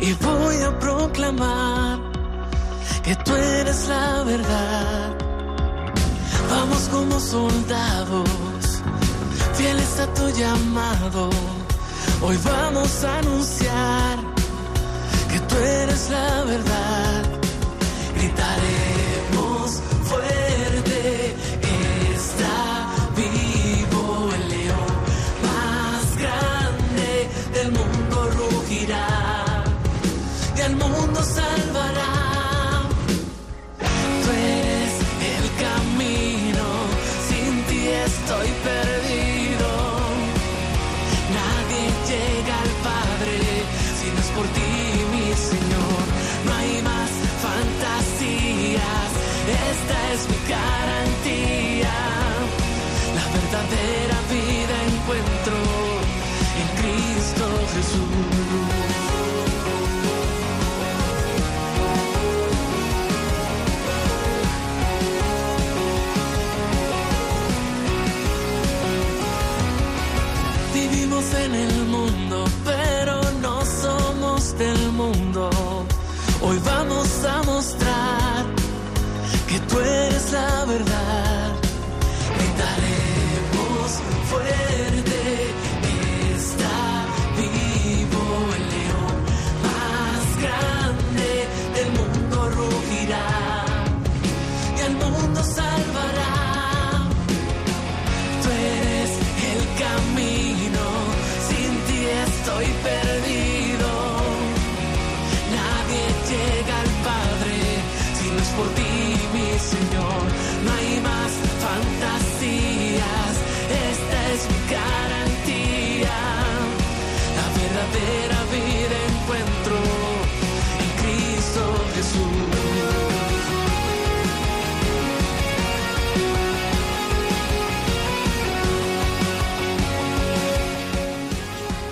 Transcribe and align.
y 0.00 0.12
voy 0.14 0.62
a 0.62 0.78
proclamar 0.78 1.98
que 3.02 3.14
tú 3.16 3.34
eres 3.34 3.86
la 3.86 4.22
verdad. 4.24 5.14
Vamos 6.50 6.88
como 6.90 7.20
soldados, 7.20 8.30
fieles 9.54 10.00
a 10.00 10.06
tu 10.14 10.30
llamado. 10.30 11.28
Hoy 12.22 12.38
vamos 12.44 13.04
a 13.04 13.18
anunciar 13.18 14.18
que 15.30 15.40
tú 15.40 15.56
eres 15.56 16.08
la 16.08 16.44
verdad. 16.44 17.22
Gritaremos 18.14 19.35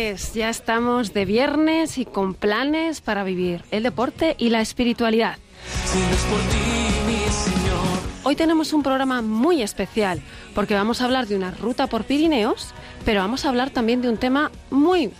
Tardes, 0.00 0.32
ya 0.32 0.48
estamos 0.48 1.12
de 1.12 1.26
viernes 1.26 1.98
y 1.98 2.06
con 2.06 2.32
planes 2.32 3.02
para 3.02 3.22
vivir 3.22 3.62
el 3.70 3.82
deporte 3.82 4.34
y 4.38 4.48
la 4.48 4.62
espiritualidad. 4.62 5.36
Hoy 8.22 8.34
tenemos 8.34 8.72
un 8.72 8.82
programa 8.82 9.20
muy 9.20 9.60
especial 9.60 10.22
porque 10.54 10.72
vamos 10.72 11.02
a 11.02 11.04
hablar 11.04 11.26
de 11.26 11.36
una 11.36 11.50
ruta 11.50 11.86
por 11.86 12.04
Pirineos, 12.04 12.72
pero 13.04 13.20
vamos 13.20 13.44
a 13.44 13.50
hablar 13.50 13.68
también 13.68 14.00
de 14.00 14.08
un 14.08 14.16
tema 14.16 14.50
muy 14.70 15.10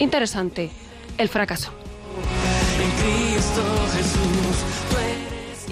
interesante, 0.00 0.72
el 1.18 1.28
fracaso. 1.28 1.70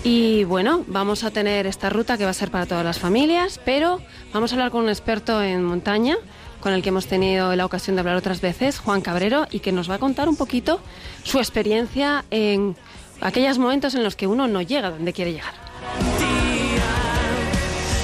Y 0.05 0.45
bueno, 0.45 0.85
vamos 0.87 1.25
a 1.25 1.31
tener 1.31 1.67
esta 1.67 1.89
ruta 1.89 2.17
que 2.19 2.25
va 2.25 2.31
a 2.31 2.35
ser 2.35 2.51
para 2.53 2.67
todas 2.67 2.85
las 2.85 3.01
familias, 3.01 3.59
pero 3.65 4.01
vamos 4.33 4.53
a 4.53 4.55
hablar 4.55 4.71
con 4.71 4.83
un 4.83 4.91
experto 4.91 5.43
en 5.43 5.65
montaña, 5.65 6.19
con 6.65 6.73
el 6.73 6.83
que 6.83 6.89
hemos 6.89 7.07
tenido 7.07 7.55
la 7.55 7.67
ocasión 7.67 7.95
de 7.95 8.01
hablar 8.01 8.17
otras 8.17 8.41
veces, 8.41 8.79
Juan 8.79 9.03
Cabrero, 9.03 9.47
y 9.51 9.61
que 9.61 9.71
nos 9.71 9.91
va 9.91 9.97
a 9.97 9.99
contar 9.99 10.31
un 10.31 10.37
poquito 10.37 10.81
su 11.23 11.37
experiencia 11.39 12.25
en 12.31 12.75
aquellos 13.21 13.59
momentos 13.59 13.95
en 13.95 14.03
los 14.03 14.17
que 14.17 14.27
uno 14.27 14.49
no 14.49 14.63
llega 14.63 14.91
donde 14.91 15.13
quiere 15.13 15.33
llegar. 15.33 15.53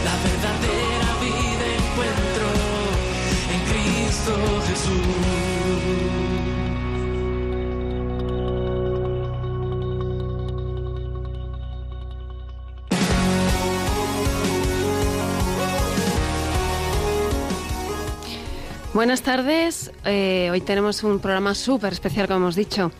La 0.04 0.15
verdadera 0.28 1.10
vida 1.22 1.66
encuentro 1.78 2.47
en 3.50 3.60
Cristo 3.72 4.32
Jesús. 4.69 5.39
Buenas 18.92 19.22
tardes, 19.22 19.92
eh, 20.04 20.48
hoy 20.50 20.60
tenemos 20.60 21.04
un 21.04 21.20
programa 21.20 21.54
súper 21.54 21.92
especial, 21.92 22.26
como 22.26 22.38
hemos 22.40 22.56
dicho, 22.56 22.90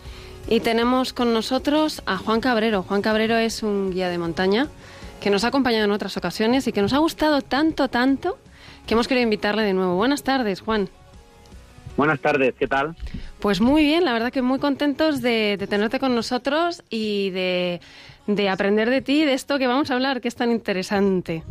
y 0.47 0.61
tenemos 0.61 1.11
con 1.11 1.33
nosotros 1.33 2.01
a 2.05 2.15
Juan 2.15 2.39
Cabrero. 2.39 2.83
Juan 2.83 3.01
Cabrero 3.01 3.35
es 3.35 3.61
un 3.61 3.91
guía 3.91 4.07
de 4.07 4.17
montaña 4.17 4.69
que 5.19 5.29
nos 5.29 5.43
ha 5.43 5.47
acompañado 5.47 5.83
en 5.83 5.91
otras 5.91 6.15
ocasiones 6.15 6.65
y 6.65 6.71
que 6.71 6.81
nos 6.81 6.93
ha 6.93 6.99
gustado 6.99 7.41
tanto, 7.41 7.89
tanto, 7.89 8.37
que 8.87 8.93
hemos 8.93 9.09
querido 9.09 9.23
invitarle 9.23 9.63
de 9.63 9.73
nuevo. 9.73 9.97
Buenas 9.97 10.23
tardes, 10.23 10.61
Juan. 10.61 10.87
Buenas 11.97 12.21
tardes, 12.21 12.53
¿qué 12.57 12.67
tal? 12.67 12.95
Pues 13.41 13.59
muy 13.59 13.83
bien, 13.83 14.05
la 14.05 14.13
verdad 14.13 14.31
que 14.31 14.41
muy 14.41 14.59
contentos 14.59 15.21
de, 15.21 15.57
de 15.59 15.67
tenerte 15.67 15.99
con 15.99 16.15
nosotros 16.15 16.83
y 16.89 17.31
de, 17.31 17.81
de 18.27 18.47
aprender 18.47 18.89
de 18.89 19.01
ti, 19.01 19.25
de 19.25 19.33
esto 19.33 19.59
que 19.59 19.67
vamos 19.67 19.91
a 19.91 19.95
hablar, 19.95 20.21
que 20.21 20.29
es 20.29 20.35
tan 20.35 20.51
interesante. 20.51 21.43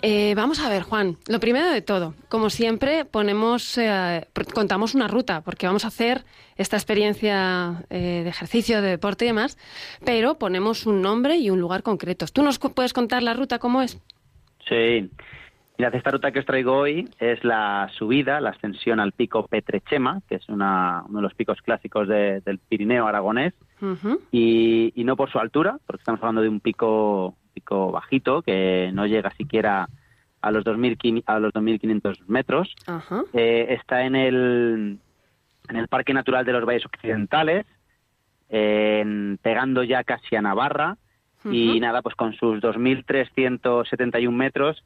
Eh, 0.00 0.34
vamos 0.36 0.60
a 0.60 0.68
ver, 0.68 0.82
Juan, 0.82 1.16
lo 1.28 1.40
primero 1.40 1.68
de 1.70 1.82
todo, 1.82 2.14
como 2.28 2.50
siempre, 2.50 3.04
ponemos, 3.04 3.76
eh, 3.78 4.26
contamos 4.54 4.94
una 4.94 5.08
ruta, 5.08 5.40
porque 5.40 5.66
vamos 5.66 5.84
a 5.84 5.88
hacer 5.88 6.24
esta 6.56 6.76
experiencia 6.76 7.84
eh, 7.90 8.20
de 8.22 8.28
ejercicio, 8.28 8.80
de 8.80 8.90
deporte 8.90 9.24
y 9.24 9.28
demás, 9.28 9.58
pero 10.04 10.38
ponemos 10.38 10.86
un 10.86 11.02
nombre 11.02 11.36
y 11.38 11.50
un 11.50 11.60
lugar 11.60 11.82
concretos. 11.82 12.32
¿Tú 12.32 12.42
nos 12.44 12.58
puedes 12.60 12.92
contar 12.92 13.22
la 13.24 13.34
ruta 13.34 13.58
cómo 13.58 13.82
es? 13.82 14.00
Sí. 14.68 15.10
Mirad, 15.78 15.94
esta 15.94 16.10
ruta 16.10 16.32
que 16.32 16.40
os 16.40 16.46
traigo 16.46 16.76
hoy 16.76 17.08
es 17.20 17.42
la 17.44 17.88
subida, 17.96 18.40
la 18.40 18.50
ascensión 18.50 18.98
al 18.98 19.12
pico 19.12 19.46
Petrechema, 19.46 20.22
que 20.28 20.36
es 20.36 20.48
una- 20.48 21.04
uno 21.08 21.18
de 21.18 21.22
los 21.22 21.34
picos 21.34 21.60
clásicos 21.62 22.08
de- 22.08 22.40
del 22.40 22.58
Pirineo 22.58 23.06
aragonés, 23.06 23.54
y, 24.32 24.92
y 25.00 25.04
no 25.04 25.14
por 25.16 25.30
su 25.30 25.38
altura, 25.38 25.78
porque 25.86 26.00
estamos 26.02 26.20
hablando 26.20 26.40
de 26.42 26.48
un 26.48 26.58
pico, 26.58 27.36
bajito 27.92 28.42
que 28.42 28.90
no 28.92 29.06
llega 29.06 29.30
siquiera 29.32 29.88
a 30.40 30.50
los 30.50 30.64
2.500 30.64 31.22
a 31.26 31.38
los 31.40 31.52
2.500 31.52 32.20
metros. 32.28 32.74
Ajá. 32.86 33.22
Eh, 33.32 33.66
está 33.70 34.04
en 34.04 34.14
el, 34.16 34.98
en 35.68 35.76
el 35.76 35.88
Parque 35.88 36.14
Natural 36.14 36.44
de 36.44 36.52
los 36.52 36.64
Valles 36.64 36.86
Occidentales, 36.86 37.66
en- 38.48 39.38
pegando 39.42 39.82
ya 39.82 40.04
casi 40.04 40.36
a 40.36 40.42
Navarra, 40.42 40.96
Y 41.52 41.78
nada, 41.80 42.02
pues 42.02 42.16
con 42.16 42.32
sus 42.34 42.60
2.371 42.60 44.32
metros, 44.32 44.84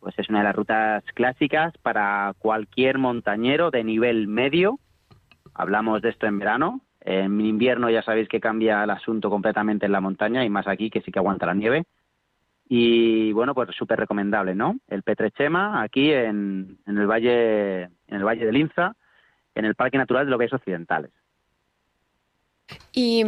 pues 0.00 0.18
es 0.18 0.28
una 0.30 0.38
de 0.38 0.44
las 0.44 0.56
rutas 0.56 1.04
clásicas 1.14 1.76
para 1.82 2.32
cualquier 2.38 2.96
montañero 2.98 3.70
de 3.70 3.84
nivel 3.84 4.26
medio. 4.26 4.78
Hablamos 5.54 6.00
de 6.00 6.08
esto 6.08 6.26
en 6.26 6.38
verano. 6.38 6.80
En 7.02 7.38
invierno 7.42 7.90
ya 7.90 8.02
sabéis 8.02 8.28
que 8.28 8.40
cambia 8.40 8.82
el 8.84 8.90
asunto 8.90 9.28
completamente 9.28 9.86
en 9.86 9.92
la 9.92 10.00
montaña 10.00 10.42
y 10.44 10.48
más 10.50 10.66
aquí 10.66 10.88
que 10.90 11.02
sí 11.02 11.12
que 11.12 11.18
aguanta 11.18 11.44
la 11.46 11.54
nieve. 11.54 11.84
Y 12.72 13.32
bueno, 13.32 13.52
pues 13.52 13.68
súper 13.76 13.98
recomendable, 13.98 14.54
¿no? 14.54 14.76
El 14.86 15.02
Petrechema 15.02 15.82
aquí 15.82 16.12
en, 16.12 16.78
en, 16.86 16.98
el 16.98 17.06
valle 17.08 17.82
en 17.82 17.90
el 18.08 18.24
valle 18.24 18.46
del 18.46 18.56
Inza, 18.56 18.94
en 19.56 19.64
el 19.64 19.74
Parque 19.74 19.98
Natural 19.98 20.24
de 20.24 20.30
los 20.30 20.38
Valles 20.38 20.52
Occidentales. 20.52 21.10
Y, 22.92 23.24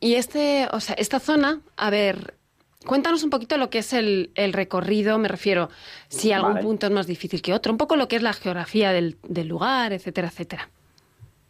y, 0.00 0.14
este, 0.14 0.66
o 0.72 0.80
sea, 0.80 0.94
esta 0.94 1.20
zona, 1.20 1.60
a 1.76 1.90
ver, 1.90 2.38
cuéntanos 2.86 3.22
un 3.22 3.28
poquito 3.28 3.58
lo 3.58 3.68
que 3.68 3.80
es 3.80 3.92
el, 3.92 4.30
el 4.34 4.54
recorrido, 4.54 5.18
me 5.18 5.28
refiero, 5.28 5.68
si 6.08 6.32
algún 6.32 6.54
Vale. 6.54 6.64
punto 6.64 6.86
es 6.86 6.92
más 6.92 7.06
difícil 7.06 7.42
que 7.42 7.52
otro, 7.52 7.72
un 7.72 7.78
poco 7.78 7.96
lo 7.96 8.08
que 8.08 8.16
es 8.16 8.22
la 8.22 8.32
geografía 8.32 8.92
del, 8.92 9.16
del 9.28 9.46
lugar, 9.46 9.92
etcétera, 9.92 10.28
etcétera. 10.28 10.70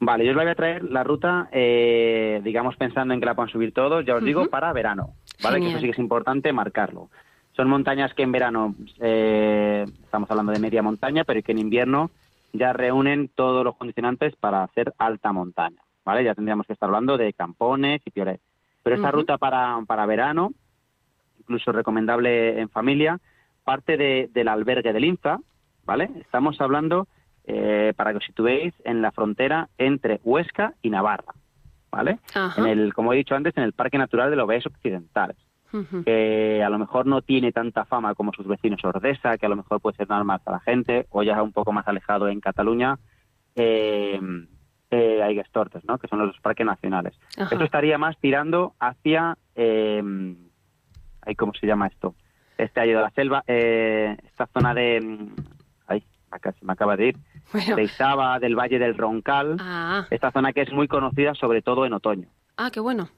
Vale, 0.01 0.25
yo 0.25 0.33
os 0.33 0.37
voy 0.37 0.49
a 0.49 0.55
traer 0.57 0.83
la 0.83 1.05
ruta, 1.05 1.49
eh, 1.53 2.41
digamos, 2.43 2.75
pensando 2.77 3.15
en 3.15 3.21
que 3.21 3.27
la 3.27 3.37
puedan 3.37 3.53
subir 3.53 3.73
todos, 3.73 4.05
ya 4.05 4.17
os 4.17 4.25
digo, 4.25 4.47
para 4.47 4.73
verano, 4.73 5.15
¿vale? 5.45 5.61
Que 5.61 5.69
eso 5.69 5.79
sí 5.79 5.85
que 5.85 5.93
es 5.93 5.99
importante 6.01 6.53
marcarlo. 6.53 7.09
Son 7.57 7.69
montañas 7.69 8.13
que 8.15 8.23
en 8.23 8.33
verano, 8.33 8.75
eh, 9.01 9.87
estamos 10.05 10.31
hablando 10.31 10.53
de 10.53 10.59
media 10.61 10.83
montaña, 10.83 11.25
pero 11.25 11.43
que 11.43 11.53
en 11.53 11.59
invierno 11.59 12.11
ya 12.53 12.73
reúnen 12.73 13.29
todos 13.35 13.65
los 13.65 13.77
condicionantes 13.77 14.37
para 14.37 14.63
hacer 14.63 14.93
alta 14.99 15.33
montaña, 15.33 15.81
¿vale? 16.05 16.23
Ya 16.23 16.35
tendríamos 16.35 16.67
que 16.67 16.75
estar 16.75 16.89
hablando 16.89 17.17
de 17.17 17.33
campones 17.33 18.03
y 18.05 18.11
piolet. 18.11 18.41
Pero 18.83 18.97
esta 18.97 19.09
ruta 19.11 19.39
para, 19.39 19.79
para 19.87 20.05
verano, 20.07 20.53
incluso 21.41 21.73
recomendable 21.73 22.61
en 22.61 22.69
familia, 22.69 23.19
parte 23.65 23.97
de- 23.97 24.29
del 24.33 24.49
albergue 24.49 24.93
del 24.93 25.05
Infa, 25.05 25.39
¿vale? 25.85 26.11
Estamos 26.21 26.61
hablando, 26.61 27.09
eh, 27.45 27.93
para 27.97 28.11
que 28.13 28.19
os 28.19 28.25
situéis, 28.25 28.75
en 28.85 29.01
la 29.03 29.13
frontera 29.13 29.69
entre 29.79 30.21
Huesca 30.25 30.75
y 30.83 30.91
Navarra, 30.91 31.33
¿vale? 31.91 32.19
En 32.59 32.67
el, 32.67 32.93
como 32.95 33.13
he 33.13 33.17
dicho 33.17 33.35
antes, 33.35 33.57
en 33.57 33.65
el 33.65 33.73
Parque 33.73 33.97
Natural 33.99 34.29
de 34.31 34.37
los 34.37 34.47
Valles 34.47 34.67
Occidentales, 34.67 35.37
Que 36.05 36.63
a 36.65 36.71
lo 36.71 36.79
mejor 36.79 37.07
no 37.07 37.21
tiene 37.23 37.53
tanta 37.53 37.85
fama 37.85 38.15
como 38.15 38.33
sus 38.33 38.47
vecinos 38.47 38.83
Ordesa, 38.85 39.37
que 39.37 39.47
a 39.47 39.49
lo 39.49 39.57
mejor 39.57 39.81
puede 39.81 39.97
ser 39.97 40.09
normal 40.09 40.41
para 40.45 40.57
la 40.59 40.63
gente, 40.63 41.07
o 41.11 41.23
ya 41.23 41.43
un 41.43 41.53
poco 41.53 41.73
más 41.73 41.87
alejado 41.89 42.29
en 42.29 42.41
Cataluña, 42.41 42.99
eh, 43.55 44.21
eh, 44.91 45.23
Aiguestortes, 45.23 45.85
¿no? 45.85 45.99
Que 45.99 46.09
son 46.09 46.19
los 46.21 46.39
parques 46.41 46.65
nacionales. 46.67 47.15
Ajá. 47.37 47.49
Esto 47.53 47.65
estaría 47.65 47.99
más 47.99 48.17
tirando 48.19 48.75
hacia, 48.79 49.37
eh, 49.55 50.03
¿cómo 51.37 51.53
se 51.55 51.67
llama 51.67 51.89
esto? 51.89 52.15
Este 52.59 52.81
año 52.81 52.97
de 52.97 53.03
la 53.03 53.11
selva, 53.11 53.45
eh, 53.47 54.17
esta 54.25 54.47
zona 54.47 54.73
de, 54.73 55.29
ay, 55.89 56.03
acá 56.31 56.53
se 56.53 56.65
me 56.65 56.73
acaba 56.73 56.97
de 56.97 57.09
ir, 57.09 57.17
Bueno. 57.53 57.77
de 57.77 57.83
Izaba, 57.83 58.39
del 58.39 58.57
Valle 58.57 58.79
del 58.79 58.97
Roncal, 58.97 59.57
Ah, 59.61 60.07
esta 60.11 60.31
zona 60.31 60.53
que 60.53 60.63
es 60.63 60.73
muy 60.73 60.89
conocida 60.89 61.35
sobre 61.35 61.61
todo 61.63 61.85
en 61.85 61.93
otoño. 61.93 62.29
ah, 62.57 62.71
qué 62.73 62.81
bueno. 62.81 63.09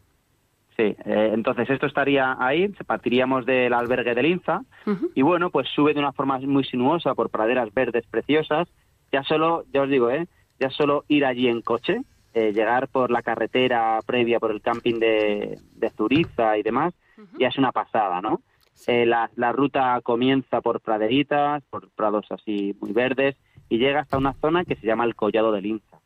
Sí, 0.79 0.95
eh, 1.07 1.31
entonces 1.35 1.69
esto 1.69 1.87
estaría 1.87 2.37
ahí, 2.39 2.69
partiríamos 2.87 3.45
del 3.45 3.73
albergue 3.75 4.15
del 4.15 4.27
Inza 4.27 4.63
Ujú. 4.87 5.11
y 5.13 5.23
bueno, 5.23 5.51
pues 5.51 5.69
sube 5.75 5.93
de 5.93 5.99
una 5.99 6.13
forma 6.13 6.39
muy 6.39 6.63
sinuosa 6.63 7.17
por 7.17 7.31
praderas 7.31 7.75
verdes 7.75 8.07
preciosas. 8.07 8.69
Ya 9.11 9.25
solo, 9.25 9.65
ya 9.73 9.83
os 9.83 9.89
digo, 9.89 10.09
¿eh? 10.09 10.29
ya 10.61 10.71
solo 10.71 11.05
ir 11.09 11.25
allí 11.25 11.49
en 11.49 11.63
coche, 11.63 12.03
eh, 12.33 12.53
llegar 12.53 12.87
por 12.87 13.11
la 13.11 13.23
carretera 13.23 13.99
previa 14.07 14.39
por 14.39 14.53
el 14.53 14.61
camping 14.61 15.01
de, 15.01 15.59
de 15.75 15.91
Zuriza 15.91 16.57
y 16.57 16.63
demás, 16.63 16.95
ya 17.41 17.49
es 17.49 17.59
una 17.59 17.73
pasada, 17.73 18.21
¿no? 18.21 18.43
Eh, 18.87 19.05
la, 19.05 19.29
la 19.35 19.51
ruta 19.51 20.01
comienza 20.05 20.61
por 20.61 20.81
praderitas, 20.81 21.65
por 21.71 21.91
prados 21.91 22.27
así 22.31 22.77
muy 22.81 22.93
verdes 22.93 23.35
y 23.69 23.79
llega 23.79 24.03
hasta 24.03 24.17
una 24.19 24.35
zona 24.35 24.65
que 24.65 24.77
se 24.77 24.87
llama 24.87 25.05
el 25.05 25.17
Collado 25.17 25.51
del 25.51 25.67
Inza. 25.67 25.99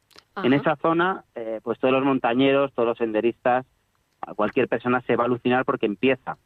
En 0.43 0.55
esa 0.55 0.77
zona, 0.77 1.25
eh, 1.35 1.61
pues 1.63 1.79
todos 1.79 1.93
los 1.93 2.05
montañeros, 2.05 2.73
todos 2.73 2.89
los 2.89 2.99
senderistas, 2.99 3.67
cualquier 4.35 4.69
persona 4.69 5.01
se 5.03 5.17
va 5.17 5.25
a 5.25 5.27
alucinar 5.27 5.65
porque 5.65 5.87
empieza 5.87 6.37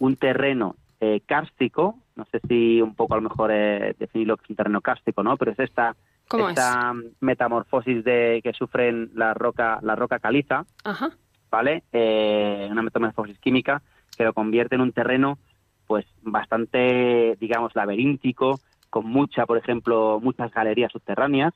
un 0.00 0.16
terreno 0.16 0.76
eh, 1.00 1.20
kárstico, 1.26 1.96
no 2.16 2.24
sé 2.26 2.40
si 2.48 2.80
un 2.80 2.94
poco 2.94 3.14
a 3.14 3.16
lo 3.16 3.28
mejor 3.28 3.50
eh, 3.52 3.94
definir 3.98 4.28
lo 4.28 4.36
que 4.36 4.44
es 4.44 4.50
un 4.50 4.56
terreno 4.56 4.80
kárstico, 4.80 5.22
¿no? 5.22 5.36
Pero 5.36 5.52
es 5.52 5.58
esta, 5.58 5.96
¿Cómo 6.28 6.48
esta 6.48 6.92
metamorfosis 7.20 8.04
de 8.04 8.40
que 8.42 8.52
sufren 8.52 9.10
la 9.14 9.34
roca, 9.34 9.78
la 9.82 9.96
roca 9.96 10.18
caliza, 10.18 10.64
Ajá. 10.84 11.10
¿vale? 11.50 11.82
Eh, 11.92 12.68
una 12.70 12.82
metamorfosis 12.82 13.38
química 13.38 13.82
que 14.16 14.24
lo 14.24 14.32
convierte 14.32 14.74
en 14.74 14.80
un 14.80 14.92
terreno 14.92 15.38
pues 15.86 16.06
bastante, 16.22 17.36
digamos, 17.40 17.74
laberíntico, 17.74 18.60
con 18.88 19.06
mucha, 19.06 19.46
por 19.46 19.58
ejemplo, 19.58 20.20
muchas 20.22 20.50
galerías 20.50 20.92
subterráneas 20.92 21.52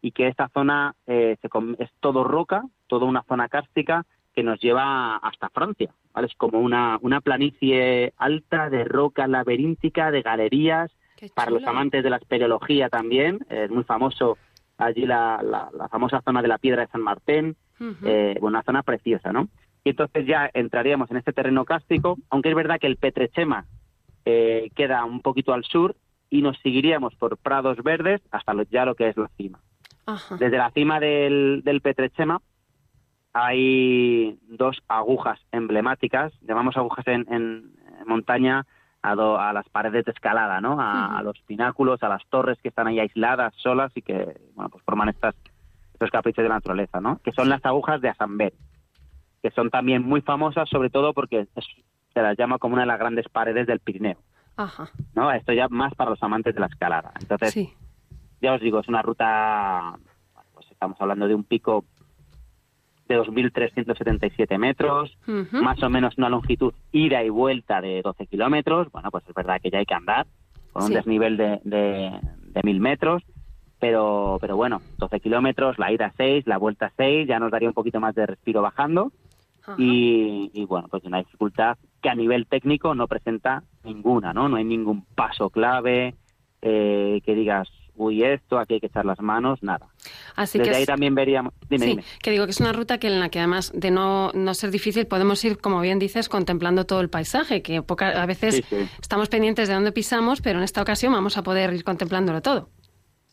y 0.00 0.12
que 0.12 0.28
esta 0.28 0.48
zona 0.48 0.94
eh, 1.06 1.36
se 1.40 1.48
es 1.78 1.90
todo 2.00 2.24
roca, 2.24 2.64
toda 2.86 3.06
una 3.06 3.22
zona 3.22 3.48
cárstica 3.48 4.04
que 4.38 4.44
nos 4.44 4.60
lleva 4.60 5.16
hasta 5.16 5.48
Francia, 5.48 5.90
¿vale? 6.14 6.28
Es 6.28 6.34
como 6.36 6.60
una, 6.60 6.96
una 7.02 7.20
planicie 7.20 8.12
alta 8.18 8.70
de 8.70 8.84
roca 8.84 9.26
laberíntica, 9.26 10.12
de 10.12 10.22
galerías, 10.22 10.92
para 11.34 11.50
los 11.50 11.64
amantes 11.66 12.04
de 12.04 12.10
la 12.10 12.18
espeleología 12.18 12.88
también, 12.88 13.40
eh, 13.50 13.64
es 13.64 13.70
muy 13.72 13.82
famoso 13.82 14.38
allí 14.76 15.06
la, 15.06 15.42
la- 15.42 15.70
la 15.76 15.88
famosa 15.88 16.22
zona 16.22 16.40
de 16.40 16.46
la 16.46 16.58
Piedra 16.58 16.82
de 16.82 16.92
San 16.92 17.00
Martín, 17.00 17.56
Ujú. 17.80 17.96
eh, 18.06 18.36
bueno, 18.40 18.58
una 18.58 18.62
zona 18.62 18.84
preciosa, 18.84 19.32
¿no? 19.32 19.48
Y 19.82 19.90
entonces 19.90 20.24
ya 20.24 20.48
entraríamos 20.54 21.10
en 21.10 21.16
este 21.16 21.32
terreno 21.32 21.64
cástico, 21.64 22.16
aunque 22.30 22.50
es 22.50 22.54
verdad 22.54 22.78
que 22.78 22.86
el 22.86 22.96
Petrechema 22.96 23.64
eh, 24.24 24.70
queda 24.76 25.04
un 25.04 25.20
poquito 25.20 25.52
al 25.52 25.64
sur 25.64 25.96
y 26.30 26.42
nos 26.42 26.56
seguiríamos 26.60 27.16
por 27.16 27.38
prados 27.38 27.82
verdes 27.82 28.20
hasta 28.30 28.54
lo- 28.54 28.62
ya 28.70 28.84
lo 28.84 28.94
que 28.94 29.08
es 29.08 29.16
la 29.16 29.28
cima. 29.36 29.58
Ajá. 30.06 30.36
Desde 30.36 30.58
la 30.58 30.70
cima 30.70 31.00
del, 31.00 31.62
del 31.64 31.80
Petrechema 31.80 32.40
hay 33.32 34.38
dos 34.48 34.78
agujas 34.88 35.38
emblemáticas, 35.52 36.32
llamamos 36.42 36.76
agujas 36.76 37.06
en, 37.08 37.26
en- 37.32 37.78
montaña 38.06 38.64
a, 39.02 39.14
do- 39.14 39.38
a 39.38 39.52
las 39.52 39.68
paredes 39.68 40.04
de 40.04 40.12
escalada, 40.12 40.60
¿no? 40.60 40.76
A, 40.80 41.20
los 41.22 41.38
pináculos, 41.42 42.02
a 42.02 42.08
las 42.08 42.22
torres 42.30 42.58
que 42.62 42.68
están 42.68 42.86
ahí 42.86 42.98
aisladas, 43.00 43.54
solas 43.56 43.92
y 43.96 44.02
que, 44.02 44.40
bueno, 44.54 44.70
pues 44.70 44.82
forman 44.84 45.08
estas, 45.08 45.34
estos 45.92 46.10
caprichos 46.10 46.42
de 46.42 46.48
la 46.48 46.56
naturaleza, 46.56 47.00
¿no? 47.00 47.18
Que 47.22 47.32
son 47.32 47.48
las 47.48 47.64
agujas 47.64 48.00
de 48.00 48.08
Asambé, 48.08 48.54
que 49.42 49.50
son 49.50 49.70
también 49.70 50.02
muy 50.04 50.20
famosas, 50.20 50.68
sobre 50.68 50.90
todo 50.90 51.12
porque 51.12 51.46
es- 51.54 51.66
se 52.14 52.22
las 52.22 52.36
llama 52.38 52.58
como 52.58 52.74
una 52.74 52.82
de 52.82 52.88
las 52.88 52.98
grandes 52.98 53.28
paredes 53.28 53.66
del 53.66 53.80
Pirineo, 53.80 54.16
Ajá. 54.56 54.88
¿no? 55.14 55.30
Esto 55.30 55.52
ya 55.52 55.68
más 55.68 55.94
para 55.94 56.10
los 56.10 56.22
amantes 56.22 56.54
de 56.54 56.60
la 56.60 56.66
escalada. 56.66 57.12
Entonces, 57.20 57.52
Sí. 57.52 57.72
ya 58.40 58.54
os 58.54 58.60
digo, 58.60 58.80
es 58.80 58.88
una 58.88 59.02
ruta, 59.02 59.94
pues 60.54 60.70
estamos 60.70 61.00
hablando 61.00 61.28
de 61.28 61.34
un 61.34 61.44
pico 61.44 61.84
de 63.08 63.18
2.377 63.18 64.58
metros, 64.58 65.16
Ujú. 65.26 65.62
más 65.62 65.82
o 65.82 65.90
menos 65.90 66.16
una 66.18 66.28
longitud 66.28 66.72
ida 66.92 67.24
y 67.24 67.30
vuelta 67.30 67.80
de 67.80 68.02
12 68.02 68.26
kilómetros. 68.26 68.90
Bueno, 68.92 69.10
pues 69.10 69.24
es 69.28 69.34
verdad 69.34 69.60
que 69.62 69.70
ya 69.70 69.78
hay 69.78 69.86
que 69.86 69.94
andar 69.94 70.26
con 70.72 70.84
un 70.84 70.92
desnivel 70.92 71.36
de, 71.36 71.60
de, 71.64 72.10
de 72.52 72.60
1.000 72.60 72.78
metros, 72.78 73.22
pero, 73.80 74.38
pero 74.40 74.56
bueno, 74.56 74.82
12 74.98 75.20
kilómetros, 75.20 75.78
la 75.78 75.90
ida 75.92 76.12
6, 76.16 76.46
la 76.46 76.58
vuelta 76.58 76.92
6, 76.96 77.26
ya 77.26 77.38
nos 77.38 77.50
daría 77.50 77.68
un 77.68 77.74
poquito 77.74 78.00
más 78.00 78.14
de 78.14 78.26
respiro 78.26 78.62
bajando. 78.62 79.12
Y, 79.76 80.50
y, 80.54 80.64
bueno, 80.64 80.88
pues 80.88 81.04
una 81.04 81.18
dificultad 81.18 81.76
que 82.00 82.08
a 82.08 82.14
nivel 82.14 82.46
técnico 82.46 82.94
no 82.94 83.06
presenta 83.06 83.62
ninguna, 83.84 84.32
¿no? 84.32 84.48
No 84.48 84.56
hay 84.56 84.64
ningún 84.64 85.04
paso 85.14 85.50
clave 85.50 86.14
eh, 86.62 87.20
que 87.22 87.34
digas, 87.34 87.68
uy, 87.94 88.22
esto, 88.22 88.58
aquí 88.58 88.74
hay 88.74 88.80
que 88.80 88.86
echar 88.86 89.04
las 89.04 89.20
manos, 89.20 89.62
nada. 89.62 89.88
Así 90.36 90.58
Desde 90.58 90.70
que 90.70 90.76
ahí 90.76 90.82
es- 90.82 90.88
también 90.88 91.14
veríamos... 91.14 91.52
Dime, 91.68 91.84
sí, 91.84 91.90
dime. 91.90 92.04
que 92.22 92.30
digo 92.30 92.44
que 92.44 92.50
es 92.52 92.60
una 92.60 92.72
ruta 92.72 92.98
que 92.98 93.06
en 93.08 93.20
la 93.20 93.28
que 93.28 93.38
además 93.38 93.72
de 93.74 93.90
no, 93.90 94.30
no 94.34 94.54
ser 94.54 94.70
difícil 94.70 95.06
podemos 95.06 95.44
ir, 95.44 95.58
como 95.58 95.80
bien 95.80 95.98
dices, 95.98 96.28
contemplando 96.28 96.86
todo 96.86 97.00
el 97.00 97.10
paisaje, 97.10 97.62
que 97.62 97.82
poca- 97.82 98.22
a 98.22 98.26
veces 98.26 98.56
Sí, 98.56 98.62
sí. 98.62 98.76
estamos 99.00 99.28
pendientes 99.28 99.68
de 99.68 99.74
dónde 99.74 99.92
pisamos, 99.92 100.40
pero 100.40 100.58
en 100.58 100.64
esta 100.64 100.80
ocasión 100.82 101.12
vamos 101.12 101.36
a 101.38 101.42
poder 101.42 101.72
ir 101.72 101.84
contemplándolo 101.84 102.40
todo. 102.42 102.68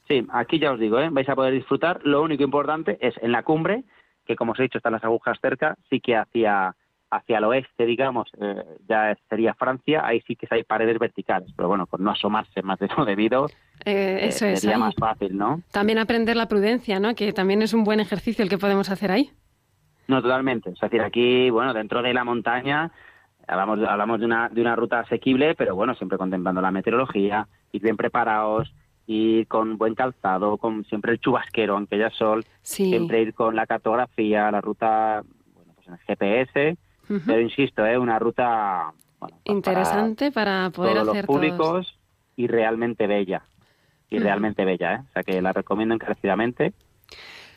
Sí, 0.08 0.25
aquí 0.34 0.60
ya 0.60 0.72
os 0.72 0.79
digo, 0.79 1.00
¿eh? 1.00 1.10
vais 1.12 1.27
a 1.29 1.36
poder 1.36 1.53
disfrutar. 1.53 2.00
Lo 2.03 2.22
único 2.22 2.44
importante 2.44 2.98
es 3.01 3.15
en 3.22 3.32
la 3.32 3.44
cumbre, 3.44 3.84
que 4.25 4.36
como 4.36 4.51
os 4.53 4.60
he 4.60 4.63
dicho 4.63 4.77
están 4.77 4.94
las 4.94 5.03
agujas 5.03 5.38
cerca, 5.41 5.75
sí 5.89 6.00
que 6.00 6.15
hacia 6.15 6.75
hacia 7.12 7.38
el 7.38 7.43
oeste, 7.45 7.85
digamos, 7.85 8.27
eh, 8.41 8.63
ya 8.88 9.15
sería 9.29 9.53
Francia, 9.53 10.05
ahí 10.05 10.21
sí 10.27 10.35
que 10.35 10.47
hay 10.50 10.63
paredes 10.63 11.00
verticales, 11.00 11.50
pero 11.55 11.67
bueno, 11.69 11.85
por 11.85 12.00
no 12.00 12.12
asomarse 12.12 12.62
más 12.62 12.79
de 12.79 12.89
lo 12.97 13.05
debido, 13.05 13.45
Eh, 13.85 14.19
eh, 14.21 14.27
eso 14.27 14.45
sería 14.55 14.77
más 14.77 14.95
fácil, 14.95 15.38
¿no? 15.38 15.62
También 15.71 15.97
aprender 16.00 16.35
la 16.35 16.47
prudencia, 16.47 17.00
¿no? 17.00 17.13
Que 17.15 17.31
también 17.33 17.62
es 17.62 17.74
un 17.74 17.83
buen 17.83 18.00
ejercicio 18.00 18.43
el 18.43 18.50
que 18.50 18.57
podemos 18.57 18.89
hacer 18.89 19.12
ahí. 19.12 19.29
No, 20.07 20.21
totalmente. 20.21 20.71
Es 20.71 20.79
decir, 20.79 21.01
aquí, 21.01 21.50
bueno, 21.50 21.74
dentro 21.74 22.01
de 22.01 22.13
la 22.13 22.24
montaña 22.24 22.91
hablamos, 23.47 23.79
hablamos 23.88 24.19
de, 24.19 24.25
una, 24.25 24.50
de 24.50 24.62
una 24.62 24.75
ruta 24.75 25.00
asequible, 25.00 25.55
pero 25.55 25.75
bueno, 25.75 25.93
siempre 25.95 26.17
contemplando 26.17 26.62
la 26.62 26.71
meteorología, 26.71 27.47
ir 27.71 27.81
bien 27.81 27.97
preparados, 27.97 28.74
ir 29.07 29.47
con 29.47 29.77
buen 29.77 29.93
calzado, 29.93 30.57
con 30.57 30.83
siempre 30.85 31.12
el 31.12 31.19
chubasquero, 31.19 31.75
aunque 31.75 31.95
haya 31.95 32.09
sol, 32.12 32.43
Sí. 32.62 32.89
siempre 32.89 33.21
ir 33.21 33.33
con 33.33 33.55
la 33.55 33.67
cartografía, 33.67 34.50
la 34.51 34.62
ruta, 34.62 35.21
bueno, 35.53 35.74
pues 35.75 35.88
en 35.88 35.93
el 35.93 36.00
GPS, 36.00 36.77
Pero 37.07 37.39
insisto, 37.41 37.85
es 37.85 37.97
una 37.97 38.19
ruta 38.19 38.93
bueno, 39.19 39.38
interesante 39.45 40.31
para, 40.31 40.69
poder 40.69 40.93
todos 40.93 41.09
hacer 41.09 41.25
los 41.25 41.35
públicos 41.35 42.00
y 42.35 42.47
realmente 42.47 43.07
bella. 43.07 43.43
Y 44.09 44.19
realmente 44.19 44.65
bella, 44.65 44.93
¿eh? 44.95 45.00
O 45.09 45.13
sea 45.13 45.24
que 45.24 45.41
la 45.41 45.51
recomiendo 45.51 45.95
encarecidamente. 45.95 46.74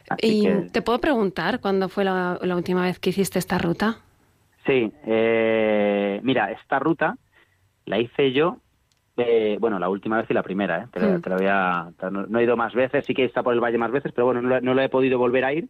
Así 0.09 0.39
¿Y 0.39 0.43
que, 0.43 0.71
te 0.73 0.83
puedo 0.83 0.99
preguntar 0.99 1.61
cuándo 1.61 1.89
fue 1.89 2.05
la, 2.05 2.39
la 2.41 2.57
última 2.57 2.83
vez 2.83 2.99
que 2.99 3.11
hiciste 3.11 3.39
esta 3.39 3.59
ruta? 3.59 3.99
sí, 4.67 4.93
eh, 5.07 6.21
mira, 6.23 6.51
esta 6.53 6.79
ruta 6.79 7.17
la 7.87 7.99
hice 7.99 8.33
yo, 8.33 8.59
eh, 9.17 9.57
bueno, 9.61 9.79
la 9.79 9.89
última 9.89 10.19
vez 10.19 10.31
y 10.31 10.35
la 10.35 10.43
primera, 10.43 10.83
¿eh? 10.85 10.87
Te, 10.93 11.01
Mm. 11.01 11.21
te 11.23 11.31
lo 11.31 11.37
voy 11.37 11.47
a- 11.49 11.91
te- 11.99 12.11
no, 12.11 12.27
no 12.27 12.39
he 12.39 12.45
ido 12.45 12.57
más 12.57 12.75
veces, 12.75 13.05
sí 13.07 13.15
que 13.15 13.23
he 13.23 13.27
estado 13.27 13.45
por 13.45 13.55
el 13.55 13.61
valle 13.61 13.79
más 13.79 13.91
veces, 13.91 14.13
pero 14.13 14.27
bueno, 14.27 14.43
no, 14.43 14.61
no 14.61 14.75
lo 14.75 14.83
he 14.83 14.89
podido 14.89 15.19
volver 15.19 15.45
a 15.45 15.53
ir. 15.53 15.69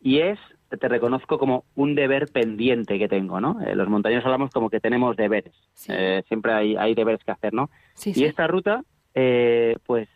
Y 0.00 0.20
es, 0.20 0.38
te 0.68 0.88
reconozco 0.88 1.38
como 1.38 1.64
un 1.76 1.94
deber 1.94 2.28
pendiente 2.30 2.98
que 2.98 3.08
tengo, 3.08 3.40
¿no? 3.40 3.60
Eh, 3.62 3.74
los 3.74 3.88
montañeros 3.88 4.24
hablamos 4.24 4.50
como 4.50 4.68
que 4.70 4.80
tenemos 4.80 5.16
deberes. 5.16 5.54
Sí. 5.74 5.92
Eh, 5.94 6.22
siempre 6.28 6.52
hay, 6.52 6.76
hay 6.76 6.94
deberes 6.94 7.22
que 7.24 7.30
hacer, 7.30 7.54
¿no? 7.54 7.70
Sí, 7.94 8.10
Y 8.10 8.14
sí. 8.14 8.24
esta 8.26 8.46
ruta, 8.46 8.82
eh, 9.14 9.76
pues 9.86 10.08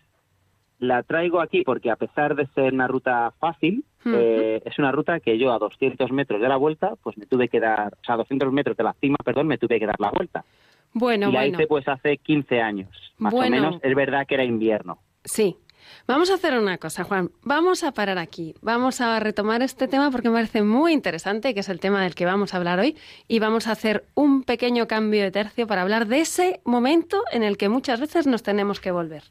la 0.78 1.02
traigo 1.04 1.40
aquí 1.40 1.62
porque 1.62 1.90
a 1.90 1.96
pesar 1.96 2.34
de 2.34 2.46
ser 2.48 2.74
una 2.74 2.88
ruta 2.88 3.32
fácil, 3.38 3.84
eh, 4.04 4.60
es 4.64 4.78
una 4.80 4.90
ruta 4.90 5.20
que 5.20 5.38
yo 5.38 5.52
a 5.52 5.58
200 5.58 6.10
metros 6.10 6.40
de 6.40 6.48
la 6.48 6.56
vuelta, 6.56 6.94
pues 7.02 7.16
me 7.16 7.24
tuve 7.26 7.48
que 7.48 7.60
dar, 7.60 7.94
o 7.94 8.04
sea, 8.04 8.16
a 8.16 8.18
200 8.18 8.52
metros 8.52 8.76
de 8.76 8.82
la 8.82 8.92
cima, 8.94 9.16
perdón, 9.24 9.46
me 9.46 9.58
tuve 9.58 9.78
que 9.78 9.86
dar 9.86 10.00
la 10.00 10.10
vuelta. 10.10 10.44
Bueno, 10.92 11.28
y 11.28 11.32
la 11.32 11.38
bueno. 11.40 11.54
hice 11.56 11.66
pues 11.68 11.86
hace 11.88 12.16
15 12.18 12.60
años, 12.60 12.88
más 13.18 13.32
Bueno. 13.32 13.56
o 13.56 13.60
menos. 13.60 13.80
Es 13.82 13.94
verdad 13.94 14.26
que 14.26 14.34
era 14.34 14.44
invierno. 14.44 14.98
Sí. 15.24 15.56
Vamos 16.06 16.30
a 16.30 16.34
hacer 16.34 16.58
una 16.58 16.78
cosa, 16.78 17.04
Juan. 17.04 17.30
Vamos 17.42 17.82
a 17.84 17.92
parar 17.92 18.18
aquí. 18.18 18.54
Vamos 18.60 19.00
a 19.00 19.18
retomar 19.20 19.62
este 19.62 19.88
tema 19.88 20.10
porque 20.10 20.28
me 20.28 20.36
parece 20.36 20.62
muy 20.62 20.92
interesante, 20.92 21.54
que 21.54 21.60
es 21.60 21.68
el 21.68 21.80
tema 21.80 22.02
del 22.02 22.14
que 22.14 22.24
vamos 22.24 22.54
a 22.54 22.56
hablar 22.56 22.78
hoy. 22.78 22.96
Y 23.28 23.38
vamos 23.38 23.66
a 23.66 23.72
hacer 23.72 24.04
un 24.14 24.42
pequeño 24.42 24.86
cambio 24.88 25.22
de 25.22 25.30
tercio 25.30 25.66
para 25.66 25.82
hablar 25.82 26.06
de 26.06 26.20
ese 26.20 26.60
momento 26.64 27.22
en 27.32 27.42
el 27.42 27.56
que 27.56 27.68
muchas 27.68 28.00
veces 28.00 28.26
nos 28.26 28.42
tenemos 28.42 28.80
que 28.80 28.90
volver. 28.90 29.24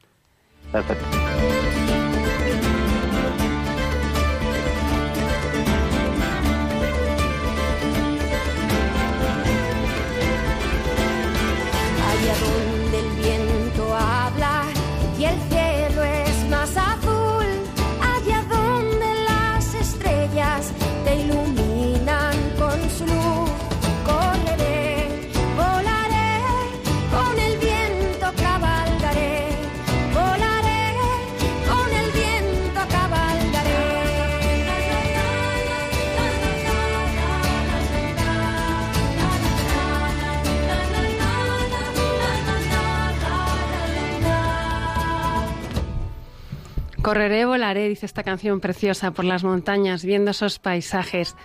Correré, 47.01 47.45
volaré, 47.45 47.89
dice 47.89 48.05
esta 48.05 48.21
canción 48.21 48.59
preciosa, 48.59 49.09
por 49.09 49.25
las 49.25 49.43
montañas, 49.43 50.05
viendo 50.05 50.29
esos 50.31 50.59
paisajes. 50.59 51.35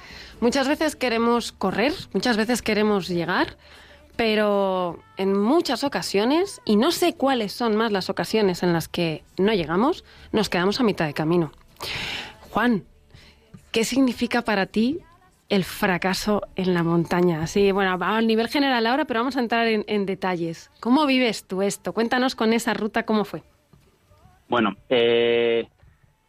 Muchas 0.40 0.68
veces 0.68 0.96
queremos 0.96 1.52
correr, 1.52 1.94
muchas 2.12 2.36
veces 2.36 2.60
queremos 2.60 3.08
llegar, 3.08 3.56
pero 4.16 5.02
en 5.16 5.34
muchas 5.34 5.82
ocasiones, 5.82 6.60
y 6.66 6.76
no 6.76 6.92
sé 6.92 7.14
cuáles 7.14 7.54
son 7.54 7.74
más 7.74 7.90
las 7.90 8.10
ocasiones 8.10 8.62
en 8.62 8.74
las 8.74 8.86
que 8.86 9.24
no 9.38 9.54
llegamos, 9.54 10.04
nos 10.30 10.50
quedamos 10.50 10.78
a 10.78 10.84
mitad 10.84 11.06
de 11.06 11.14
camino. 11.14 11.52
Juan, 12.50 12.84
¿qué 13.72 13.84
significa 13.84 14.42
para 14.42 14.66
ti 14.66 14.98
el 15.48 15.64
fracaso 15.64 16.42
en 16.56 16.74
la 16.74 16.82
montaña? 16.82 17.46
Sí, 17.46 17.72
bueno, 17.72 17.96
a 17.98 18.20
nivel 18.20 18.48
general 18.48 18.86
ahora, 18.86 19.06
pero 19.06 19.20
vamos 19.20 19.38
a 19.38 19.40
entrar 19.40 19.66
en, 19.68 19.86
en 19.86 20.04
detalles. 20.04 20.70
¿Cómo 20.80 21.06
vives 21.06 21.44
tú 21.44 21.62
esto? 21.62 21.94
Cuéntanos 21.94 22.34
con 22.34 22.52
esa 22.52 22.74
ruta 22.74 23.04
cómo 23.04 23.24
fue. 23.24 23.42
Bueno, 24.48 24.76
eh, 24.88 25.66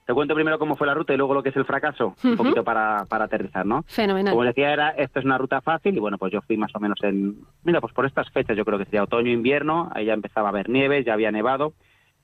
te 0.05 0.13
cuento 0.13 0.33
primero 0.33 0.57
cómo 0.57 0.75
fue 0.75 0.87
la 0.87 0.93
ruta 0.93 1.13
y 1.13 1.17
luego 1.17 1.33
lo 1.33 1.43
que 1.43 1.49
es 1.49 1.55
el 1.57 1.65
fracaso, 1.65 2.15
un 2.23 2.37
poquito 2.37 2.63
para, 2.63 3.05
para 3.09 3.25
aterrizar, 3.25 3.65
¿no? 3.65 3.83
Fenomenal. 3.87 4.31
Como 4.31 4.45
decía, 4.45 4.71
era, 4.71 4.89
esto 4.91 5.19
es 5.19 5.25
una 5.25 5.37
ruta 5.37 5.59
fácil 5.61 5.95
y 5.95 5.99
bueno, 5.99 6.17
pues 6.17 6.31
yo 6.31 6.41
fui 6.41 6.55
más 6.55 6.73
o 6.75 6.79
menos 6.79 6.97
en, 7.03 7.35
mira, 7.63 7.81
pues 7.81 7.93
por 7.93 8.05
estas 8.05 8.29
fechas, 8.31 8.55
yo 8.55 8.63
creo 8.63 8.79
que 8.79 8.85
sería 8.85 9.03
otoño, 9.03 9.31
invierno, 9.31 9.91
ahí 9.93 10.05
ya 10.05 10.13
empezaba 10.13 10.47
a 10.47 10.51
haber 10.51 10.69
nieve, 10.69 11.03
ya 11.03 11.13
había 11.13 11.31
nevado 11.31 11.73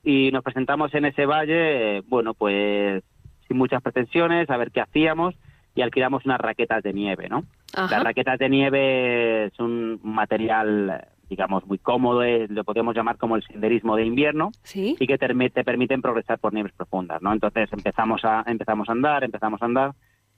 y 0.04 0.32
nos 0.32 0.44
presentamos 0.44 0.94
en 0.96 1.06
ese 1.06 1.26
valle, 1.26 1.98
eh, 1.98 2.04
bueno, 2.08 2.34
pues 2.34 3.04
sin 3.48 3.58
muchas 3.58 3.82
pretensiones, 3.82 4.50
a 4.50 4.58
ver 4.58 4.72
qué 4.72 4.82
hacíamos 4.82 5.36
y 5.76 5.82
alquilamos 5.82 6.26
unas 6.26 6.40
raquetas 6.40 6.84
de 6.84 6.94
nieve, 6.94 7.28
¿no? 7.30 7.44
Ajá. 7.76 7.96
Las 7.96 8.04
raquetas 8.04 8.40
de 8.40 8.50
nieve 8.50 9.46
es 9.46 9.60
un 9.60 10.00
material, 10.04 11.06
digamos, 11.30 11.66
muy 11.66 11.78
cómodo, 11.80 12.24
eh, 12.24 12.48
lo 12.50 12.64
podemos 12.64 12.96
llamar 12.96 13.18
como 13.18 13.36
el 13.36 13.44
senderismo 13.44 13.96
de 13.96 14.06
invierno 14.06 14.52
Sí. 14.64 14.96
y 15.00 15.08
que 15.08 15.18
te, 15.18 15.28
te 15.50 15.64
permiten 15.64 16.02
progresar 16.02 16.38
por 16.40 16.54
nieves 16.54 16.74
profundas, 16.74 17.22
¿no? 17.22 17.34
Entonces 17.34 17.72
empezamos 17.74 18.24
a 18.26 18.44
empezamos 18.46 18.90
a 18.90 18.92
andar, 18.92 19.24
empezamos 19.24 19.62
a 19.62 19.66
andar 19.66 19.92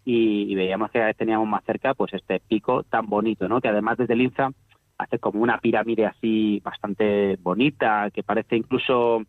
y, 0.06 0.44
y 0.52 0.56
veíamos 0.56 0.92
que 0.92 1.00
cada 1.00 1.08
vez 1.08 1.18
teníamos 1.18 1.48
más 1.48 1.64
cerca 1.66 1.94
pues 1.96 2.14
este 2.14 2.40
pico 2.40 2.84
tan 2.84 3.08
bonito, 3.08 3.48
¿no? 3.50 3.60
Que 3.60 3.68
además 3.70 3.98
desde 3.98 4.14
el 4.14 4.22
INSA 4.22 4.52
hace 4.98 5.20
como 5.20 5.42
una 5.42 5.58
pirámide 5.58 6.06
así 6.06 6.62
bastante 6.64 7.36
bonita, 7.42 8.10
que 8.14 8.24
parece 8.24 8.56
incluso 8.56 9.22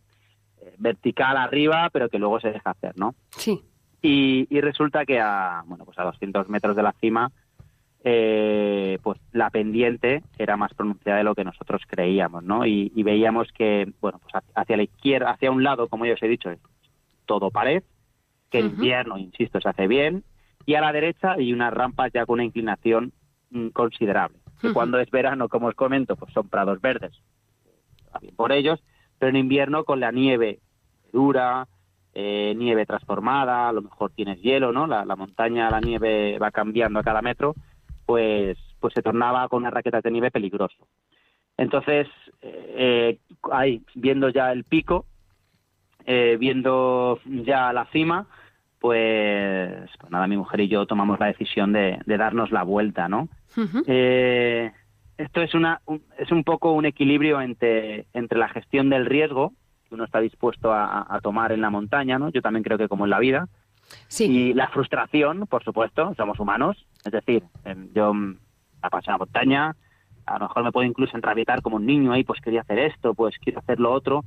eh, 0.61 0.73
vertical 0.77 1.35
arriba, 1.35 1.89
pero 1.91 2.07
que 2.07 2.19
luego 2.19 2.39
se 2.39 2.51
deja 2.51 2.69
hacer, 2.69 2.93
¿no? 2.97 3.15
Sí. 3.31 3.59
Y, 4.01 4.47
y 4.55 4.61
resulta 4.61 5.05
que 5.05 5.19
a 5.19 5.63
bueno 5.65 5.83
pues 5.83 5.97
a 5.99 6.03
200 6.03 6.47
metros 6.49 6.75
de 6.75 6.83
la 6.83 6.93
cima 6.93 7.31
eh, 8.03 8.99
pues 9.03 9.19
la 9.31 9.49
pendiente 9.49 10.23
era 10.37 10.55
más 10.57 10.73
pronunciada 10.73 11.17
de 11.19 11.23
lo 11.23 11.35
que 11.35 11.43
nosotros 11.43 11.81
creíamos 11.87 12.43
no 12.43 12.65
y, 12.65 12.91
y 12.95 13.03
veíamos 13.03 13.51
que 13.51 13.91
bueno 13.99 14.19
pues 14.19 14.33
hacia- 14.55 14.77
la 14.77 14.83
izquierda 14.83 15.31
hacia 15.31 15.51
un 15.51 15.63
lado 15.63 15.87
como 15.89 16.05
ya 16.05 16.13
os 16.13 16.23
he 16.23 16.27
dicho 16.27 16.49
es 16.51 16.59
todo 17.25 17.51
pared 17.51 17.83
que 18.49 18.59
Ujú. 18.59 18.67
invierno 18.67 19.17
insisto 19.17 19.59
se 19.59 19.69
hace 19.69 19.87
bien 19.87 20.23
y 20.65 20.75
a 20.75 20.81
la 20.81 20.91
derecha 20.93 21.33
hay 21.33 21.51
unas 21.53 21.73
rampas 21.73 22.11
ya 22.13 22.25
con 22.25 22.35
una 22.35 22.43
inclinación 22.45 23.13
mm, 23.49 23.69
considerable 23.69 24.37
que 24.61 24.71
cuando 24.73 24.99
es 24.99 25.09
verano 25.09 25.49
como 25.49 25.67
os 25.67 25.75
comento 25.75 26.15
pues 26.15 26.31
son 26.33 26.49
prados 26.49 26.79
verdes 26.81 27.11
bien 28.21 28.35
por 28.35 28.51
ellos 28.51 28.79
pero 29.17 29.29
en 29.29 29.35
invierno 29.37 29.83
con 29.83 29.99
la 29.99 30.11
nieve 30.11 30.59
dura 31.11 31.67
eh, 32.13 32.55
nieve 32.57 32.85
transformada, 32.87 33.69
a 33.69 33.71
lo 33.71 33.83
mejor 33.83 34.11
tienes 34.11 34.41
hielo, 34.41 34.71
¿no? 34.71 34.87
La, 34.87 35.05
la 35.05 35.15
montaña, 35.15 35.69
la 35.69 35.79
nieve 35.81 36.39
va 36.39 36.49
cambiando 36.49 36.99
a 36.99 37.03
cada 37.03 37.21
metro, 37.21 37.55
pues, 38.07 38.57
pues 38.79 38.93
se 38.95 39.03
tornaba 39.03 39.47
con 39.49 39.61
unas 39.61 39.73
raquetas 39.73 40.01
de 40.01 40.09
nieve 40.11 40.31
peligroso. 40.31 40.87
Entonces, 41.57 42.07
eh, 42.41 43.19
ahí, 43.51 43.81
viendo 43.93 44.29
ya 44.29 44.51
el 44.51 44.63
pico, 44.63 45.05
eh, 46.05 46.37
viendo 46.39 47.19
ya 47.25 47.73
la 47.73 47.85
cima, 47.87 48.27
pues, 48.79 49.89
pues 49.99 50.11
nada, 50.11 50.27
mi 50.27 50.37
mujer 50.37 50.61
y 50.61 50.67
yo 50.67 50.85
tomamos 50.85 51.19
la 51.19 51.27
decisión 51.27 51.73
de, 51.73 51.99
de 52.05 52.17
darnos 52.17 52.51
la 52.51 52.63
vuelta, 52.63 53.07
¿no? 53.09 53.27
Eh, 53.87 54.71
esto 55.17 55.41
es 55.41 55.53
una 55.55 55.81
un- 55.85 56.03
es 56.17 56.31
un 56.31 56.43
poco 56.43 56.71
un 56.73 56.85
equilibrio 56.85 57.41
entre 57.41 58.05
entre 58.13 58.37
la 58.37 58.49
gestión 58.49 58.89
del 58.89 59.05
riesgo 59.07 59.53
que 59.89 59.95
uno 59.95 60.03
está 60.05 60.19
dispuesto 60.19 60.71
a, 60.71 61.07
a 61.09 61.19
tomar 61.21 61.51
en 61.51 61.61
la 61.61 61.69
montaña, 61.71 62.19
¿no? 62.19 62.29
Yo 62.29 62.41
también 62.41 62.63
creo 62.63 62.77
que 62.77 62.87
como 62.87 63.05
en 63.05 63.09
la 63.09 63.19
vida 63.19 63.47
Sí. 64.07 64.25
y 64.25 64.53
la 64.53 64.67
frustración, 64.69 65.47
por 65.47 65.63
supuesto, 65.63 66.13
somos 66.15 66.39
humanos, 66.39 66.85
es 67.05 67.11
decir, 67.11 67.43
em, 67.65 67.89
yo 67.93 68.13
la 68.83 68.89
paso 68.89 69.09
en 69.09 69.13
la 69.13 69.17
montaña, 69.19 69.75
a 70.25 70.33
lo 70.39 70.47
mejor 70.47 70.63
me 70.63 70.71
puedo 70.71 70.87
incluso 70.87 71.15
enrabietar 71.15 71.61
como 71.61 71.77
un 71.77 71.85
niño 71.85 72.11
ahí, 72.11 72.23
pues 72.23 72.41
quería 72.41 72.61
hacer 72.61 72.79
esto, 72.79 73.13
pues 73.13 73.37
quiero 73.39 73.59
hacer 73.59 73.79
lo 73.79 73.91
otro, 73.93 74.23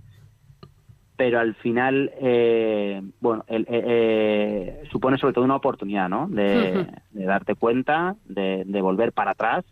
pero 1.17 1.39
al 1.39 1.55
final, 1.57 2.11
eh, 2.21 3.03
bueno, 3.21 3.45
el- 3.49 3.67
eh, 3.69 3.85
eh, 3.87 4.83
supone 4.91 5.19
sobre 5.19 5.35
todo 5.35 5.45
una 5.45 5.57
oportunidad, 5.57 6.09
¿no? 6.09 6.27
De, 6.29 6.87
darte 7.13 7.55
cuenta, 7.55 8.17
de, 8.25 8.63
de 8.65 8.81
volver 8.81 9.13
para 9.13 9.33
atrás 9.33 9.65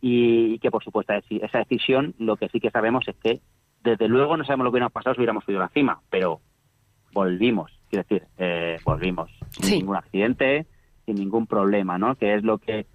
y, 0.00 0.54
y 0.54 0.58
que, 0.58 0.72
por 0.72 0.82
supuesto, 0.82 1.12
esa 1.30 1.58
decisión, 1.58 2.14
lo 2.18 2.36
que 2.36 2.48
sí 2.48 2.58
que 2.58 2.70
sabemos 2.72 3.06
es 3.06 3.14
que, 3.22 3.40
desde 3.84 4.08
luego, 4.08 4.36
no 4.36 4.44
sabemos 4.44 4.64
lo 4.64 4.70
que 4.70 4.74
hubiéramos 4.74 4.92
pasado 4.92 5.14
si 5.14 5.20
hubiéramos 5.20 5.44
subido 5.44 5.60
a 5.60 5.64
la 5.66 5.70
cima, 5.70 6.00
pero 6.10 6.40
volvimos, 7.12 7.70
quiero 7.92 8.06
decir, 8.08 8.26
eh, 8.38 8.78
volvimos 8.86 9.30
sin 9.50 9.64
Sí. 9.64 9.78
ningún 9.80 9.96
accidente, 9.96 10.66
sin 11.04 11.16
ningún 11.16 11.46
problema, 11.46 11.98
¿no? 11.98 12.14
Que 12.16 12.34
es 12.34 12.42
lo 12.42 12.56
que 12.56 12.86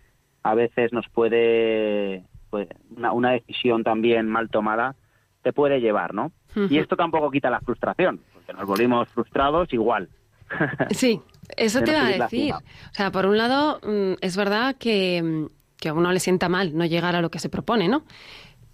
a 0.41 0.55
veces 0.55 0.91
nos 0.91 1.07
puede, 1.09 2.23
pues, 2.49 2.67
una, 2.95 3.11
una 3.11 3.31
decisión 3.31 3.83
también 3.83 4.27
mal 4.27 4.49
tomada 4.49 4.95
te 5.43 5.53
puede 5.53 5.79
llevar, 5.79 6.13
¿no? 6.15 6.31
Y 6.69 6.79
esto 6.79 6.95
tampoco 6.95 7.29
quita 7.29 7.51
la 7.51 7.59
frustración, 7.61 8.19
porque 8.33 8.53
nos 8.53 8.65
volvimos 8.65 9.07
frustrados 9.09 9.71
igual. 9.71 10.09
Sí, 10.89 11.21
eso 11.55 11.81
te 11.81 11.91
iba 11.91 12.07
a 12.07 12.11
decir. 12.17 12.53
O 12.53 12.59
sea, 12.93 13.11
por 13.11 13.27
un 13.27 13.37
lado, 13.37 13.79
mm, 13.83 14.13
es 14.21 14.35
verdad 14.35 14.75
que, 14.79 15.21
mm, 15.21 15.45
que 15.79 15.89
a 15.89 15.93
uno 15.93 16.11
le 16.11 16.19
sienta 16.19 16.49
mal 16.49 16.75
no 16.75 16.85
llegar 16.85 17.15
a 17.15 17.21
lo 17.21 17.29
que 17.29 17.37
se 17.39 17.49
propone, 17.49 17.87
¿no? 17.87 18.03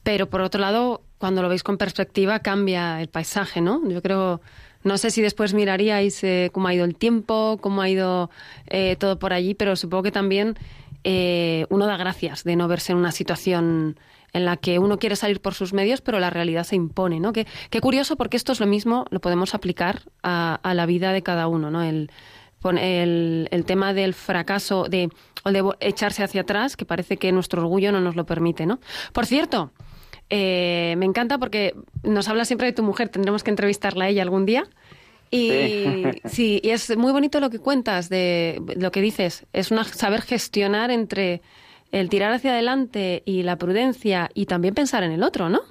pero 0.05 0.29
por 0.29 0.41
otro 0.41 0.59
lado, 0.59 1.01
cuando 1.17 1.41
lo 1.41 1.47
veis 1.47 1.63
con 1.63 1.77
perspectiva, 1.77 2.39
cambia 2.39 2.99
el 2.99 3.07
paisaje, 3.07 3.61
¿no? 3.61 3.81
Yo 3.89 4.01
creo, 4.01 4.41
no 4.83 4.97
sé 4.97 5.11
si 5.11 5.21
después 5.21 5.53
miraríais 5.53 6.23
eh, 6.23 6.49
cómo 6.53 6.67
ha 6.67 6.73
ido 6.73 6.85
el 6.85 6.95
tiempo, 6.95 7.57
cómo 7.61 7.81
ha 7.81 7.89
ido 7.89 8.29
eh, 8.67 8.95
todo 8.99 9.19
por 9.19 9.33
allí, 9.33 9.53
pero 9.53 9.75
supongo 9.75 10.03
que 10.03 10.11
también 10.11 10.55
eh, 11.03 11.65
uno 11.69 11.85
da 11.85 11.97
gracias 11.97 12.43
de 12.43 12.55
no 12.55 12.67
verse 12.67 12.91
en 12.91 12.97
una 12.97 13.11
situación 13.11 13.97
en 14.33 14.45
la 14.45 14.57
que 14.57 14.79
uno 14.79 14.97
quiere 14.97 15.15
salir 15.15 15.41
por 15.41 15.53
sus 15.53 15.73
medios, 15.73 16.01
pero 16.01 16.19
la 16.19 16.29
realidad 16.29 16.63
se 16.63 16.75
impone, 16.75 17.19
¿no? 17.19 17.33
Qué, 17.33 17.45
curioso, 17.81 18.15
porque 18.15 18.35
esto 18.35 18.51
es 18.51 18.59
lo 18.59 18.65
mismo, 18.65 19.05
lo 19.11 19.21
podemos 19.21 19.53
aplicar 19.53 20.01
a, 20.23 20.59
a 20.63 20.73
la 20.73 20.87
vida 20.87 21.13
de 21.13 21.21
cada 21.21 21.47
uno, 21.47 21.69
¿no? 21.69 21.83
El, 21.83 22.09
el, 22.79 23.47
el 23.51 23.65
tema 23.65 23.93
del 23.93 24.13
fracaso, 24.13 24.85
de, 24.89 25.09
o 25.43 25.51
de 25.51 25.63
echarse 25.81 26.23
hacia 26.23 26.41
atrás, 26.41 26.75
que 26.75 26.85
parece 26.85 27.17
que 27.17 27.31
nuestro 27.31 27.61
orgullo 27.61 27.91
no 27.91 28.01
nos 28.01 28.15
lo 28.15 28.25
permite, 28.25 28.65
¿no? 28.65 28.79
Por 29.11 29.27
cierto, 29.27 29.71
eh, 30.29 30.95
me 30.97 31.05
encanta 31.05 31.37
porque 31.37 31.73
nos 32.03 32.27
habla 32.29 32.45
siempre 32.45 32.67
de 32.67 32.73
tu 32.73 32.83
mujer, 32.83 33.09
tendremos 33.09 33.43
que 33.43 33.49
entrevistarla 33.51 34.05
a 34.05 34.09
ella 34.09 34.21
algún 34.23 34.45
día. 34.45 34.65
Y 35.31 35.49
Sí. 35.49 36.11
sí, 36.25 36.61
y 36.63 36.69
es 36.69 36.95
muy 36.97 37.11
bonito 37.11 37.39
lo 37.39 37.49
que 37.49 37.59
cuentas, 37.59 38.09
de 38.09 38.61
lo 38.75 38.91
que 38.91 39.01
dices, 39.01 39.45
es 39.53 39.71
una, 39.71 39.83
saber 39.83 40.21
gestionar 40.21 40.91
entre 40.91 41.41
el 41.91 42.09
tirar 42.09 42.33
hacia 42.33 42.51
adelante 42.53 43.21
y 43.25 43.43
la 43.43 43.57
prudencia 43.57 44.29
y 44.33 44.45
también 44.47 44.73
pensar 44.73 45.03
en 45.03 45.11
el 45.11 45.21
otro, 45.23 45.49
¿no? 45.49 45.61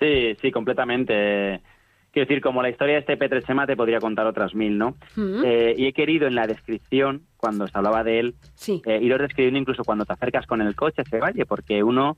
Sí, 0.00 0.36
sí, 0.40 0.50
completamente. 0.50 1.60
Quiero 2.12 2.26
decir, 2.28 2.42
como 2.42 2.62
la 2.62 2.70
historia 2.70 2.94
de 2.94 3.00
este 3.00 3.16
Petre 3.16 3.42
Chema 3.42 3.66
te 3.66 3.76
podría 3.76 4.00
contar 4.00 4.26
otras 4.26 4.54
mil, 4.54 4.78
¿no? 4.78 4.96
Eh, 5.44 5.74
y 5.76 5.86
he 5.86 5.92
querido 5.92 6.26
en 6.26 6.34
la 6.34 6.46
descripción, 6.46 7.22
cuando 7.36 7.66
se 7.68 7.76
hablaba 7.76 8.02
de 8.02 8.18
él, 8.18 8.34
Sí. 8.54 8.82
eh, 8.86 8.98
iros 9.00 9.20
describiendo 9.20 9.60
incluso 9.60 9.84
cuando 9.84 10.04
te 10.04 10.12
acercas 10.12 10.46
con 10.46 10.60
el 10.60 10.74
coche 10.74 11.02
a 11.02 11.02
ese 11.02 11.18
valle, 11.18 11.46
porque 11.46 11.82
uno 11.84 12.16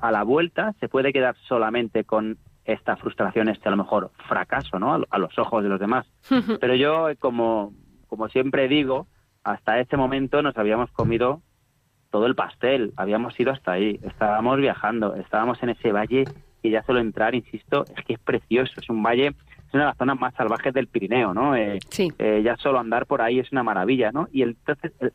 a 0.00 0.10
la 0.10 0.22
vuelta 0.22 0.74
se 0.80 0.88
puede 0.88 1.12
quedar 1.12 1.36
solamente 1.48 2.04
con 2.04 2.38
esta 2.64 2.96
frustración, 2.96 3.48
este 3.48 3.68
a 3.68 3.72
lo 3.72 3.76
mejor 3.78 4.10
fracaso, 4.28 4.78
¿no? 4.78 4.94
A, 4.94 5.00
a 5.10 5.18
los 5.18 5.36
ojos 5.38 5.62
de 5.62 5.68
los 5.68 5.80
demás. 5.80 6.06
Pero 6.60 6.74
yo, 6.74 7.08
como, 7.18 7.72
como 8.08 8.28
siempre 8.28 8.68
digo, 8.68 9.06
hasta 9.44 9.80
ese 9.80 9.96
momento 9.96 10.42
nos 10.42 10.56
habíamos 10.56 10.90
comido 10.92 11.42
todo 12.10 12.26
el 12.26 12.34
pastel, 12.34 12.92
habíamos 12.96 13.38
ido 13.38 13.52
hasta 13.52 13.72
ahí, 13.72 13.98
estábamos 14.02 14.58
viajando, 14.58 15.14
estábamos 15.14 15.62
en 15.62 15.70
ese 15.70 15.92
valle 15.92 16.24
y 16.62 16.70
ya 16.70 16.82
solo 16.82 16.98
entrar, 17.00 17.34
insisto, 17.34 17.84
es 17.96 18.04
que 18.04 18.14
es 18.14 18.18
precioso, 18.20 18.72
es 18.80 18.90
un 18.90 19.02
valle, 19.02 19.28
es 19.28 19.74
una 19.74 19.84
de 19.84 19.88
las 19.90 19.96
zonas 19.96 20.18
más 20.20 20.34
salvajes 20.34 20.74
del 20.74 20.88
Pirineo, 20.88 21.32
¿no? 21.32 21.54
Eh, 21.56 21.78
Sí. 21.88 22.12
eh, 22.18 22.42
ya 22.44 22.56
solo 22.56 22.78
andar 22.80 23.06
por 23.06 23.22
ahí 23.22 23.38
es 23.38 23.50
una 23.52 23.62
maravilla, 23.62 24.10
¿no? 24.12 24.28
Y 24.32 24.42
el- 24.42 24.50
entonces, 24.66 24.92
eh, 25.00 25.10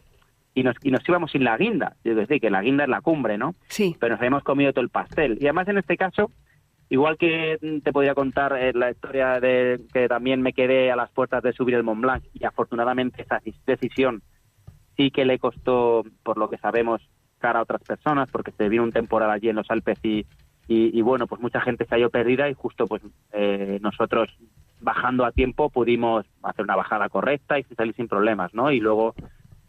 y 0.55 0.63
nos, 0.63 0.75
y 0.81 0.89
nos 0.89 1.07
íbamos 1.07 1.31
sin 1.31 1.43
la 1.43 1.55
guinda, 1.57 1.95
es 2.03 2.15
decir, 2.15 2.41
que 2.41 2.49
la 2.49 2.61
guinda 2.63 2.85
es 2.85 2.89
la 2.89 3.01
cumbre, 3.01 3.37
¿no? 3.37 3.53
Sí. 3.67 3.95
Pero 3.99 4.13
nos 4.13 4.19
habíamos 4.21 4.41
comido 4.43 4.73
todo 4.73 4.83
el 4.83 4.89
pastel. 4.89 5.37
Y 5.39 5.45
además 5.45 5.67
en 5.67 5.77
este 5.77 5.97
caso, 5.97 6.31
igual 6.89 7.17
que 7.17 7.57
te 7.83 7.91
podía 7.91 8.15
contar 8.15 8.55
eh, 8.57 8.71
la 8.73 8.89
historia 8.91 9.39
de 9.39 9.81
que 9.93 10.07
también 10.07 10.41
me 10.41 10.53
quedé 10.53 10.91
a 10.91 10.95
las 10.95 11.11
puertas 11.11 11.43
de 11.43 11.51
subir 11.53 11.75
el 11.75 11.83
Mont 11.83 12.01
Blanc 12.01 12.23
y 12.33 12.45
afortunadamente 12.45 13.21
esa 13.21 13.41
dec- 13.41 13.59
decisión 13.67 14.23
sí 14.97 15.11
que 15.11 15.25
le 15.25 15.39
costó, 15.39 16.03
por 16.23 16.37
lo 16.37 16.49
que 16.49 16.57
sabemos, 16.57 17.01
cara 17.39 17.59
a 17.59 17.63
otras 17.63 17.83
personas, 17.83 18.29
porque 18.31 18.51
se 18.51 18.69
vino 18.69 18.83
un 18.83 18.93
temporal 18.93 19.29
allí 19.29 19.49
en 19.49 19.57
los 19.57 19.69
Alpes 19.69 19.99
y, 20.03 20.25
y, 20.69 20.97
y, 20.97 21.01
bueno, 21.01 21.27
pues 21.27 21.41
mucha 21.41 21.59
gente 21.59 21.83
se 21.85 21.95
halló 21.95 22.09
perdida 22.09 22.49
y 22.49 22.53
justo 22.53 22.87
pues 22.87 23.01
eh, 23.33 23.77
nosotros 23.81 24.29
bajando 24.79 25.25
a 25.25 25.31
tiempo 25.31 25.69
pudimos 25.69 26.25
hacer 26.43 26.63
una 26.63 26.75
bajada 26.77 27.09
correcta 27.09 27.59
y 27.59 27.63
salir 27.63 27.93
sin 27.95 28.07
problemas, 28.07 28.53
¿no? 28.53 28.71
Y 28.71 28.79
luego 28.79 29.15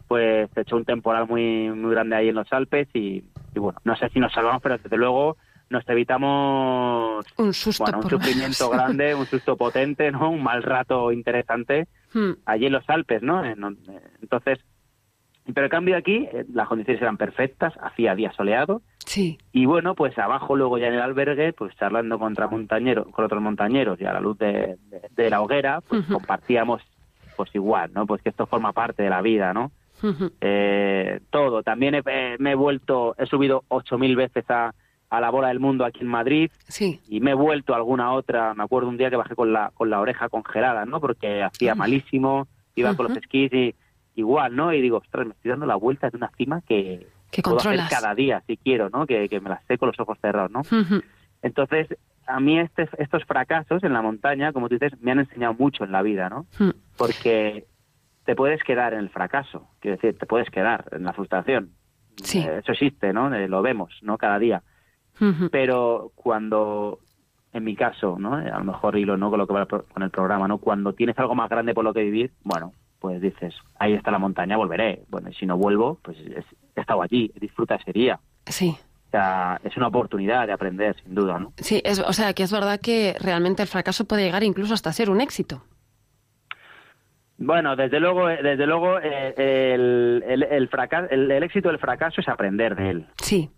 pues 0.07 0.49
se 0.53 0.61
echó 0.61 0.75
un 0.77 0.85
temporal 0.85 1.27
muy 1.27 1.69
muy 1.71 1.91
grande 1.91 2.15
ahí 2.15 2.29
en 2.29 2.35
los 2.35 2.51
Alpes 2.53 2.87
y, 2.93 3.23
y 3.55 3.59
bueno, 3.59 3.79
no 3.83 3.95
sé 3.95 4.09
si 4.09 4.19
nos 4.19 4.31
salvamos, 4.33 4.61
pero 4.61 4.77
desde 4.77 4.97
luego 4.97 5.37
nos 5.69 5.83
evitamos 5.89 7.25
Un 7.37 7.53
susto 7.53 7.83
bueno, 7.83 7.99
un 7.99 8.09
sufrimiento 8.09 8.69
menos. 8.69 8.85
grande, 8.85 9.15
un 9.15 9.25
susto 9.25 9.57
potente, 9.57 10.11
¿no? 10.11 10.29
Un 10.29 10.43
mal 10.43 10.63
rato 10.63 11.11
interesante 11.11 11.87
Hmm. 12.13 12.31
allí 12.45 12.67
en 12.67 12.71
los 12.71 12.89
Alpes, 12.89 13.21
¿no? 13.21 13.43
En- 13.43 13.77
Entonces, 14.21 14.59
pero 15.53 15.65
en 15.65 15.69
cambio 15.69 15.97
aquí 15.97 16.25
eh, 16.31 16.45
las 16.53 16.69
condiciones 16.69 17.01
eran 17.01 17.17
perfectas, 17.17 17.73
hacía 17.81 18.15
día 18.15 18.31
soleado 18.31 18.81
Sí. 19.05 19.37
y 19.51 19.65
bueno, 19.65 19.93
pues 19.93 20.17
abajo 20.17 20.55
luego 20.55 20.77
ya 20.77 20.87
en 20.87 20.93
el 20.95 21.01
albergue, 21.01 21.51
pues 21.51 21.75
charlando 21.75 22.17
contra 22.17 22.47
montañeros, 22.47 23.07
con 23.11 23.25
otros 23.25 23.41
montañeros 23.41 23.99
y 23.99 24.05
a 24.05 24.13
la 24.13 24.21
luz 24.21 24.37
de, 24.37 24.77
de- 24.89 25.01
de 25.11 25.29
la 25.29 25.41
hoguera, 25.41 25.81
pues 25.81 26.05
compartíamos 26.05 26.81
pues 27.35 27.53
igual, 27.53 27.91
¿no? 27.93 28.07
Pues 28.07 28.21
que 28.21 28.29
esto 28.29 28.45
forma 28.47 28.71
parte 28.71 29.03
de 29.03 29.09
la 29.09 29.21
vida, 29.21 29.53
¿no? 29.53 29.71
Eh, 30.41 31.19
todo. 31.29 31.63
También 31.63 31.95
he- 31.95 32.03
eh, 32.05 32.35
me 32.39 32.51
he 32.51 32.55
vuelto, 32.55 33.15
he 33.17 33.25
subido 33.25 33.63
ocho 33.69 33.97
mil 33.97 34.15
veces 34.15 34.45
a, 34.49 34.73
a 35.09 35.21
la 35.21 35.29
bola 35.29 35.47
del 35.49 35.59
mundo 35.59 35.85
aquí 35.85 36.01
en 36.01 36.07
Madrid 36.07 36.51
Sí. 36.67 36.99
y 37.07 37.19
me 37.21 37.31
he 37.31 37.35
vuelto 37.35 37.73
a 37.73 37.77
alguna 37.77 38.11
otra. 38.13 38.53
Me 38.53 38.63
acuerdo 38.63 38.89
un 38.89 38.97
día 38.97 39.09
que 39.09 39.15
bajé 39.15 39.35
con 39.35 39.53
la, 39.53 39.71
con 39.73 39.89
la 39.89 39.99
oreja 39.99 40.29
congelada, 40.29 40.85
¿no? 40.85 40.99
Porque 40.99 41.43
hacía 41.43 41.75
malísimo, 41.75 42.47
iba 42.75 42.93
con 42.95 43.07
los 43.07 43.17
esquís 43.17 43.51
y 43.53 43.75
igual, 44.15 44.55
¿no? 44.55 44.73
Y 44.73 44.81
digo, 44.81 44.97
ostras, 44.97 45.25
me 45.27 45.33
estoy 45.33 45.51
dando 45.51 45.65
la 45.65 45.75
vuelta 45.75 46.09
de 46.09 46.17
una 46.17 46.29
cima 46.37 46.61
que, 46.61 47.07
Que 47.31 47.41
puedo 47.41 47.57
hacer 47.57 47.71
controlas. 47.77 47.89
cada 47.89 48.15
día 48.15 48.43
si 48.47 48.57
quiero, 48.57 48.89
¿no? 48.89 49.05
Que, 49.05 49.29
que 49.29 49.39
me 49.39 49.49
las 49.49 49.63
sé 49.65 49.77
con 49.77 49.87
los 49.87 49.99
ojos 49.99 50.17
cerrados, 50.21 50.51
¿no? 50.51 50.61
Entonces, 51.41 51.87
a 52.25 52.39
mí 52.39 52.59
este, 52.59 52.89
estos 52.97 53.23
fracasos 53.25 53.83
en 53.83 53.93
la 53.93 54.01
montaña, 54.01 54.51
como 54.51 54.67
tú 54.67 54.75
dices, 54.75 54.99
me 55.01 55.11
han 55.11 55.19
enseñado 55.19 55.53
mucho 55.53 55.83
en 55.85 55.91
la 55.91 56.01
vida, 56.01 56.29
¿no? 56.29 56.45
Porque 56.97 57.65
te 58.27 58.35
puedes 58.35 58.61
quedar 58.63 58.93
en 58.93 58.99
el 58.99 59.09
fracaso, 59.09 59.69
quiero 59.79 59.95
decir, 59.97 60.19
te 60.19 60.25
puedes 60.27 60.49
quedar 60.51 60.85
en 60.91 61.03
la 61.05 61.13
frustración. 61.13 61.71
Sí. 62.21 62.39
Eh, 62.39 62.59
eso 62.61 62.73
existe, 62.73 63.13
¿no? 63.13 63.33
Eh, 63.33 63.47
lo 63.47 63.61
vemos, 63.61 63.89
¿no? 64.03 64.17
Cada 64.17 64.37
día. 64.37 64.61
Pero 65.51 66.11
cuando, 66.15 66.99
en 67.53 67.63
mi 67.63 67.75
caso, 67.75 68.17
¿no? 68.19 68.39
Eh, 68.39 68.49
A 68.51 68.59
lo 68.59 68.65
mejor 68.65 68.97
hilo, 68.97 69.17
¿no? 69.17 69.29
Con 69.29 69.39
lo 69.39 69.47
que 69.47 69.53
va 69.53 69.65
con 69.65 70.03
el 70.03 70.09
programa, 70.11 70.47
¿no? 70.47 70.57
Cuando 70.59 70.93
tienes 70.93 71.17
algo 71.19 71.35
más 71.35 71.49
grande 71.49 71.73
por 71.73 71.83
lo 71.83 71.93
que 71.93 72.01
vivir, 72.03 72.31
bueno, 72.43 72.73
pues 72.99 73.21
dices, 73.21 73.53
ahí 73.79 73.93
está 73.93 74.11
la 74.11 74.19
montaña, 74.19 74.57
volveré. 74.57 75.03
Bueno, 75.09 75.29
y 75.29 75.33
si 75.33 75.45
no 75.45 75.57
vuelvo, 75.57 75.99
pues 76.03 76.17
es- 76.19 76.45
he 76.75 76.81
estado 76.81 77.01
allí, 77.01 77.31
disfruta 77.39 77.75
ese 77.75 77.93
día. 77.93 78.19
Sí. 78.45 78.75
O 79.07 79.09
sea, 79.11 79.59
es 79.63 79.75
una 79.77 79.87
oportunidad 79.87 80.45
de 80.47 80.53
aprender, 80.53 80.95
sin 81.01 81.15
duda, 81.15 81.39
¿no? 81.39 81.53
Sí, 81.57 81.81
es, 81.85 81.99
o 81.99 82.11
sea, 82.13 82.33
que 82.33 82.43
es 82.43 82.51
verdad 82.51 82.79
que 82.79 83.15
realmente 83.21 83.61
el 83.61 83.67
fracaso 83.69 84.05
puede 84.05 84.23
llegar 84.25 84.43
incluso 84.43 84.73
hasta 84.73 84.91
ser 84.91 85.09
un 85.09 85.21
éxito. 85.21 85.63
Bueno, 87.37 87.75
desde 87.75 87.99
luego, 87.99 88.29
eh, 88.29 88.39
desde 88.41 88.65
luego 88.65 88.99
eh, 88.99 89.33
el, 89.75 90.23
el, 90.27 90.43
el, 90.43 90.69
fraca- 90.69 91.07
el- 91.09 91.29
el 91.29 91.43
éxito 91.43 91.69
del 91.69 91.77
fracaso 91.79 92.21
es 92.21 92.27
aprender 92.27 92.75
de 92.75 92.89
él. 92.89 93.05
Sí. 93.21 93.49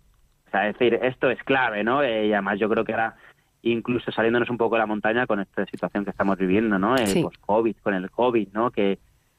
O 0.46 0.50
sea, 0.50 0.68
es 0.68 0.78
decir, 0.78 0.98
esto 1.02 1.30
es 1.30 1.42
clave, 1.44 1.82
¿no? 1.84 2.02
Eh, 2.02 2.26
y 2.26 2.32
además 2.32 2.58
yo 2.58 2.68
creo 2.68 2.84
que 2.84 2.92
ahora, 2.92 3.14
incluso 3.62 4.10
saliéndonos 4.12 4.50
un 4.50 4.58
poco 4.58 4.74
de 4.74 4.80
la 4.80 4.86
montaña 4.86 5.26
con 5.26 5.40
esta 5.40 5.64
situación 5.66 6.04
que 6.04 6.10
estamos 6.10 6.36
viviendo, 6.38 6.78
¿no? 6.78 6.96
Eh, 6.96 7.06
Sí. 7.06 7.22
Post-COVID, 7.22 7.76
con 7.82 7.94
el 7.94 8.10
COVID, 8.10 8.48
¿no? 8.52 8.70
Que, 8.70 8.98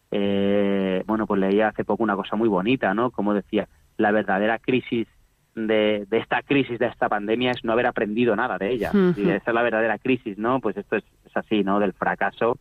eh, 0.09 1.03
bueno, 1.05 1.25
pues 1.27 1.39
leía 1.39 1.69
hace 1.69 1.83
poco 1.83 2.03
una 2.03 2.15
cosa 2.15 2.35
muy 2.35 2.49
bonita, 2.49 2.93
¿no? 2.93 3.11
Como 3.11 3.33
decía, 3.33 3.67
la 3.97 4.11
verdadera 4.11 4.59
crisis 4.59 5.07
de, 5.55 6.05
de 6.09 6.17
esta 6.17 6.41
crisis, 6.43 6.79
de 6.79 6.87
esta 6.87 7.09
pandemia, 7.09 7.51
es 7.51 7.63
no 7.63 7.73
haber 7.73 7.85
aprendido 7.87 8.35
nada 8.35 8.57
de 8.57 8.71
ella. 8.71 8.91
Y 9.17 9.29
esa 9.29 9.51
es 9.51 9.53
la 9.53 9.61
verdadera 9.61 9.97
crisis, 9.97 10.37
¿no? 10.37 10.59
Pues 10.59 10.77
esto 10.77 10.95
es, 10.95 11.03
es 11.25 11.35
así, 11.37 11.63
¿no? 11.63 11.79
Del 11.79 11.93
fracaso. 11.93 12.57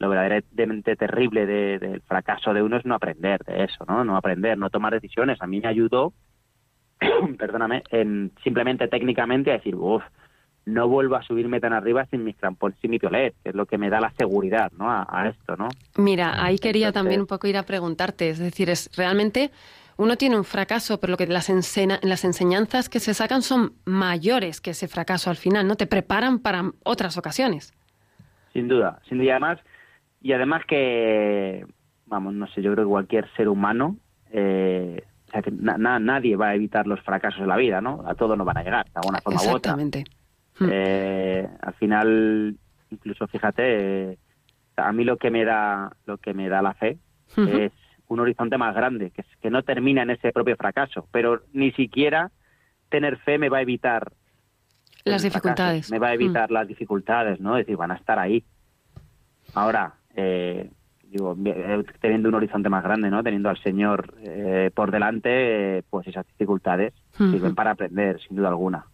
Lo 0.00 0.08
verdaderamente 0.08 0.96
terrible 0.96 1.46
de- 1.46 1.78
del 1.78 2.00
fracaso 2.00 2.52
de 2.52 2.62
uno 2.62 2.76
es 2.78 2.84
no 2.86 2.94
aprender 2.96 3.44
de 3.44 3.64
eso, 3.64 3.84
¿no? 3.86 4.02
No 4.02 4.16
aprender, 4.16 4.58
no 4.58 4.70
tomar 4.70 4.92
decisiones. 4.94 5.40
A 5.40 5.46
mí 5.46 5.60
me 5.60 5.68
ayudó 5.68 6.12
perdóname, 7.38 7.82
en 7.90 8.32
simplemente 8.42 8.88
técnicamente 8.88 9.50
a 9.50 9.54
decir, 9.54 9.74
uff, 9.74 10.02
no 10.66 10.86
vuelvo 10.88 11.16
a 11.16 11.22
subirme 11.22 11.60
tan 11.60 11.72
arriba 11.72 12.04
sin 12.06 12.24
mis 12.24 12.36
crampones 12.36 12.78
y 12.82 12.88
mi 12.88 12.98
piolet, 12.98 13.34
que 13.42 13.50
es 13.50 13.54
lo 13.54 13.64
que 13.66 13.78
me 13.78 13.88
da 13.88 14.00
la 14.00 14.10
seguridad, 14.18 14.70
¿no? 14.78 14.90
A, 14.90 15.06
a 15.08 15.28
esto, 15.28 15.56
¿no? 15.56 15.68
Mira, 15.96 16.42
ahí 16.44 16.58
quería 16.58 16.88
Entonces- 16.88 17.02
también 17.02 17.20
un 17.20 17.26
poco 17.26 17.46
ir 17.46 17.56
a 17.56 17.62
preguntarte. 17.64 18.28
Es 18.30 18.38
decir, 18.38 18.68
es 18.70 18.90
realmente 18.96 19.50
uno 19.96 20.16
tiene 20.16 20.36
un 20.36 20.44
fracaso, 20.44 20.98
pero 21.00 21.12
lo 21.12 21.16
que 21.16 21.26
las, 21.26 21.48
ensena- 21.50 22.00
las 22.02 22.24
enseñanzas 22.24 22.88
que 22.88 23.00
se 23.00 23.12
sacan 23.14 23.42
son 23.42 23.72
mayores 23.84 24.60
que 24.60 24.70
ese 24.70 24.88
fracaso 24.88 25.28
al 25.30 25.36
final, 25.36 25.66
¿no? 25.66 25.76
Te 25.76 25.86
preparan 25.86 26.38
para 26.38 26.70
otras 26.84 27.16
ocasiones. 27.18 27.72
Sin 28.52 28.66
duda, 28.68 29.00
sin 29.08 29.18
duda. 29.18 29.26
Y 29.26 29.30
además, 29.30 29.60
y 30.20 30.32
además 30.32 30.62
que, 30.66 31.64
vamos, 32.06 32.34
no 32.34 32.46
sé, 32.48 32.62
yo 32.62 32.72
creo 32.72 32.84
que 32.84 32.90
cualquier 32.90 33.30
ser 33.36 33.48
humano, 33.48 33.96
eh, 34.32 35.02
o 35.28 35.30
sea, 35.30 35.42
que 35.42 35.50
na- 35.50 35.78
na- 35.78 35.98
nadie 35.98 36.36
va 36.36 36.48
a 36.48 36.54
evitar 36.54 36.86
los 36.86 37.00
fracasos 37.02 37.40
de 37.40 37.46
la 37.46 37.56
vida, 37.56 37.80
¿no? 37.80 38.02
A 38.06 38.14
todos 38.14 38.36
nos 38.36 38.46
van 38.46 38.58
a 38.58 38.62
llegar, 38.64 38.84
de 38.86 38.92
alguna 38.96 39.20
forma 39.20 39.40
u 39.40 39.42
otra. 39.54 39.72
Exactamente. 39.72 40.04
Eh, 40.60 41.48
al 41.62 41.74
final, 41.74 42.56
incluso 42.90 43.26
fíjate, 43.28 44.10
eh, 44.12 44.18
a 44.76 44.92
mí 44.92 45.04
lo 45.04 45.16
que 45.16 45.30
me 45.30 45.44
da, 45.44 45.92
lo 46.06 46.18
que 46.18 46.34
me 46.34 46.48
da 46.48 46.60
la 46.62 46.74
fe 46.74 46.98
es 47.48 47.72
un 48.08 48.18
horizonte 48.20 48.58
más 48.58 48.74
grande, 48.74 49.10
que, 49.10 49.20
es- 49.22 49.36
que 49.40 49.50
no 49.50 49.62
termina 49.62 50.02
en 50.02 50.10
ese 50.10 50.32
propio 50.32 50.56
fracaso, 50.56 51.06
pero 51.12 51.42
ni 51.52 51.70
siquiera 51.72 52.30
tener 52.88 53.16
fe 53.18 53.38
me 53.38 53.48
va 53.48 53.58
a 53.58 53.62
evitar 53.62 54.12
Las 55.04 55.22
fracaso, 55.22 55.28
dificultades. 55.28 55.90
me 55.92 55.98
va 56.00 56.08
a 56.08 56.14
evitar 56.14 56.50
las 56.50 56.66
dificultades, 56.66 57.38
¿no? 57.40 57.56
Es 57.56 57.64
decir, 57.66 57.76
van 57.76 57.92
a 57.92 57.94
estar 57.94 58.18
ahí. 58.18 58.44
Ahora, 59.54 59.94
eh, 60.16 60.70
digo, 61.10 61.36
teniendo 62.00 62.28
un 62.28 62.34
horizonte 62.36 62.68
más 62.68 62.84
grande, 62.84 63.10
¿no? 63.10 63.22
Teniendo 63.22 63.48
al 63.48 63.60
Señor 63.62 64.14
eh, 64.22 64.70
por 64.74 64.90
delante, 64.90 65.78
eh, 65.78 65.82
pues 65.88 66.06
esas 66.06 66.26
dificultades 66.26 66.92
Ujú. 67.18 67.32
sirven 67.32 67.54
para 67.54 67.72
aprender, 67.72 68.20
sin 68.20 68.36
duda 68.36 68.48
alguna. 68.48 68.86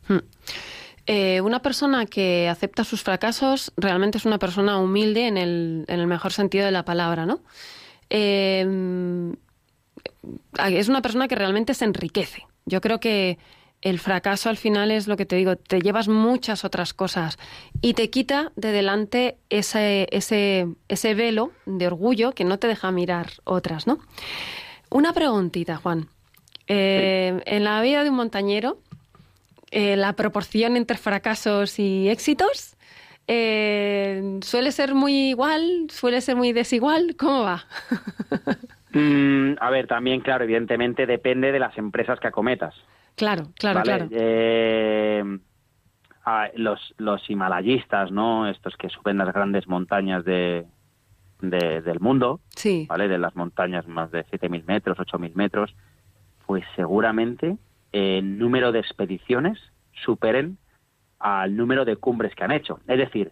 Eh, 1.07 1.41
una 1.41 1.61
persona 1.61 2.07
que 2.07 2.49
acepta 2.49 2.85
sus 2.85 3.03
fracasos 3.03 3.73
realmente 3.77 4.19
es 4.19 4.25
una 4.25 4.39
persona 4.39 4.79
humilde 4.79 5.29
en 5.29 5.37
el, 5.37 5.85
en 5.89 6.01
el 6.01 6.07
mejor 6.07 6.33
sentido 6.33 6.65
de 6.65 6.73
la 6.73 6.85
palabra, 6.85 7.27
¿no? 7.27 7.41
Eh, 8.11 9.33
es 10.59 10.89
una 10.89 11.03
persona 11.03 11.29
que 11.29 11.35
realmente 11.35 11.75
se 11.75 11.85
enriquece. 11.85 12.47
Yo 12.65 12.81
creo 12.81 12.99
que 12.99 13.39
el 13.88 14.01
fracaso 14.01 14.49
al 14.49 14.57
final 14.57 14.90
es 14.90 15.07
lo 15.07 15.16
que 15.16 15.27
te 15.27 15.37
digo, 15.37 15.55
te 15.55 15.81
llevas 15.81 16.09
muchas 16.09 16.64
otras 16.64 16.92
cosas 16.92 17.38
y 17.81 17.94
te 17.94 18.11
quita 18.11 18.51
de 18.57 18.72
delante 18.72 19.38
ese, 19.49 20.09
ese, 20.11 20.66
ese 20.88 21.14
velo 21.14 21.53
de 21.66 21.87
orgullo 21.87 22.33
que 22.33 22.42
no 22.42 22.59
te 22.59 22.66
deja 22.66 22.90
mirar 22.90 23.29
otras, 23.44 23.87
¿no? 23.87 24.01
Una 24.90 25.12
preguntita, 25.12 25.77
Juan. 25.77 26.09
Eh, 26.66 27.40
En 27.46 27.62
la 27.62 27.81
vida 27.81 28.03
de 28.03 28.11
un 28.11 28.16
montañero, 28.16 28.81
eh, 29.70 29.94
la 29.94 30.14
proporción 30.14 30.77
entre 30.77 30.96
fracasos 30.96 31.79
y 31.79 32.09
éxitos 32.09 32.77
eh, 33.29 34.40
suele 34.42 34.72
ser 34.72 34.94
muy 34.94 35.29
igual, 35.31 35.87
suele 35.92 36.20
ser 36.22 36.35
muy 36.35 36.53
desigual. 36.53 37.14
¿Cómo 37.16 37.42
va? 37.42 37.66
Mm, 38.99 39.57
a 39.61 39.71
ver, 39.71 39.87
también, 39.87 40.21
claro, 40.21 40.45
evidentemente 40.45 41.07
depende 41.07 41.53
de 41.53 41.59
las 41.59 41.77
empresas 41.79 42.19
que 42.21 42.29
acometas. 42.29 42.75
claro, 43.15 43.45
claro, 43.59 43.79
¿vale? 43.81 43.91
claro. 43.91 44.09
Eh, 44.11 45.39
los, 46.55 46.95
los 46.99 47.31
himalayistas, 47.31 48.11
¿no? 48.11 48.49
Estos 48.49 48.77
que 48.77 48.89
suben 48.89 49.19
las 49.19 49.33
grandes 49.33 49.69
montañas 49.69 50.25
de, 50.25 50.67
de- 51.41 51.83
del 51.83 52.01
mundo, 52.01 52.41
Sí. 52.57 52.87
¿vale? 52.89 53.07
De 53.09 53.19
las 53.19 53.37
montañas 53.37 53.87
más 53.87 54.11
de 54.11 54.25
7.000 54.27 54.65
metros, 54.67 54.99
8.000 54.99 55.35
metros, 55.35 55.75
pues 56.47 56.65
seguramente 56.75 57.57
el 57.93 58.39
número 58.39 58.73
de 58.73 58.81
expediciones 58.81 59.59
superen 60.05 60.59
al 61.19 61.57
número 61.57 61.85
de 61.85 61.97
cumbres 61.97 62.35
que 62.35 62.45
han 62.45 62.53
hecho. 62.53 62.81
Es 62.89 62.99
decir, 62.99 63.31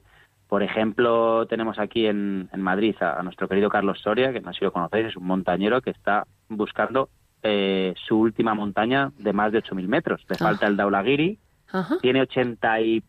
por 0.48 0.62
ejemplo, 0.62 1.46
tenemos 1.46 1.78
aquí 1.78 2.06
en, 2.06 2.48
en 2.52 2.60
Madrid 2.60 2.94
a, 3.00 3.18
a 3.18 3.22
nuestro 3.22 3.48
querido 3.48 3.68
Carlos 3.70 4.00
Soria, 4.00 4.32
que 4.32 4.40
no 4.40 4.52
sé 4.52 4.58
si 4.60 4.64
lo 4.64 4.72
conocéis, 4.72 5.06
es 5.06 5.16
un 5.16 5.26
montañero 5.26 5.80
que 5.80 5.90
está 5.90 6.24
buscando 6.48 7.08
eh, 7.42 7.94
su 8.06 8.18
última 8.18 8.54
montaña 8.54 9.10
de 9.18 9.32
más 9.32 9.52
de 9.52 9.62
8.000 9.62 9.86
metros. 9.88 10.24
Le 10.28 10.36
Ah. 10.36 10.44
falta 10.44 10.66
el 10.66 10.76
Daulagiri, 10.76 11.38
Ajá. 11.72 11.96
tiene 12.00 12.20
80 12.22 12.80
y... 12.80 13.02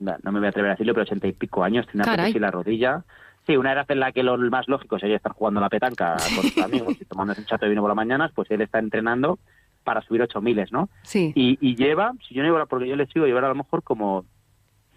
no 0.00 0.32
me 0.32 0.38
voy 0.40 0.46
a 0.46 0.50
atrever 0.50 0.70
a 0.70 0.74
decirlo, 0.74 0.94
pero 0.94 1.02
80 1.04 1.26
y 1.28 1.32
pico 1.32 1.62
años, 1.64 1.86
tiene 1.86 2.02
una 2.10 2.28
en 2.28 2.40
la 2.40 2.50
rodilla. 2.50 3.04
Sí, 3.46 3.56
una 3.58 3.72
edad 3.72 3.84
en 3.90 4.00
la 4.00 4.10
que 4.12 4.22
lo 4.22 4.38
más 4.38 4.66
lógico 4.68 4.98
sería 4.98 5.16
estar 5.16 5.32
jugando 5.32 5.60
a 5.60 5.62
la 5.62 5.68
petanca 5.68 6.16
con 6.34 6.44
sus 6.44 6.58
amigos 6.64 6.96
y 7.00 7.04
tomando 7.04 7.34
un 7.36 7.44
chato 7.44 7.66
de 7.66 7.70
vino 7.70 7.82
por 7.82 7.90
las 7.90 7.96
mañanas, 7.96 8.32
pues 8.34 8.50
él 8.50 8.62
está 8.62 8.78
entrenando 8.78 9.38
para 9.84 10.00
subir 10.00 10.22
8.000, 10.22 10.70
¿no? 10.70 10.88
Sí. 11.02 11.30
Y, 11.34 11.58
y 11.60 11.76
lleva, 11.76 12.12
si 12.26 12.34
yo 12.34 12.42
no 12.42 12.48
llevo, 12.48 12.66
porque 12.66 12.88
yo 12.88 12.96
le 12.96 13.06
sigo, 13.06 13.26
llevar 13.26 13.44
a 13.44 13.48
lo 13.48 13.54
mejor 13.54 13.82
como 13.82 14.24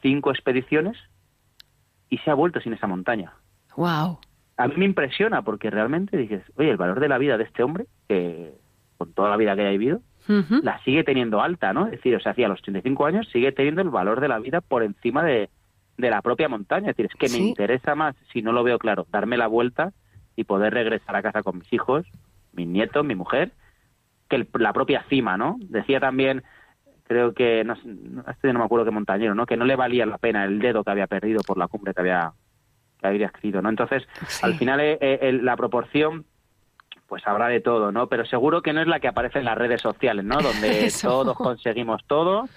cinco 0.01 0.31
expediciones 0.31 0.95
y 2.09 2.17
se 2.19 2.31
ha 2.31 2.33
vuelto 2.33 2.59
sin 2.59 2.73
esa 2.73 2.87
montaña. 2.87 3.33
Wow. 3.75 4.19
A 4.57 4.67
mí 4.67 4.73
me 4.77 4.85
impresiona 4.85 5.41
porque 5.43 5.69
realmente 5.69 6.17
dices, 6.17 6.41
oye, 6.55 6.71
el 6.71 6.77
valor 6.77 6.99
de 6.99 7.07
la 7.09 7.17
vida 7.17 7.37
de 7.37 7.43
este 7.43 7.63
hombre, 7.63 7.85
que 8.07 8.53
con 8.97 9.13
toda 9.13 9.29
la 9.29 9.37
vida 9.37 9.55
que 9.55 9.61
haya 9.61 9.71
vivido, 9.71 10.01
la 10.61 10.79
sigue 10.83 11.03
teniendo 11.05 11.41
alta, 11.41 11.71
¿no? 11.71 11.85
Es 11.85 11.91
decir, 11.91 12.13
o 12.15 12.19
sea, 12.19 12.33
hacia 12.33 12.49
los 12.49 12.59
85 12.59 13.05
años 13.05 13.29
sigue 13.31 13.51
teniendo 13.53 13.81
el 13.81 13.89
valor 13.89 14.19
de 14.19 14.27
la 14.27 14.39
vida 14.39 14.59
por 14.59 14.83
encima 14.83 15.23
de, 15.23 15.49
de 15.97 16.09
la 16.09 16.21
propia 16.21 16.49
montaña. 16.49 16.89
Es 16.91 16.97
decir, 16.97 17.09
es 17.13 17.17
que 17.17 17.29
Sí. 17.29 17.39
me 17.41 17.47
interesa 17.49 17.95
más, 17.95 18.15
si 18.33 18.41
no 18.41 18.51
lo 18.51 18.63
veo 18.63 18.77
claro, 18.77 19.05
darme 19.09 19.37
la 19.37 19.47
vuelta 19.47 19.93
y 20.35 20.43
poder 20.43 20.73
regresar 20.73 21.15
a 21.15 21.21
casa 21.21 21.43
con 21.43 21.59
mis 21.59 21.71
hijos, 21.71 22.05
mis 22.51 22.67
nietos, 22.67 23.05
mi 23.05 23.15
mujer, 23.15 23.51
que 24.29 24.35
el- 24.35 24.49
la 24.59 24.73
propia 24.73 25.03
cima, 25.07 25.37
¿no? 25.37 25.55
Decía 25.61 25.99
también, 26.01 26.43
creo 27.07 27.33
que, 27.33 27.63
no, 27.63 27.73
este 28.29 28.51
no 28.53 28.59
me 28.59 28.65
acuerdo 28.65 28.85
qué 28.85 28.91
montañero, 28.91 29.33
¿no? 29.33 29.45
Que 29.45 29.55
no 29.57 29.65
le 29.65 29.75
valía 29.75 30.05
la 30.05 30.17
pena 30.17 30.43
el 30.45 30.59
dedo 30.59 30.83
que 30.83 30.91
había 30.91 31.07
perdido 31.07 31.41
por 31.41 31.57
la 31.57 31.67
cumbre 31.67 31.93
que 31.93 32.01
había, 32.01 32.33
que 32.99 33.07
había 33.07 33.27
adquirido, 33.27 33.61
¿no? 33.61 33.69
Entonces, 33.69 34.03
Sí. 34.27 34.41
al 34.43 34.55
final 34.55 34.79
eh, 34.81 34.97
eh, 35.01 35.39
la 35.41 35.55
proporción 35.55 36.25
pues 37.07 37.25
habrá 37.25 37.47
de 37.47 37.61
todo, 37.61 37.93
¿no? 37.93 38.07
Pero 38.07 38.25
seguro 38.25 38.61
que 38.61 38.73
no 38.73 38.81
es 38.81 38.87
la 38.87 38.99
que 38.99 39.07
aparece 39.07 39.39
en 39.39 39.45
las 39.45 39.57
redes 39.57 39.81
sociales, 39.81 40.25
¿no? 40.25 40.39
Donde 40.41 40.85
Eso. 40.87 41.07
todos 41.07 41.37
conseguimos 41.37 42.01
todo, 42.05 42.49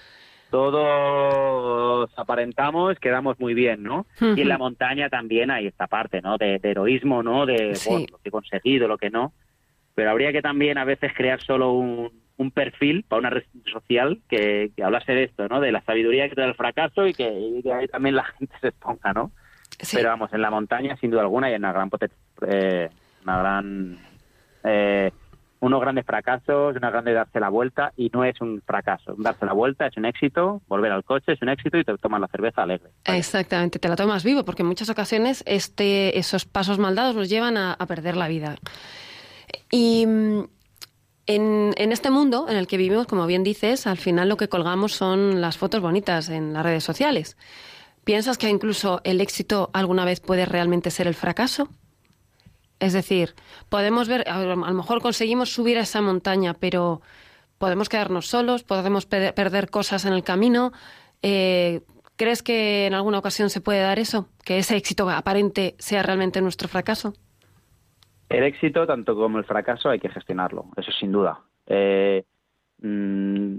todos 0.50 2.10
aparentamos, 2.16 2.98
quedamos 2.98 3.38
muy 3.40 3.54
bien, 3.54 3.82
¿no? 3.82 4.06
Y 4.20 4.40
en 4.40 4.48
la 4.48 4.58
montaña 4.58 5.08
también 5.08 5.50
hay 5.50 5.66
esta 5.66 5.86
parte, 5.86 6.20
¿no? 6.20 6.36
De, 6.38 6.58
de 6.58 6.70
heroísmo, 6.70 7.22
¿no? 7.22 7.46
De 7.46 7.74
Sí. 7.74 7.88
bueno, 7.90 8.06
lo 8.12 8.18
que 8.18 8.28
he 8.28 8.32
conseguido, 8.32 8.88
lo 8.88 8.98
que 8.98 9.10
no. 9.10 9.32
Pero 9.94 10.10
habría 10.10 10.32
que 10.32 10.42
también 10.42 10.78
a 10.78 10.84
veces 10.84 11.12
crear 11.14 11.40
solo 11.40 11.72
un, 11.72 12.10
un 12.40 12.50
perfil 12.50 13.04
para 13.06 13.20
una 13.20 13.28
red 13.28 13.44
social 13.70 14.18
que, 14.26 14.70
que 14.74 14.82
hablase 14.82 15.12
de 15.12 15.24
esto, 15.24 15.46
¿no? 15.46 15.60
De 15.60 15.72
la 15.72 15.82
sabiduría 15.82 16.26
que 16.26 16.34
te 16.34 16.40
da 16.40 16.46
el 16.46 16.54
fracaso 16.54 17.06
y 17.06 17.12
que, 17.12 17.30
y 17.30 17.62
que 17.62 17.70
ahí 17.70 17.86
también 17.86 18.16
la 18.16 18.24
gente 18.24 18.54
se 18.62 18.68
exponga, 18.68 19.12
¿no? 19.12 19.30
Sí. 19.78 19.96
Pero 19.96 20.08
vamos, 20.08 20.32
en 20.32 20.40
la 20.40 20.50
montaña, 20.50 20.96
sin 20.96 21.10
duda 21.10 21.20
alguna, 21.20 21.48
hay 21.48 21.56
una 21.56 21.70
gran 21.70 21.90
eh, 22.48 22.88
una 23.24 23.38
gran 23.38 23.98
eh, 24.64 25.10
unos 25.60 25.80
grandes 25.82 26.06
fracasos, 26.06 26.76
una 26.76 26.88
grande 26.88 27.12
darse 27.12 27.40
la 27.40 27.50
vuelta 27.50 27.92
y 27.94 28.08
no 28.08 28.24
es 28.24 28.40
un 28.40 28.62
fracaso. 28.62 29.14
Darse 29.18 29.44
la 29.44 29.52
vuelta 29.52 29.86
es 29.86 29.98
un 29.98 30.06
éxito, 30.06 30.62
volver 30.66 30.92
al 30.92 31.04
coche 31.04 31.32
es 31.32 31.42
un 31.42 31.50
éxito 31.50 31.76
y 31.76 31.84
te 31.84 31.98
tomas 31.98 32.22
la 32.22 32.28
cerveza 32.28 32.62
alegre. 32.62 32.88
Exactamente, 33.04 33.78
te 33.78 33.88
la 33.88 33.96
tomas 33.96 34.24
vivo, 34.24 34.46
porque 34.46 34.62
en 34.62 34.68
muchas 34.68 34.88
ocasiones 34.88 35.44
este, 35.46 36.18
esos 36.18 36.46
pasos 36.46 36.78
maldados 36.78 37.14
nos 37.14 37.28
llevan 37.28 37.58
a, 37.58 37.74
a 37.74 37.84
perder 37.84 38.16
la 38.16 38.28
vida. 38.28 38.56
Y 39.70 40.06
mm, 40.06 40.44
en, 41.26 41.74
en 41.76 41.92
este 41.92 42.10
mundo 42.10 42.46
en 42.48 42.56
el 42.56 42.66
que 42.66 42.76
vivimos, 42.76 43.06
como 43.06 43.26
bien 43.26 43.42
dices, 43.44 43.86
al 43.86 43.98
final 43.98 44.28
lo 44.28 44.36
que 44.36 44.48
colgamos 44.48 44.94
son 44.94 45.40
las 45.40 45.56
fotos 45.58 45.80
bonitas 45.80 46.28
en 46.28 46.52
las 46.52 46.62
redes 46.62 46.84
sociales. 46.84 47.36
¿Piensas 48.04 48.38
que 48.38 48.48
incluso 48.48 49.00
el 49.04 49.20
éxito 49.20 49.70
alguna 49.72 50.04
vez 50.04 50.20
puede 50.20 50.46
realmente 50.46 50.90
ser 50.90 51.06
el 51.06 51.14
fracaso? 51.14 51.68
Es 52.80 52.94
decir, 52.94 53.34
podemos 53.68 54.08
ver, 54.08 54.26
a 54.28 54.42
lo 54.42 54.56
mejor 54.56 55.02
conseguimos 55.02 55.52
subir 55.52 55.76
a 55.78 55.82
esa 55.82 56.00
montaña, 56.00 56.54
pero 56.54 57.02
podemos 57.58 57.90
quedarnos 57.90 58.26
solos, 58.26 58.62
podemos 58.64 59.04
pe- 59.04 59.34
perder 59.34 59.68
cosas 59.68 60.06
en 60.06 60.14
el 60.14 60.24
camino. 60.24 60.72
Eh, 61.20 61.82
¿Crees 62.16 62.42
que 62.42 62.86
en 62.86 62.94
alguna 62.94 63.18
ocasión 63.18 63.50
se 63.50 63.60
puede 63.60 63.80
dar 63.80 63.98
eso? 63.98 64.28
Que 64.44 64.58
ese 64.58 64.76
éxito 64.76 65.08
aparente 65.10 65.74
sea 65.78 66.02
realmente 66.02 66.40
nuestro 66.40 66.68
fracaso. 66.68 67.12
El 68.30 68.44
éxito, 68.44 68.86
tanto 68.86 69.16
como 69.16 69.38
el 69.38 69.44
fracaso, 69.44 69.90
hay 69.90 69.98
que 69.98 70.08
gestionarlo, 70.08 70.66
eso 70.76 70.92
sin 70.92 71.10
duda. 71.10 71.40
Eh, 71.66 72.24
mm, 72.78 73.56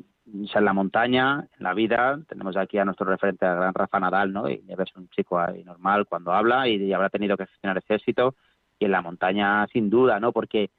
sea, 0.47 0.59
en 0.59 0.65
la 0.65 0.73
montaña, 0.73 1.45
en 1.57 1.63
la 1.63 1.73
vida, 1.73 2.17
tenemos 2.25 2.55
aquí 2.55 2.77
a 2.77 2.85
nuestro 2.85 3.05
referente, 3.05 3.45
al 3.45 3.57
gran 3.57 3.73
Rafa 3.73 3.99
Nadal, 3.99 4.31
¿no? 4.31 4.49
Y 4.49 4.63
es 4.65 4.95
un 4.95 5.09
chico 5.09 5.37
ahí 5.37 5.65
normal 5.65 6.05
cuando 6.07 6.31
habla 6.31 6.69
y, 6.69 6.75
y 6.75 6.93
habrá 6.93 7.09
tenido 7.09 7.35
que 7.35 7.47
gestionar 7.47 7.79
ese 7.79 7.95
éxito. 7.95 8.35
Y 8.79 8.85
en 8.85 8.91
la 8.91 9.01
montaña, 9.01 9.67
sin 9.67 9.89
duda, 9.89 10.21
¿no? 10.21 10.31
Porque 10.31 10.69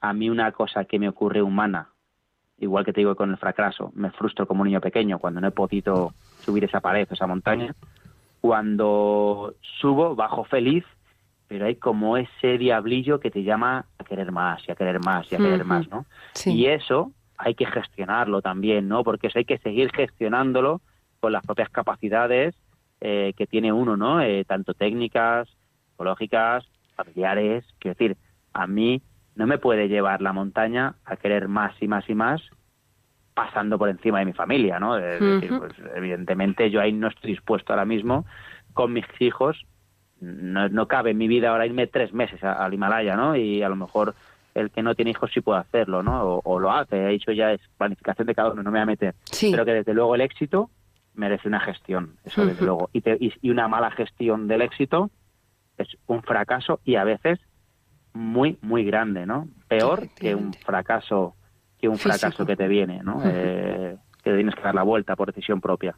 a 0.00 0.12
mí 0.12 0.30
una 0.30 0.52
cosa 0.52 0.84
que 0.84 1.00
me 1.00 1.08
ocurre 1.08 1.42
humana, 1.42 1.88
igual 2.58 2.84
que 2.84 2.92
te 2.92 3.00
digo 3.00 3.16
con 3.16 3.30
el 3.30 3.38
fracaso, 3.38 3.90
me 3.96 4.12
frustro 4.12 4.46
como 4.46 4.62
un 4.62 4.68
niño 4.68 4.80
pequeño 4.80 5.18
cuando 5.18 5.40
no 5.40 5.48
he 5.48 5.52
podido 5.52 6.14
subir 6.40 6.62
esa 6.62 6.80
pared, 6.80 7.08
esa 7.10 7.26
montaña. 7.26 7.74
Cuando 8.40 9.54
subo, 9.80 10.14
bajo 10.14 10.44
feliz, 10.44 10.84
pero 11.52 11.66
hay 11.66 11.74
como 11.74 12.16
ese 12.16 12.56
diablillo 12.56 13.20
que 13.20 13.30
te 13.30 13.42
llama 13.42 13.84
a 13.98 14.04
querer 14.04 14.32
más 14.32 14.66
y 14.66 14.72
a 14.72 14.74
querer 14.74 15.00
más 15.04 15.30
y 15.30 15.34
a 15.34 15.38
querer 15.38 15.66
más, 15.66 15.86
¿no? 15.90 16.06
Sí. 16.32 16.54
Y 16.54 16.64
eso 16.64 17.12
hay 17.36 17.54
que 17.54 17.66
gestionarlo 17.66 18.40
también, 18.40 18.88
¿no? 18.88 19.04
Porque 19.04 19.26
eso 19.26 19.38
hay 19.38 19.44
que 19.44 19.58
seguir 19.58 19.92
gestionándolo 19.92 20.80
con 21.20 21.30
las 21.30 21.44
propias 21.44 21.68
capacidades 21.68 22.54
eh, 23.02 23.34
que 23.36 23.46
tiene 23.46 23.70
uno, 23.70 23.98
¿no? 23.98 24.22
Eh, 24.22 24.46
tanto 24.46 24.72
técnicas, 24.72 25.46
psicológicas, 25.90 26.64
familiares. 26.96 27.66
Quiero 27.78 27.96
decir, 27.98 28.16
a 28.54 28.66
mí 28.66 29.02
no 29.34 29.46
me 29.46 29.58
puede 29.58 29.88
llevar 29.88 30.22
la 30.22 30.32
montaña 30.32 30.94
a 31.04 31.16
querer 31.16 31.48
más 31.48 31.74
y 31.82 31.86
más 31.86 32.08
y 32.08 32.14
más 32.14 32.40
pasando 33.34 33.78
por 33.78 33.90
encima 33.90 34.20
de 34.20 34.24
mi 34.24 34.32
familia, 34.32 34.80
¿no? 34.80 34.96
Es 34.96 35.20
decir, 35.20 35.52
Ujú. 35.52 35.60
pues 35.60 35.72
evidentemente 35.96 36.70
yo 36.70 36.80
ahí 36.80 36.94
no 36.94 37.08
estoy 37.08 37.32
dispuesto 37.32 37.74
ahora 37.74 37.84
mismo 37.84 38.24
con 38.72 38.94
mis 38.94 39.04
hijos 39.20 39.66
no, 40.22 40.68
no 40.68 40.86
cabe 40.88 41.10
en 41.10 41.18
mi 41.18 41.28
vida 41.28 41.50
ahora 41.50 41.66
irme 41.66 41.86
tres 41.86 42.12
meses 42.12 42.42
a- 42.44 42.52
al 42.64 42.72
Himalaya, 42.72 43.16
¿no? 43.16 43.34
Y 43.36 43.62
a 43.62 43.68
lo 43.68 43.76
mejor 43.76 44.14
el 44.54 44.70
que 44.70 44.82
no 44.82 44.94
tiene 44.94 45.10
hijos 45.10 45.30
sí 45.32 45.40
puede 45.40 45.60
hacerlo, 45.60 46.02
¿no? 46.02 46.22
O, 46.24 46.40
o 46.44 46.58
lo 46.60 46.70
hace, 46.70 47.04
he 47.06 47.08
dicho 47.08 47.32
ya, 47.32 47.52
es 47.52 47.60
planificación 47.76 48.26
de 48.26 48.34
cada 48.34 48.50
uno, 48.52 48.62
no 48.62 48.70
me 48.70 48.78
voy 48.78 48.82
a 48.82 48.86
meter. 48.86 49.14
Sí. 49.24 49.50
Pero 49.50 49.64
que 49.64 49.72
desde 49.72 49.94
luego 49.94 50.14
el 50.14 50.20
éxito 50.20 50.70
merece 51.14 51.48
una 51.48 51.60
gestión, 51.60 52.16
eso 52.24 52.46
desde 52.46 52.64
luego. 52.64 52.88
Y, 52.92 53.00
te- 53.00 53.16
y- 53.20 53.32
y 53.42 53.50
una 53.50 53.66
mala 53.68 53.90
gestión 53.90 54.48
del 54.48 54.62
éxito 54.62 55.10
es 55.78 55.88
un 56.06 56.22
fracaso 56.22 56.80
y 56.84 56.96
a 56.96 57.04
veces 57.04 57.38
muy, 58.14 58.58
muy 58.60 58.84
grande, 58.84 59.24
¿no? 59.26 59.48
Peor 59.68 60.08
que 60.14 60.34
un 60.34 60.52
fracaso 60.54 61.34
que 61.78 61.88
un 61.88 61.96
Físico. 61.96 62.14
fracaso 62.18 62.46
que 62.46 62.54
te 62.56 62.68
viene, 62.68 63.00
¿no? 63.02 63.20
Eh, 63.24 63.96
que 64.22 64.34
tienes 64.34 64.54
que 64.54 64.62
dar 64.62 64.74
la 64.74 64.84
vuelta 64.84 65.16
por 65.16 65.26
decisión 65.28 65.60
propia. 65.60 65.96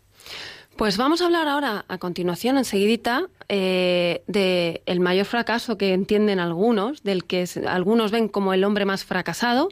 Pues 0.77 0.97
vamos 0.97 1.23
a 1.23 1.27
hablar 1.27 1.47
ahora, 1.47 1.85
a 1.87 1.99
continuación, 1.99 2.59
enseguidita, 2.59 3.29
eh, 3.49 4.23
de 4.27 4.83
el 4.87 4.99
mayor 4.99 5.27
fracaso 5.27 5.79
que 5.79 5.93
entienden 5.93 6.41
algunos, 6.41 7.05
del 7.05 7.25
que 7.25 7.49
algunos 7.69 8.11
ven 8.11 8.27
como 8.27 8.53
el 8.53 8.65
hombre 8.65 8.85
más 8.85 9.05
fracasado, 9.05 9.69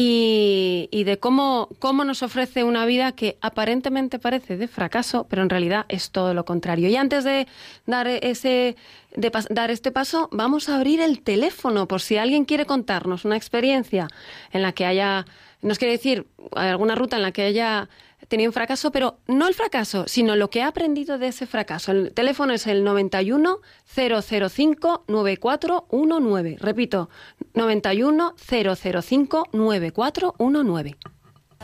y, 0.00 1.02
de 1.04 1.18
cómo, 1.18 1.70
cómo 1.80 2.04
nos 2.04 2.22
ofrece 2.22 2.62
una 2.62 2.86
vida 2.86 3.10
que 3.10 3.36
aparentemente 3.40 4.20
parece 4.20 4.56
de 4.56 4.68
fracaso, 4.68 5.26
pero 5.28 5.42
en 5.42 5.50
realidad 5.50 5.86
es 5.88 6.12
todo 6.12 6.34
lo 6.34 6.44
contrario. 6.44 6.88
Y 6.88 6.94
antes 6.94 7.24
de 7.24 7.48
dar 7.84 8.06
ese 8.06 8.76
de 9.16 9.32
dar 9.50 9.72
este 9.72 9.90
paso, 9.90 10.28
vamos 10.30 10.68
a 10.68 10.76
abrir 10.76 11.00
el 11.00 11.20
teléfono 11.20 11.88
por 11.88 12.00
si 12.00 12.16
alguien 12.16 12.44
quiere 12.44 12.64
contarnos 12.64 13.24
una 13.24 13.36
experiencia 13.36 14.06
en 14.52 14.62
la 14.62 14.70
que 14.70 14.86
haya, 14.86 15.26
nos 15.62 15.78
quiere 15.78 15.92
decir 15.92 16.28
alguna 16.54 16.94
ruta 16.94 17.16
en 17.16 17.22
la 17.22 17.32
que 17.32 17.42
haya 17.42 17.88
tenido 18.26 18.48
un 18.48 18.52
fracaso, 18.52 18.90
pero 18.90 19.18
no 19.26 19.46
el 19.46 19.54
fracaso, 19.54 20.04
sino 20.06 20.36
lo 20.36 20.50
que 20.50 20.62
ha 20.62 20.68
aprendido 20.68 21.18
de 21.18 21.28
ese 21.28 21.46
fracaso. 21.46 21.92
El 21.92 22.12
teléfono 22.12 22.52
es 22.52 22.66
el 22.66 22.84
91 22.84 23.60
005 23.94 25.04
9419. 25.06 26.56
Repito, 26.60 27.08
91 27.54 28.34
005 28.36 29.44
9419. 29.52 30.96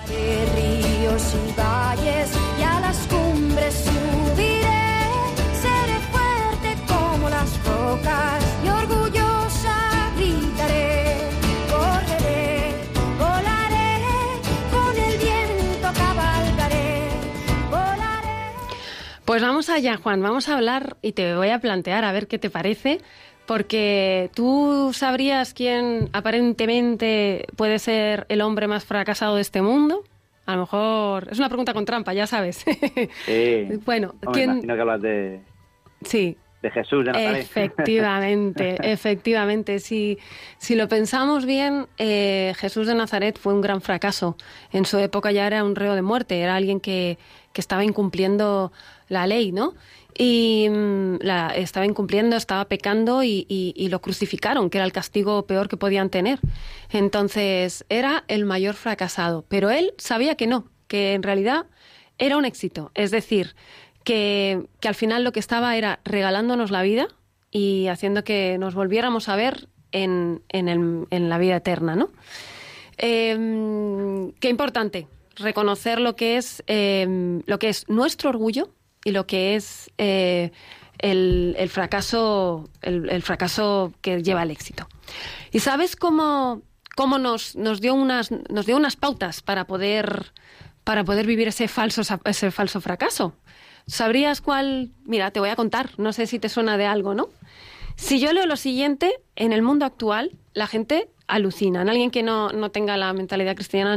De 0.09 0.47
ríos 0.55 1.35
y 1.35 1.61
valles 1.61 2.44
Pues 19.25 19.41
vamos 19.43 19.71
allá, 19.71 19.97
Juan, 19.97 20.21
vamos 20.23 20.49
a 20.49 20.55
hablar 20.57 20.97
y 21.01 21.13
te 21.13 21.35
voy 21.35 21.49
a 21.49 21.59
plantear 21.59 22.05
a 22.05 22.13
ver 22.13 22.27
qué 22.27 22.39
te 22.39 22.51
parece, 22.51 23.01
porque 23.47 24.31
tú 24.35 24.91
sabrías 24.93 25.55
quién 25.55 26.11
aparentemente 26.13 27.47
puede 27.57 27.79
ser 27.79 28.27
el 28.29 28.43
hombre 28.43 28.69
más 28.69 28.85
fracasado 28.85 29.37
de 29.37 29.41
este 29.41 29.63
mundo. 29.63 30.05
A 30.47 30.55
lo 30.57 30.63
mejor 30.63 31.29
es 31.31 31.39
una 31.39 31.49
pregunta 31.49 31.73
con 31.73 31.87
trampa, 31.87 32.13
ya 32.13 32.27
sabes. 32.27 32.65
Sí. 33.25 33.69
bueno, 33.87 34.15
No, 34.21 34.31
me 34.31 34.35
¿quién? 34.35 34.51
imagino 34.51 34.75
que 34.75 34.81
hablas 34.83 35.01
de, 35.01 35.41
Sí, 36.05 36.37
de 36.61 36.71
Jesús 36.71 37.07
de 37.07 37.13
Nazaret. 37.13 37.41
Efectivamente, 37.41 38.77
efectivamente. 38.93 39.79
Si, 39.79 40.19
si 40.59 40.75
lo 40.75 40.87
pensamos 40.87 41.47
bien, 41.47 41.87
eh, 41.97 42.53
Jesús 42.59 42.87
de 42.87 42.95
Nazaret 42.95 43.39
fue 43.39 43.55
un 43.55 43.63
gran 43.63 43.81
fracaso. 43.81 44.37
En 44.71 44.85
su 44.85 44.99
época 44.99 45.33
ya 45.33 45.47
era 45.47 45.65
un 45.65 45.75
reo 45.77 45.95
de 45.95 46.03
muerte, 46.03 46.39
era 46.41 46.57
alguien 46.57 46.79
que, 46.79 47.17
que 47.55 47.61
estaba 47.63 47.83
incumpliendo 47.83 48.71
la 49.09 49.27
ley, 49.27 49.53
¿no? 49.53 49.75
Y 50.17 50.69
mm, 50.71 51.17
la, 51.23 51.49
estaba 51.57 51.87
incumpliendo, 51.87 52.37
estaba 52.37 52.67
pecando 52.67 53.23
y, 53.23 53.47
y- 53.49 53.89
lo 53.89 54.01
crucificaron, 54.01 54.71
que 54.71 54.79
era 54.79 54.85
el 54.85 54.93
castigo 54.93 55.47
peor 55.47 55.69
que 55.69 55.77
podían 55.77 56.09
tener. 56.11 56.39
Entonces, 56.91 57.85
era 57.89 58.25
el 58.29 58.45
mayor 58.45 58.75
fracasado. 58.75 59.45
Pero 59.49 59.71
él 59.71 59.93
sabía 59.99 60.37
que 60.37 60.47
no, 60.47 60.69
que 60.87 61.15
en 61.15 61.23
realidad 61.23 61.67
era 62.19 62.37
un 62.37 62.45
éxito. 62.45 62.93
Es 62.95 63.11
decir, 63.11 63.57
que, 64.05 64.67
que 64.81 64.89
al 64.89 64.95
final 64.95 65.25
lo 65.25 65.33
que 65.33 65.41
estaba 65.41 65.77
era 65.77 65.99
regalándonos 66.05 66.71
la 66.71 66.83
vida 66.83 67.09
y 67.51 67.89
haciendo 67.89 68.23
que 68.23 68.57
nos 68.59 68.75
volviéramos 68.75 69.29
a 69.29 69.35
ver 69.37 69.69
en, 69.91 70.43
en, 70.49 70.69
el- 70.69 71.07
en 71.11 71.29
la 71.29 71.39
vida 71.39 71.57
eterna, 71.57 71.97
¿no? 71.97 72.11
Eh, 72.99 74.31
qué 74.41 74.49
importante 74.49 75.09
reconocer 75.37 76.01
lo 76.01 76.15
que 76.15 76.37
es 76.37 76.63
eh, 76.69 77.41
lo 77.47 77.59
que 77.59 77.69
es 77.69 77.89
nuestro 77.89 78.31
orgullo 78.31 78.69
y 79.05 79.13
lo 79.13 79.27
que 79.27 79.55
es 79.55 79.91
eh, 79.99 80.51
el, 80.99 81.55
el 81.59 81.69
fracaso 81.69 82.69
el, 82.83 83.11
el 83.11 83.23
fracaso 83.23 83.93
que 84.01 84.23
lleva 84.23 84.41
al 84.43 84.51
éxito. 84.51 84.89
¿Y 85.53 85.61
sabes 85.61 85.97
cómo, 85.97 86.63
cómo 86.97 87.19
nos, 87.19 87.55
nos 87.57 87.81
dio 87.81 87.95
unas 87.95 88.31
nos 88.31 88.67
dio 88.67 88.77
unas 88.77 88.97
pautas 88.97 89.43
para 89.43 89.67
poder 89.67 90.33
para 90.83 91.05
poder 91.05 91.27
vivir 91.27 91.49
ese 91.49 91.69
falso 91.69 92.03
ese 92.25 92.51
falso 92.51 92.81
fracaso? 92.81 93.35
¿Sabrías 93.87 94.41
cuál? 94.41 94.93
Mira, 95.05 95.31
te 95.31 95.41
voy 95.41 95.51
a 95.51 95.57
contar, 95.57 95.91
no 95.99 96.13
sé 96.15 96.27
si 96.27 96.39
te 96.39 96.49
suena 96.49 96.79
de 96.79 96.87
algo, 96.87 97.15
¿no? 97.15 97.29
Si 97.97 98.19
yo 98.19 98.33
leo 98.33 98.47
lo 98.47 98.57
siguiente, 98.57 99.13
en 99.37 99.53
el 99.53 99.63
mundo 99.63 99.85
actual 99.85 100.33
la 100.55 100.67
gente 100.67 101.09
alucina. 101.27 101.83
En 101.83 101.89
alguien 101.89 102.11
que 102.11 102.23
no, 102.23 102.51
no 102.51 102.71
tenga 102.71 102.97
la 102.97 103.13
mentalidad 103.13 103.55
cristiana 103.55 103.95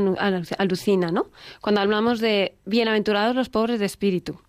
alucina, 0.58 1.12
¿no? 1.12 1.28
Cuando 1.62 1.82
hablamos 1.82 2.20
de 2.20 2.56
bienaventurados 2.66 3.36
los 3.36 3.50
pobres 3.50 3.80
de 3.80 3.86
espíritu, 3.86 4.40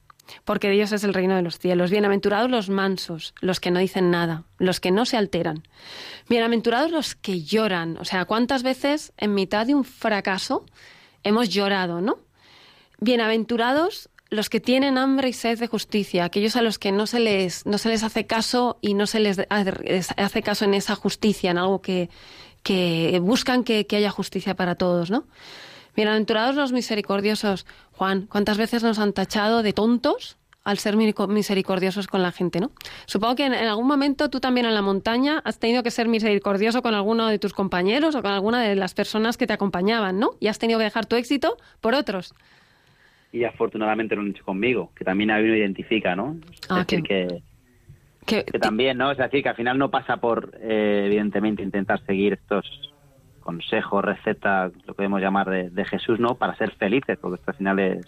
porque 0.44 0.70
Dios 0.70 0.92
es 0.92 1.04
el 1.04 1.14
reino 1.14 1.36
de 1.36 1.42
los 1.42 1.58
cielos. 1.58 1.90
Bienaventurados 1.90 2.50
los 2.50 2.68
mansos, 2.68 3.34
los 3.40 3.60
que 3.60 3.70
no 3.70 3.80
dicen 3.80 4.10
nada, 4.10 4.44
los 4.58 4.80
que 4.80 4.90
no 4.90 5.04
se 5.04 5.16
alteran. 5.16 5.62
Bienaventurados 6.28 6.90
los 6.90 7.14
que 7.14 7.42
lloran. 7.42 7.96
O 7.98 8.04
sea, 8.04 8.24
¿cuántas 8.24 8.62
veces 8.62 9.12
en 9.16 9.34
mitad 9.34 9.66
de 9.66 9.74
un 9.74 9.84
fracaso 9.84 10.64
hemos 11.22 11.48
llorado, 11.48 12.00
¿no? 12.00 12.18
Bienaventurados 13.00 14.10
los 14.30 14.50
que 14.50 14.60
tienen 14.60 14.98
hambre 14.98 15.30
y 15.30 15.32
sed 15.32 15.58
de 15.58 15.68
justicia, 15.68 16.24
aquellos 16.24 16.56
a 16.56 16.62
los 16.62 16.78
que 16.78 16.92
no 16.92 17.06
se 17.06 17.20
les, 17.20 17.64
no 17.64 17.78
se 17.78 17.88
les 17.88 18.02
hace 18.02 18.26
caso 18.26 18.78
y 18.82 18.94
no 18.94 19.06
se 19.06 19.20
les 19.20 19.40
hace 19.48 20.42
caso 20.42 20.64
en 20.64 20.74
esa 20.74 20.94
justicia, 20.94 21.50
en 21.50 21.58
algo 21.58 21.80
que, 21.80 22.10
que 22.62 23.18
buscan 23.22 23.64
que, 23.64 23.86
que 23.86 23.96
haya 23.96 24.10
justicia 24.10 24.54
para 24.54 24.74
todos, 24.74 25.10
¿no? 25.10 25.24
Bienaventurados 26.02 26.54
los 26.54 26.70
misericordiosos. 26.72 27.66
Juan, 27.90 28.28
¿cuántas 28.30 28.56
veces 28.56 28.84
nos 28.84 29.00
han 29.00 29.12
tachado 29.12 29.64
de 29.64 29.72
tontos 29.72 30.38
al 30.62 30.78
ser 30.78 30.94
misericordiosos 30.96 32.06
con 32.06 32.22
la 32.22 32.30
gente, 32.30 32.60
¿no? 32.60 32.70
Supongo 33.06 33.34
que 33.34 33.46
en, 33.46 33.52
en 33.52 33.66
algún 33.66 33.88
momento 33.88 34.30
tú 34.30 34.38
también 34.38 34.64
en 34.66 34.74
la 34.74 34.80
montaña 34.82 35.42
has 35.44 35.58
tenido 35.58 35.82
que 35.82 35.90
ser 35.90 36.06
misericordioso 36.06 36.82
con 36.82 36.94
alguno 36.94 37.26
de 37.26 37.40
tus 37.40 37.52
compañeros 37.52 38.14
o 38.14 38.22
con 38.22 38.30
alguna 38.30 38.62
de 38.62 38.76
las 38.76 38.94
personas 38.94 39.36
que 39.36 39.48
te 39.48 39.54
acompañaban, 39.54 40.20
¿no? 40.20 40.36
Y 40.38 40.46
has 40.46 40.60
tenido 40.60 40.78
que 40.78 40.84
dejar 40.84 41.06
tu 41.06 41.16
éxito 41.16 41.56
por 41.80 41.94
otros. 41.96 42.32
Y 43.32 43.42
afortunadamente 43.42 44.14
lo 44.14 44.20
han 44.20 44.28
hecho 44.28 44.44
conmigo, 44.44 44.92
que 44.94 45.04
también 45.04 45.32
a 45.32 45.38
mí 45.38 45.48
me 45.48 45.58
identifica, 45.58 46.14
¿no? 46.14 46.36
Es 46.52 46.60
Ah, 46.70 46.84
decir, 46.86 47.02
qué- 47.02 47.42
que, 48.24 48.44
Que, 48.44 48.44
que 48.44 48.58
también, 48.60 48.98
¿no? 48.98 49.10
Es 49.10 49.18
decir, 49.18 49.42
que 49.42 49.48
al 49.48 49.56
final 49.56 49.76
no 49.76 49.90
pasa 49.90 50.18
por, 50.18 50.56
eh, 50.60 51.02
evidentemente, 51.06 51.64
intentar 51.64 52.00
seguir 52.06 52.34
estos 52.34 52.64
consejos, 53.48 54.04
recetas, 54.04 54.72
lo 54.86 54.92
podemos 54.92 55.22
llamar 55.22 55.48
de, 55.48 55.70
de 55.70 55.84
Jesús, 55.86 56.20
¿no? 56.20 56.34
Para 56.34 56.54
ser 56.56 56.70
felices, 56.72 57.16
porque 57.18 57.36
esto 57.36 57.50
al 57.50 57.56
final 57.56 57.78
es... 57.78 58.06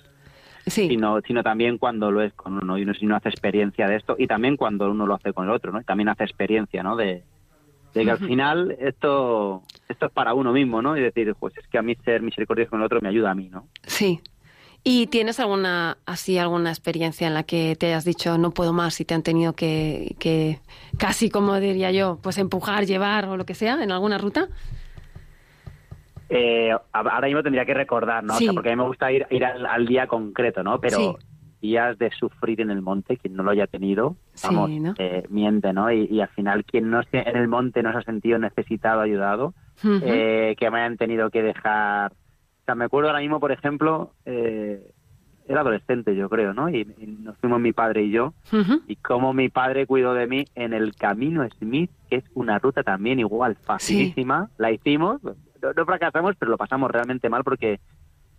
sí. 0.66 0.86
Sino, 0.86 1.22
sino 1.22 1.42
también 1.42 1.78
cuando 1.78 2.10
lo 2.10 2.20
es 2.20 2.34
con 2.34 2.58
uno, 2.62 2.76
y 2.76 2.82
uno 2.82 2.92
si 2.92 3.06
no 3.06 3.16
hace 3.16 3.30
experiencia 3.30 3.86
de 3.86 3.96
esto, 3.96 4.16
y 4.18 4.26
también 4.26 4.58
cuando 4.58 4.90
uno 4.90 5.06
lo 5.06 5.14
hace 5.14 5.32
con 5.32 5.46
el 5.46 5.50
otro, 5.50 5.72
¿no? 5.72 5.80
Y 5.80 5.84
también 5.84 6.10
hace 6.10 6.24
experiencia, 6.24 6.82
¿no? 6.82 6.94
De, 6.94 7.22
de 7.94 8.04
que 8.04 8.10
al 8.10 8.18
final 8.18 8.76
esto 8.80 9.62
esto 9.88 10.06
es 10.06 10.12
para 10.12 10.34
uno 10.34 10.52
mismo, 10.52 10.82
¿no? 10.82 10.94
Y 10.94 11.00
decir, 11.00 11.34
pues 11.40 11.56
es 11.56 11.66
que 11.68 11.78
a 11.78 11.82
mí 11.82 11.96
ser 12.04 12.20
misericordioso 12.20 12.72
con 12.72 12.80
el 12.80 12.84
otro 12.84 13.00
me 13.00 13.08
ayuda 13.08 13.30
a 13.30 13.34
mí, 13.34 13.48
¿no? 13.48 13.66
Sí. 13.86 14.20
¿Y 14.84 15.06
tienes 15.06 15.40
alguna 15.40 15.96
así 16.04 16.36
alguna 16.36 16.68
experiencia 16.68 17.26
en 17.26 17.34
la 17.34 17.44
que 17.44 17.76
te 17.76 17.86
hayas 17.86 18.04
dicho 18.04 18.36
no 18.36 18.50
puedo 18.50 18.74
más 18.74 19.00
y 19.00 19.06
te 19.06 19.14
han 19.14 19.22
tenido 19.22 19.54
que, 19.54 20.16
que 20.18 20.60
casi 20.98 21.30
como 21.30 21.58
diría 21.60 21.92
yo, 21.92 22.18
pues 22.22 22.36
empujar, 22.36 22.84
llevar 22.84 23.24
o 23.24 23.38
lo 23.38 23.46
que 23.46 23.54
sea 23.54 23.82
en 23.82 23.90
alguna 23.90 24.18
ruta? 24.18 24.48
Eh, 26.30 26.70
ahora 26.92 27.26
mismo 27.26 27.42
tendría 27.42 27.64
que 27.64 27.74
recordar, 27.74 28.22
¿no? 28.22 28.34
O 28.34 28.36
sea, 28.38 28.52
porque 28.52 28.68
a 28.70 28.72
mí 28.72 28.76
me 28.80 28.86
gusta 28.88 29.10
ir, 29.10 29.26
ir 29.30 29.44
al, 29.44 29.66
al 29.66 29.84
día 29.86 30.06
concreto, 30.06 30.62
¿no? 30.62 30.80
Pero 30.80 30.96
Sí. 30.98 31.26
días 31.60 31.98
de 31.98 32.10
sufrir 32.12 32.60
en 32.60 32.70
el 32.70 32.80
monte, 32.82 33.16
quien 33.16 33.34
no 33.34 33.42
lo 33.42 33.50
haya 33.50 33.66
tenido, 33.66 34.16
Sí, 34.34 34.54
¿no? 34.54 34.94
eh, 34.98 35.24
miente, 35.28 35.72
¿no? 35.72 35.90
Y, 35.92 36.04
y 36.10 36.20
al 36.20 36.28
final, 36.28 36.64
quien 36.64 36.88
no 36.88 37.00
esté 37.00 37.28
en 37.28 37.36
el 37.36 37.48
monte 37.48 37.82
no 37.82 37.92
se 37.92 37.98
ha 37.98 38.02
sentido 38.02 38.38
necesitado, 38.38 39.00
ayudado, 39.00 39.54
eh, 39.84 40.54
que 40.58 40.70
me 40.70 40.78
hayan 40.80 40.96
tenido 40.96 41.30
que 41.30 41.42
dejar... 41.42 42.12
O 42.12 42.64
sea, 42.64 42.74
me 42.76 42.84
acuerdo 42.84 43.08
ahora 43.10 43.20
mismo, 43.20 43.40
por 43.40 43.50
ejemplo, 43.52 44.12
eh, 44.24 44.92
era 45.48 45.62
adolescente, 45.62 46.14
yo 46.14 46.28
creo, 46.28 46.54
¿no? 46.54 46.68
Y, 46.70 46.86
y 46.98 47.06
nos 47.06 47.36
fuimos 47.38 47.60
mi 47.60 47.72
padre 47.72 48.04
y 48.04 48.10
yo, 48.12 48.34
y 48.86 48.94
cómo 48.96 49.32
mi 49.34 49.48
padre 49.48 49.84
cuidó 49.86 50.14
de 50.14 50.28
mí 50.28 50.44
en 50.54 50.72
el 50.74 50.94
Camino 50.94 51.44
Smith, 51.58 51.90
que 52.08 52.16
es 52.16 52.24
una 52.34 52.58
ruta 52.60 52.84
también 52.84 53.18
igual, 53.18 53.56
facilísima. 53.56 54.48
La 54.58 54.70
hicimos, 54.70 55.20
no, 55.60 55.72
no 55.72 55.84
fracasamos, 55.84 56.36
pero 56.38 56.50
lo 56.50 56.58
pasamos 56.58 56.90
realmente 56.90 57.28
mal 57.28 57.44
porque 57.44 57.80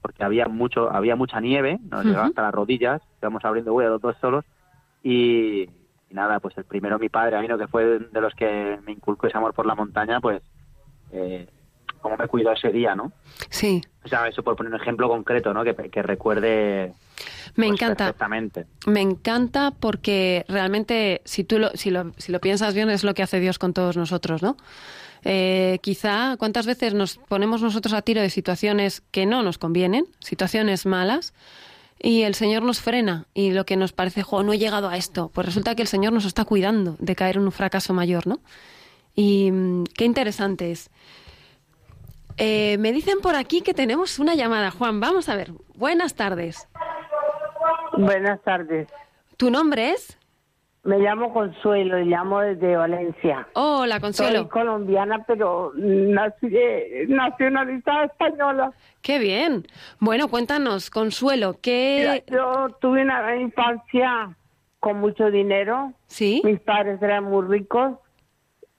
porque 0.01 0.23
había 0.23 0.47
mucho 0.47 0.91
había 0.91 1.15
mucha 1.15 1.39
nieve, 1.39 1.79
nos 1.89 2.03
llegaba 2.05 2.23
Ujú. 2.23 2.29
hasta 2.29 2.41
las 2.41 2.53
rodillas, 2.53 3.01
íbamos 3.21 3.45
abriendo 3.45 3.73
huella 3.73 3.91
los 3.91 4.01
dos 4.01 4.15
solos 4.19 4.43
y, 5.03 5.61
y 5.61 6.13
nada, 6.13 6.39
pues 6.39 6.57
el 6.57 6.65
primero 6.65 6.97
mi 6.97 7.09
padre, 7.09 7.35
a 7.37 7.41
mí 7.41 7.47
no 7.47 7.57
que 7.57 7.67
fue 7.67 7.99
de 7.99 8.21
los 8.21 8.33
que 8.33 8.79
me 8.83 8.93
inculcó 8.93 9.27
ese 9.27 9.37
amor 9.37 9.53
por 9.53 9.67
la 9.67 9.75
montaña, 9.75 10.19
pues 10.19 10.41
eh, 11.11 11.47
cómo 11.99 12.17
me 12.17 12.27
cuidó 12.27 12.51
ese 12.51 12.69
día, 12.69 12.95
¿no? 12.95 13.11
Sí, 13.49 13.81
O 14.03 14.07
sea, 14.07 14.27
eso 14.27 14.41
por 14.41 14.55
poner 14.55 14.73
un 14.73 14.81
ejemplo 14.81 15.07
concreto, 15.07 15.53
¿no? 15.53 15.63
Que, 15.63 15.75
que 15.75 16.01
recuerde 16.01 16.93
me 17.55 17.67
pues, 17.67 17.81
encanta. 17.81 18.05
perfectamente. 18.05 18.65
Me 18.87 19.01
encanta 19.01 19.71
porque 19.71 20.45
realmente, 20.47 21.21
si 21.25 21.43
tú 21.43 21.59
lo, 21.59 21.69
si 21.71 21.91
lo, 21.91 22.11
si 22.17 22.31
lo 22.31 22.39
piensas 22.39 22.73
bien, 22.73 22.89
es 22.89 23.03
lo 23.03 23.13
que 23.13 23.23
hace 23.23 23.39
Dios 23.39 23.59
con 23.59 23.73
todos 23.73 23.97
nosotros, 23.97 24.41
¿no? 24.41 24.57
Eh, 25.23 25.79
quizá, 25.81 26.35
¿cuántas 26.37 26.65
veces 26.65 26.93
nos 26.93 27.17
ponemos 27.17 27.61
nosotros 27.61 27.93
a 27.93 28.01
tiro 28.01 28.21
de 28.21 28.29
situaciones 28.29 29.01
que 29.11 29.25
no 29.25 29.43
nos 29.43 29.57
convienen, 29.57 30.05
situaciones 30.19 30.85
malas? 30.85 31.33
y 32.03 32.23
el 32.23 32.33
Señor 32.33 32.63
nos 32.63 32.81
frena 32.81 33.27
y 33.33 33.51
lo 33.51 33.65
que 33.65 33.75
nos 33.75 33.93
parece, 33.93 34.23
jo, 34.23 34.41
no 34.41 34.53
he 34.53 34.57
llegado 34.57 34.89
a 34.89 34.97
esto, 34.97 35.29
pues 35.33 35.45
resulta 35.45 35.75
que 35.75 35.83
el 35.83 35.87
Señor 35.87 36.13
nos 36.13 36.25
está 36.25 36.45
cuidando 36.45 36.95
de 36.99 37.15
caer 37.15 37.37
en 37.37 37.43
un 37.43 37.51
fracaso 37.51 37.93
mayor, 37.93 38.25
¿no? 38.25 38.39
Y 39.13 39.51
mm, 39.51 39.83
qué 39.95 40.05
interesante 40.05 40.71
es. 40.71 40.89
Eh, 42.37 42.77
me 42.79 42.91
dicen 42.91 43.19
por 43.21 43.35
aquí 43.35 43.61
que 43.61 43.73
tenemos 43.73 44.17
una 44.17 44.33
llamada, 44.33 44.71
Juan. 44.71 44.99
Vamos 44.99 45.29
a 45.29 45.35
ver. 45.35 45.51
Buenas 45.75 46.15
tardes. 46.15 46.67
Buenas 47.97 48.41
tardes. 48.41 48.87
¿Tu 49.37 49.51
nombre 49.51 49.91
es? 49.91 50.17
Me 50.83 50.97
llamo 50.97 51.31
Consuelo 51.31 51.99
y 51.99 52.05
llamo 52.05 52.39
desde 52.41 52.75
Valencia. 52.75 53.47
Hola, 53.53 53.95
Soy 53.95 54.01
Consuelo. 54.01 54.49
colombiana, 54.49 55.23
pero 55.27 55.71
nací, 55.75 56.47
eh, 56.51 57.05
nacionalizada 57.07 58.05
española. 58.05 58.73
Qué 59.03 59.19
bien. 59.19 59.67
Bueno, 59.99 60.27
cuéntanos, 60.27 60.89
Consuelo, 60.89 61.57
¿qué... 61.61 62.23
yo 62.27 62.69
tuve 62.81 63.03
una 63.03 63.35
infancia 63.35 64.35
con 64.79 64.99
mucho 64.99 65.29
dinero. 65.29 65.93
¿Sí? 66.07 66.41
Mis 66.43 66.59
padres 66.61 66.99
eran 67.03 67.25
muy 67.25 67.45
ricos 67.45 67.99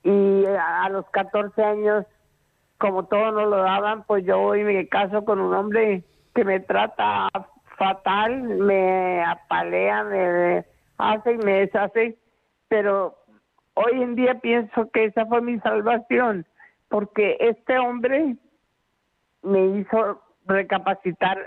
y 0.03 0.45
a 0.45 0.88
los 0.88 1.09
14 1.11 1.62
años, 1.62 2.05
como 2.79 3.05
todo 3.05 3.31
no 3.31 3.47
lo 3.47 3.59
daban, 3.59 4.03
pues 4.03 4.25
yo 4.27 4.38
voy 4.38 4.62
y 4.62 4.65
me 4.65 4.88
caso 4.88 5.25
con 5.25 5.41
un 5.41 5.55
hombre 5.55 6.03
que 6.35 6.45
me 6.45 6.59
trata 6.59 7.29
fatal, 7.79 8.43
me 8.43 9.23
apalea, 9.25 10.03
me 10.03 10.65
hace 11.11 11.33
y 11.33 11.38
me 11.38 11.61
deshace, 11.61 12.19
pero 12.69 13.19
hoy 13.75 14.03
en 14.03 14.15
día 14.15 14.41
pienso 14.41 14.91
que 14.91 15.07
esa 15.07 15.27
fue 15.27 15.41
mi 15.43 15.59
salvación, 15.61 16.47
porque 16.88 17.37
este 17.41 17.79
hombre 17.79 18.37
me 19.43 19.79
hizo 19.79 20.23
recapacitar 20.47 21.38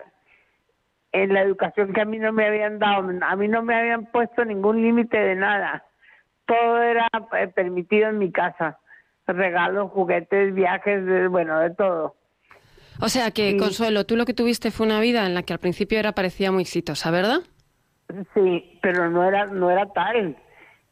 en 1.12 1.34
la 1.34 1.42
educación 1.42 1.94
que 1.94 2.02
a 2.02 2.06
mí 2.06 2.20
no 2.20 2.34
me 2.34 2.46
habían 2.46 2.78
dado. 2.78 3.10
A 3.22 3.36
mí 3.36 3.48
no 3.48 3.64
me 3.64 3.76
habían 3.76 4.06
puesto 4.12 4.44
ningún 4.44 4.82
límite 4.82 5.18
de 5.18 5.36
nada. 5.36 5.86
Todo 6.46 6.82
era 6.82 7.08
eh, 7.40 7.48
permitido 7.48 8.10
en 8.10 8.18
mi 8.18 8.32
casa. 8.32 8.80
Regalos, 9.26 9.92
juguetes, 9.92 10.54
viajes, 10.54 11.30
bueno, 11.30 11.60
de 11.60 11.70
todo. 11.72 12.16
O 13.00 13.10
sea 13.10 13.32
que, 13.32 13.52
Sí. 13.52 13.58
Consuelo, 13.58 14.06
tú 14.06 14.16
lo 14.16 14.26
que 14.26 14.34
tuviste 14.34 14.72
fue 14.72 14.86
una 14.86 15.00
vida 15.00 15.26
en 15.26 15.34
la 15.34 15.44
que 15.44 15.54
al 15.54 15.60
principio 15.60 16.00
era 16.00 16.12
parecía 16.12 16.52
muy 16.52 16.64
exitosa, 16.64 17.12
¿verdad? 17.12 17.40
Sí, 18.34 18.80
pero 18.82 19.10
no 19.10 19.24
era 19.24 19.46
no 19.48 19.70
era 19.70 19.88
tal. 19.88 20.38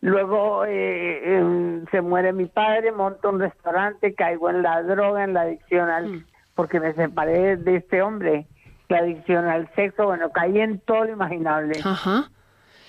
Luego 0.02 0.66
eh, 0.66 1.38
em, 1.38 1.86
se 1.88 2.02
muere 2.02 2.34
mi 2.34 2.46
padre, 2.46 2.92
monto 2.92 3.30
un 3.30 3.40
restaurante, 3.40 4.14
caigo 4.14 4.50
en 4.50 4.62
la 4.62 4.84
droga, 4.84 5.24
en 5.24 5.34
la 5.34 5.42
adicción 5.42 5.90
al, 5.90 6.26
porque 6.56 6.80
me 6.82 6.94
separé 6.94 7.56
de 7.56 7.78
este 7.78 8.02
hombre, 8.02 8.46
la 8.90 8.98
adicción 8.98 9.46
al 9.46 9.74
sexo, 9.76 10.06
bueno, 10.06 10.30
caí 10.32 10.60
en 10.60 10.80
todo 10.80 11.06
lo 11.06 11.14
imaginable. 11.14 11.80
Ajá. 11.84 12.30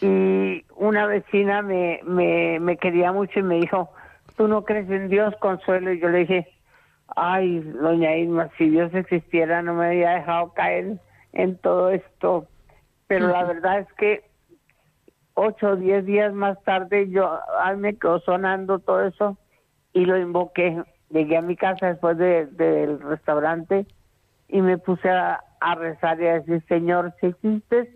y 0.00 0.64
una 0.74 1.06
vecina 1.06 1.62
me, 1.62 2.00
me, 2.04 2.58
me 2.58 2.76
quería 2.78 3.12
mucho 3.12 3.38
y 3.38 3.44
me 3.44 3.60
dijo, 3.60 3.90
¿tú 4.36 4.48
no 4.48 4.64
crees 4.64 4.90
en 4.90 5.08
Dios, 5.08 5.34
Consuelo? 5.38 5.92
Y 5.92 6.00
yo 6.00 6.08
le 6.08 6.18
dije, 6.18 6.48
ay, 7.14 7.60
doña 7.60 8.16
Irma, 8.16 8.50
si 8.58 8.70
Dios 8.70 8.92
existiera 8.94 9.62
no 9.62 9.74
me 9.74 9.86
había 9.86 10.10
dejado 10.14 10.52
caer 10.52 10.98
en 11.32 11.56
todo 11.58 11.90
esto. 11.90 12.48
Pero 13.06 13.28
la 13.28 13.44
verdad 13.44 13.80
es 13.80 13.92
que 13.94 14.30
ocho 15.34 15.70
o 15.70 15.76
diez 15.76 16.04
días 16.06 16.32
más 16.32 16.62
tarde 16.64 17.08
yo 17.10 17.26
a 17.60 17.72
mí 17.74 17.80
me 17.80 17.98
quedó 17.98 18.20
sonando 18.20 18.78
todo 18.78 19.04
eso 19.04 19.36
y 19.92 20.04
lo 20.04 20.16
invoqué. 20.18 20.82
Llegué 21.10 21.36
a 21.36 21.42
mi 21.42 21.56
casa 21.56 21.88
después 21.88 22.16
de- 22.18 22.46
del 22.46 23.00
restaurante 23.00 23.86
y 24.48 24.62
me 24.62 24.78
puse 24.78 25.08
a, 25.10 25.42
a 25.60 25.74
rezar 25.74 26.20
y 26.20 26.26
a 26.26 26.34
decir, 26.40 26.64
Señor, 26.68 27.14
si 27.20 27.26
existes, 27.26 27.88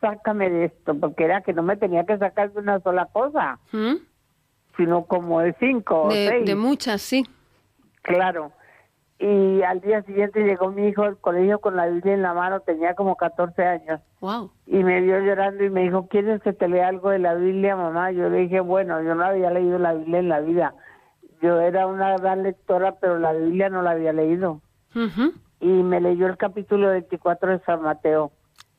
sácame 0.00 0.50
de 0.50 0.66
esto, 0.66 0.94
porque 0.98 1.24
era 1.24 1.40
que 1.42 1.52
no 1.52 1.62
me 1.62 1.76
tenía 1.76 2.04
que 2.04 2.18
sacar 2.18 2.52
de 2.52 2.60
una 2.60 2.80
sola 2.80 3.06
cosa, 3.06 3.58
¿Mm? 3.72 3.94
sino 4.76 5.04
como 5.06 5.40
de 5.40 5.54
cinco 5.58 6.02
o 6.02 6.08
De, 6.10 6.28
seis. 6.28 6.46
de 6.46 6.54
muchas, 6.54 7.00
sí. 7.02 7.24
Claro. 8.02 8.52
Y 9.26 9.62
al 9.62 9.80
día 9.80 10.02
siguiente 10.02 10.44
llegó 10.44 10.70
mi 10.70 10.86
hijo 10.88 11.02
al 11.04 11.16
colegio 11.16 11.58
con 11.58 11.76
la 11.76 11.86
Biblia 11.86 12.12
en 12.12 12.20
la 12.20 12.34
mano, 12.34 12.60
tenía 12.60 12.94
como 12.94 13.16
14 13.16 13.64
años, 13.64 14.00
Wow. 14.20 14.50
y 14.66 14.84
me 14.84 15.00
vio 15.00 15.18
llorando 15.20 15.64
y 15.64 15.70
me 15.70 15.80
dijo, 15.84 16.08
¿quieres 16.08 16.42
que 16.42 16.52
te 16.52 16.68
lea 16.68 16.88
algo 16.88 17.08
de 17.08 17.20
la 17.20 17.32
Biblia, 17.32 17.74
mamá? 17.74 18.10
Yo 18.12 18.28
le 18.28 18.40
dije, 18.40 18.60
bueno, 18.60 19.00
yo 19.02 19.14
no 19.14 19.24
había 19.24 19.50
leído 19.50 19.78
la 19.78 19.94
Biblia 19.94 20.18
en 20.18 20.28
la 20.28 20.40
vida. 20.40 20.74
Yo 21.40 21.58
era 21.58 21.86
una 21.86 22.18
gran 22.18 22.42
lectora, 22.42 22.96
pero 23.00 23.18
la 23.18 23.32
Biblia 23.32 23.70
no 23.70 23.80
la 23.80 23.92
había 23.92 24.12
leído. 24.12 24.60
Y 25.58 25.68
me 25.68 26.02
leyó 26.02 26.26
el 26.26 26.36
capítulo 26.36 26.88
24 26.90 27.52
de 27.52 27.64
San 27.64 27.80
Mateo. 27.80 28.30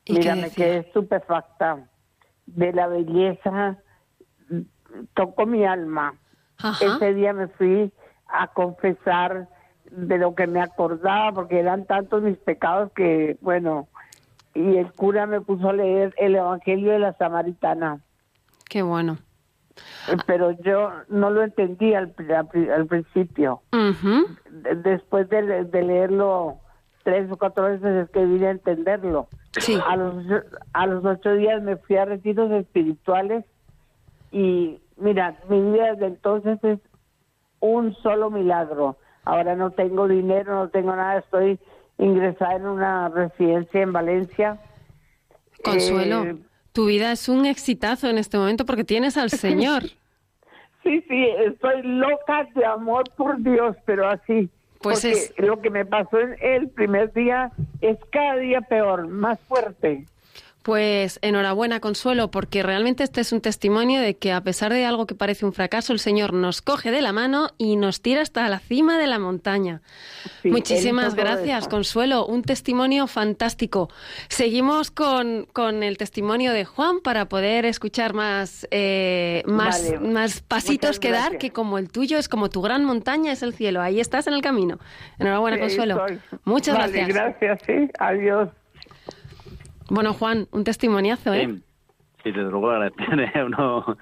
¿Y 0.06 0.14
qué 0.14 0.20
Mira, 0.20 0.36
me 0.36 0.52
quedé 0.52 0.78
estupefacta 0.78 1.88
de 2.46 2.72
la 2.72 2.86
belleza, 2.86 3.78
tocó 5.16 5.48
mi 5.48 5.66
alma. 5.66 6.14
Ese 6.82 7.16
día 7.16 7.34
me 7.34 7.48
fui 7.48 7.92
a 8.28 8.48
confesar 8.50 9.48
de 9.96 10.18
lo 10.18 10.36
que 10.36 10.48
me 10.48 10.62
acordaba, 10.62 11.32
porque 11.32 11.60
eran 11.60 11.86
tantos 11.86 12.22
mis 12.24 12.38
pecados 12.38 12.92
que, 12.94 13.38
bueno, 13.42 13.88
y 14.54 14.78
el 14.78 14.92
cura 14.94 15.26
me 15.26 15.42
puso 15.42 15.70
a 15.70 15.74
leer 15.74 16.14
el 16.18 16.36
Evangelio 16.36 16.92
de 16.92 17.00
la 17.00 17.14
Samaritana, 17.14 18.00
Qué 18.70 18.82
bueno. 18.82 19.18
Eh, 20.10 20.18
pero 20.26 20.52
yo 20.52 20.90
no 21.10 21.30
lo 21.30 21.44
entendí 21.44 21.94
al, 21.94 22.10
pri- 22.12 22.32
al 22.34 22.48
pri- 22.48 22.70
al 22.70 22.86
principio. 22.88 23.62
Después 24.84 25.30
de, 25.30 25.66
de 25.66 25.84
leerlo 25.84 26.58
tres 27.04 27.30
o 27.32 27.38
cuatro 27.38 27.66
veces 27.66 28.06
es 28.06 28.10
que 28.10 28.26
vine 28.26 28.48
a 28.48 28.52
entenderlo. 28.52 29.28
Sí. 29.60 29.78
A 29.88 29.96
los, 29.96 30.16
a 30.74 30.88
los 30.88 31.06
ocho 31.06 31.34
días 31.34 31.62
me 31.62 31.76
fui 31.78 31.98
a 31.98 32.06
retiros 32.06 32.52
espirituales 32.52 33.46
y 34.32 34.80
mira, 34.98 35.36
mi 35.50 35.62
vida 35.62 35.92
desde 35.94 36.08
entonces 36.08 36.60
es 36.64 36.80
un 37.60 37.94
solo 37.96 38.32
milagro. 38.32 38.98
Ahora 39.26 39.56
no 39.56 39.72
tengo 39.72 40.08
dinero, 40.08 40.54
no 40.56 40.70
tengo 40.70 40.96
nada, 40.96 41.20
estoy 41.20 41.60
ingresada 41.98 42.56
en 42.56 42.66
una 42.68 43.10
residencia 43.10 43.82
en 43.82 43.92
Valencia. 43.92 44.60
Consuelo, 45.64 46.24
Eh, 46.26 46.36
tu 46.74 46.86
vida 46.88 47.12
es 47.12 47.28
un 47.30 47.46
exitazo 47.46 48.08
en 48.10 48.18
este 48.18 48.38
momento 48.38 48.66
porque 48.66 48.84
tienes 48.84 49.18
al 49.18 49.30
Señor. 49.32 49.84
Sí, 50.84 51.02
sí, 51.10 51.28
estoy 51.46 51.82
loca 51.84 52.48
de 52.54 52.66
amor 52.66 53.06
por 53.18 53.42
Dios, 53.42 53.76
pero 53.86 54.08
así. 54.08 54.50
Pues 54.82 55.02
porque 55.02 55.12
es- 55.18 55.34
lo 55.40 55.60
que 55.62 55.72
me 55.72 55.86
pasó 55.86 56.20
en 56.20 56.36
el 56.42 56.70
primer 56.70 57.12
día 57.14 57.52
es 57.82 57.98
cada 58.12 58.36
día 58.36 58.62
peor, 58.62 59.08
más 59.08 59.40
fuerte. 59.40 60.06
Pues 60.66 61.20
enhorabuena, 61.22 61.80
Consuelo, 61.80 62.32
porque 62.32 62.64
realmente 62.64 63.04
este 63.04 63.22
es 63.22 63.32
un 63.32 63.40
testimonio 63.40 64.02
de 64.02 64.18
que 64.18 64.32
a 64.32 64.42
pesar 64.42 64.74
de 64.74 64.84
algo 64.84 65.06
que 65.06 65.14
parece 65.14 65.46
un 65.46 65.54
fracaso, 65.54 65.94
el 65.94 66.00
Señor 66.00 66.34
nos 66.34 66.64
coge 66.64 66.90
de 66.90 67.04
la 67.04 67.14
mano 67.14 67.52
y 67.60 67.76
nos 67.76 68.02
tira 68.02 68.24
hasta 68.24 68.50
la 68.50 68.58
cima 68.58 68.98
de 68.98 69.06
la 69.06 69.20
montaña. 69.20 69.84
Sí, 70.42 70.50
Muchísimas 70.50 71.14
gracias. 71.14 71.68
Consuelo. 71.68 72.26
Un 72.26 72.42
testimonio 72.42 73.06
fantástico. 73.06 73.92
Seguimos 74.28 74.90
con, 74.90 75.46
con 75.54 75.84
el 75.84 76.00
testimonio 76.00 76.52
de 76.52 76.66
Juan 76.66 77.00
para 77.02 77.26
poder 77.30 77.66
escuchar 77.66 78.16
más, 78.16 78.68
eh, 78.72 79.44
más, 79.46 79.84
Vale. 79.94 80.00
más 80.00 80.42
pasitos 80.42 81.00
que 81.00 81.12
dar, 81.12 81.38
que 81.38 81.52
como 81.52 81.78
el 81.78 81.92
tuyo 81.92 82.18
es 82.18 82.28
como 82.28 82.50
tu 82.50 82.64
gran 82.64 82.86
montaña 82.86 83.32
es 83.34 83.44
el 83.44 83.54
cielo. 83.54 83.84
Ahí 83.84 84.00
estás 84.00 84.26
en 84.26 84.34
el 84.34 84.42
camino. 84.42 84.80
Enhorabuena, 85.20 85.58
Sí, 85.58 85.62
Consuelo. 85.62 86.08
Muchas 86.44 86.76
Vale, 86.76 87.06
gracias. 87.06 87.40
gracias, 87.40 87.60
sí. 87.68 87.92
Adiós. 88.00 88.50
Bueno, 89.90 90.14
Juan, 90.14 90.48
un 90.52 90.64
testimoniazo, 90.64 91.34
¿eh? 91.34 91.46
Sí, 91.48 91.64
sí, 92.24 92.32
desde 92.32 92.50
luego 92.50 92.72
agradecer, 92.72 93.44
uno 93.46 93.98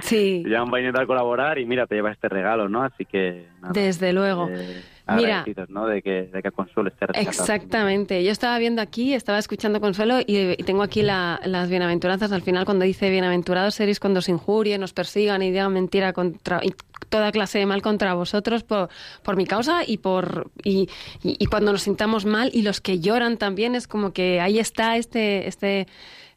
Sí. 0.00 0.44
ya 0.48 0.62
va 0.64 0.76
a 0.76 0.80
intentar 0.80 1.06
colaborar 1.06 1.58
y 1.58 1.64
mira, 1.64 1.86
te 1.86 1.94
lleva 1.94 2.12
este 2.12 2.28
regalo, 2.28 2.68
¿no? 2.68 2.82
Así 2.82 3.04
que... 3.06 3.48
nada, 3.60 3.72
Desde 3.72 4.12
luego. 4.12 4.48
eh, 4.50 4.82
Mira. 5.08 5.44
De 5.44 6.02
que, 6.02 6.22
de 6.32 6.42
que 6.42 6.50
Consuelo 6.50 6.88
esté 6.88 7.06
rescatado. 7.06 7.30
Exactamente. 7.30 8.24
Yo 8.24 8.32
estaba 8.32 8.58
viendo 8.58 8.82
aquí, 8.82 9.14
estaba 9.14 9.38
escuchando 9.38 9.80
Consuelo 9.80 10.18
y, 10.20 10.36
y 10.58 10.62
tengo 10.64 10.82
aquí 10.82 11.02
la- 11.02 11.40
las 11.44 11.70
bienaventuranzas 11.70 12.32
al 12.32 12.42
final 12.42 12.64
cuando 12.64 12.84
dice 12.84 13.08
bienaventurados 13.10 13.74
seréis 13.76 14.00
cuando 14.00 14.18
os 14.18 14.28
injurien, 14.28 14.82
os 14.82 14.92
persigan 14.92 15.42
y 15.42 15.50
digan 15.52 15.72
mentira 15.72 16.12
contra 16.12 16.60
y 16.64 16.74
toda 17.08 17.30
clase 17.30 17.58
de 17.60 17.66
mal 17.66 17.82
contra 17.82 18.14
vosotros 18.14 18.64
por, 18.64 18.88
por 19.22 19.36
mi 19.36 19.46
causa 19.46 19.82
y 19.86 19.98
por 19.98 20.50
y, 20.64 20.88
y- 21.22 21.36
y 21.38 21.46
cuando 21.46 21.70
nos 21.70 21.82
sintamos 21.82 22.24
mal 22.24 22.50
y 22.52 22.62
los 22.62 22.80
que 22.80 22.98
lloran 22.98 23.36
también 23.36 23.76
es 23.76 23.86
como 23.86 24.12
que 24.12 24.40
ahí 24.40 24.58
está 24.58 24.96
este 24.96 25.46
este 25.46 25.86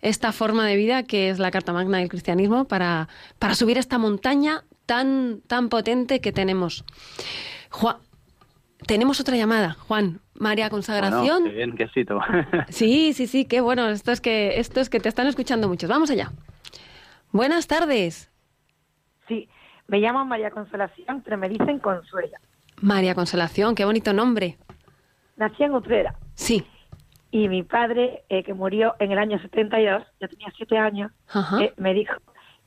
esta 0.02 0.32
forma 0.32 0.68
de 0.68 0.76
vida 0.76 1.04
que 1.04 1.30
es 1.30 1.40
la 1.40 1.50
carta 1.52 1.74
magna 1.74 1.98
del 1.98 2.08
cristianismo 2.08 2.66
para, 2.66 3.10
para 3.40 3.56
subir 3.56 3.78
esta 3.80 3.98
montaña 3.98 4.64
tan 4.86 5.42
tan 5.48 5.70
potente 5.70 6.22
que 6.22 6.32
tenemos. 6.32 6.86
Juan, 7.72 7.98
tenemos 8.86 9.20
otra 9.20 9.36
llamada, 9.36 9.74
Juan. 9.88 10.20
María 10.36 10.70
Consagración. 10.70 11.44
Bueno, 11.44 11.46
qué 11.50 11.56
bien, 11.56 11.76
qué 11.76 11.84
éxito. 11.84 12.20
Sí, 12.70 13.14
sí, 13.14 13.28
sí, 13.28 13.46
qué 13.46 13.62
bueno. 13.62 13.90
Esto 13.90 14.12
es 14.12 14.22
que 14.22 14.60
esto 14.60 14.80
es 14.80 14.90
que 14.90 15.00
te 15.00 15.10
están 15.10 15.28
escuchando 15.28 15.68
muchos. 15.68 15.90
Vamos 15.90 16.10
allá. 16.12 16.32
Buenas 17.32 17.68
tardes, 17.68 18.32
Sí, 19.28 19.48
me 19.88 20.00
llamo 20.00 20.26
María 20.26 20.50
Consolación, 20.50 21.22
pero 21.24 21.38
me 21.38 21.48
dicen 21.50 21.78
Consuela. 21.80 22.40
María 22.82 23.14
Consolación. 23.14 23.76
Qué 23.76 23.86
bonito 23.86 24.12
nombre. 24.14 24.58
Nací 25.38 25.64
en 25.64 25.74
Utrera 25.76 26.16
Sí. 26.34 26.66
Y 27.32 27.48
mi 27.48 27.62
padre, 27.62 28.24
eh, 28.30 28.44
que 28.44 28.56
murió 28.56 28.96
en 28.98 29.12
el 29.12 29.20
año 29.20 29.40
72, 29.40 30.04
yo 30.20 30.28
tenía 30.28 30.48
siete 30.58 30.78
años, 30.80 31.12
Ajá. 31.28 31.62
eh, 31.64 31.74
me 31.78 31.94
dijo 31.94 32.16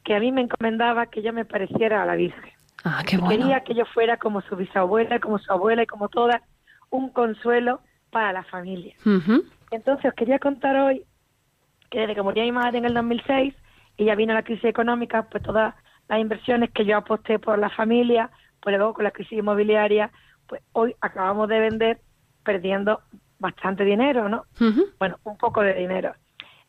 que 0.04 0.14
a 0.14 0.20
mí 0.20 0.30
me 0.30 0.42
encomendaba 0.42 1.06
que 1.06 1.20
yo 1.22 1.32
me 1.32 1.44
pareciera 1.44 2.02
a 2.02 2.06
la 2.06 2.14
Virgen. 2.14 2.52
Ah, 2.84 3.02
qué 3.04 3.16
Que 3.16 3.22
bueno. 3.22 3.44
Quería 3.44 3.60
que 3.60 3.74
yo 3.74 3.84
fuera 3.86 4.16
como 4.16 4.40
su 4.42 4.56
bisabuela, 4.56 5.20
como 5.20 5.38
su 5.38 5.52
abuela 5.52 5.82
y 5.82 5.86
como 5.86 6.08
todas, 6.08 6.42
un 6.90 7.10
consuelo 7.10 7.80
para 8.10 8.32
la 8.32 8.44
familia. 8.44 8.94
Entonces 9.70 10.06
os 10.06 10.14
quería 10.14 10.38
contar 10.38 10.76
hoy 10.76 11.04
que 11.90 12.00
desde 12.00 12.14
que 12.14 12.22
murió 12.22 12.42
mi 12.42 12.52
madre 12.52 12.78
en 12.78 12.84
el 12.84 12.94
2006 12.94 13.54
y 13.96 14.04
ya 14.04 14.14
vino 14.14 14.34
la 14.34 14.42
crisis 14.42 14.64
económica, 14.64 15.24
pues 15.24 15.42
todas 15.42 15.74
las 16.08 16.18
inversiones 16.20 16.70
que 16.70 16.84
yo 16.84 16.96
aposté 16.96 17.38
por 17.38 17.58
la 17.58 17.70
familia, 17.70 18.30
pues 18.60 18.76
luego 18.76 18.94
con 18.94 19.04
la 19.04 19.10
crisis 19.10 19.38
inmobiliaria, 19.38 20.10
pues 20.46 20.62
hoy 20.72 20.94
acabamos 21.00 21.48
de 21.48 21.60
vender 21.60 22.00
perdiendo 22.44 23.00
bastante 23.38 23.84
dinero, 23.84 24.28
¿no? 24.28 24.44
Bueno, 24.98 25.18
un 25.24 25.36
poco 25.36 25.62
de 25.62 25.74
dinero. 25.74 26.14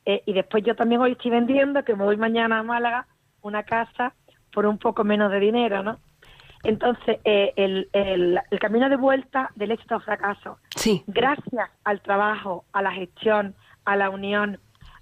Eh, 0.06 0.24
y 0.26 0.34
después 0.34 0.64
yo 0.64 0.76
también 0.76 1.02
hoy 1.02 1.14
estoy 1.14 1.32
vendiendo, 1.32 1.84
que 1.84 1.96
me 1.96 2.04
voy 2.04 2.18
mañana 2.18 2.60
a 2.60 2.64
Málaga, 2.64 3.08
una 3.42 3.64
casa 3.64 4.14
por 4.54 4.66
un 4.66 4.78
poco 4.78 5.04
menos 5.04 5.32
de 5.32 5.40
dinero, 5.40 5.84
¿no? 5.84 5.98
Entonces, 6.64 7.20
eh, 7.26 7.52
el, 7.58 7.90
el, 7.92 8.40
el 8.50 8.60
camino 8.60 8.88
de 8.88 8.96
vuelta 8.96 9.52
del 9.56 9.72
éxito 9.72 9.98
o 9.98 10.00
fracaso 10.00 10.58
Sí. 10.76 11.04
gracias 11.08 11.70
al 11.84 12.00
trabajo, 12.02 12.64
a 12.72 12.82
la 12.82 12.92
gestión, 12.92 13.54
a 13.84 13.96
la 13.98 14.10
unión, 14.10 14.60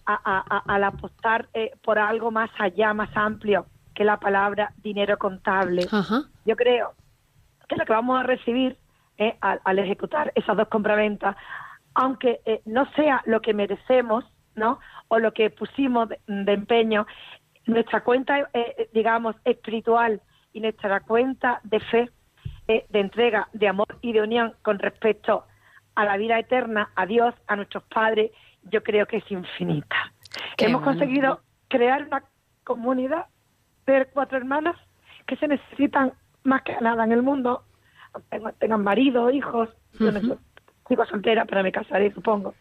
a, 0.08 0.14
a- 0.14 0.44
a- 0.58 0.74
al 0.74 0.84
apostar 0.84 1.48
eh, 1.54 1.72
por 1.84 2.00
algo 2.00 2.32
más 2.32 2.50
allá, 2.58 2.94
más 2.96 3.10
amplio 3.16 3.68
que 3.94 4.04
la 4.04 4.18
palabra 4.20 4.72
dinero 4.82 5.18
contable, 5.18 5.86
Ajá. 5.92 6.22
yo 6.46 6.56
creo 6.56 6.94
que 7.70 7.76
lo 7.76 7.86
que 7.86 7.94
vamos 7.94 8.20
a 8.20 8.24
recibir 8.24 8.78
eh, 9.20 9.38
al, 9.42 9.62
al 9.64 9.78
ejecutar 9.80 10.32
esas 10.34 10.58
dos 10.58 10.68
compraventas, 10.70 11.36
aunque 11.94 12.40
eh, 12.46 12.62
no 12.66 12.90
sea 12.94 13.22
lo 13.26 13.42
que 13.42 13.54
merecemos, 13.54 14.24
¿no? 14.56 14.80
O 15.10 15.20
lo 15.20 15.32
que 15.34 15.50
pusimos 15.52 16.10
de, 16.10 16.20
de 16.26 16.54
empeño, 16.54 17.06
nuestra 17.66 18.04
cuenta, 18.04 18.40
eh, 18.40 18.48
eh, 18.54 18.90
digamos, 18.94 19.36
espiritual 19.46 20.22
y 20.54 20.62
nuestra 20.62 21.02
cuenta 21.02 21.62
de 21.64 21.80
fe, 21.80 22.10
eh, 22.68 22.86
de 22.90 23.00
entrega, 23.00 23.48
de 23.54 23.68
amor 23.68 23.98
y 24.02 24.14
de 24.14 24.22
unión 24.22 24.54
con 24.62 24.80
respecto 24.80 25.46
a 25.96 26.06
la 26.06 26.18
vida 26.18 26.40
eterna, 26.40 26.92
a 26.96 27.06
Dios, 27.06 27.34
a 27.48 27.56
nuestros 27.56 27.84
padres, 27.84 28.32
yo 28.64 28.84
creo 28.84 29.06
que 29.06 29.18
es 29.18 29.32
infinita. 29.32 30.14
Qué 30.58 30.66
Hemos 30.66 30.84
bueno. 30.84 31.00
conseguido 31.00 31.42
crear 31.68 32.04
una 32.04 32.24
comunidad 32.64 33.26
de 33.86 34.06
cuatro 34.14 34.38
hermanas 34.38 34.76
que 35.26 35.36
se 35.36 35.48
necesitan 35.48 36.14
más 36.44 36.62
que 36.64 36.76
nada 36.82 37.04
en 37.04 37.12
el 37.12 37.22
mundo, 37.22 37.64
tengan, 38.60 38.84
marido, 38.84 39.30
hijos, 39.32 39.70
yo 40.00 40.12
no 40.12 40.38
sigo 40.88 41.06
soltera, 41.06 41.46
pero 41.46 41.64
me 41.64 41.72
casaré, 41.72 42.14
supongo. 42.14 42.54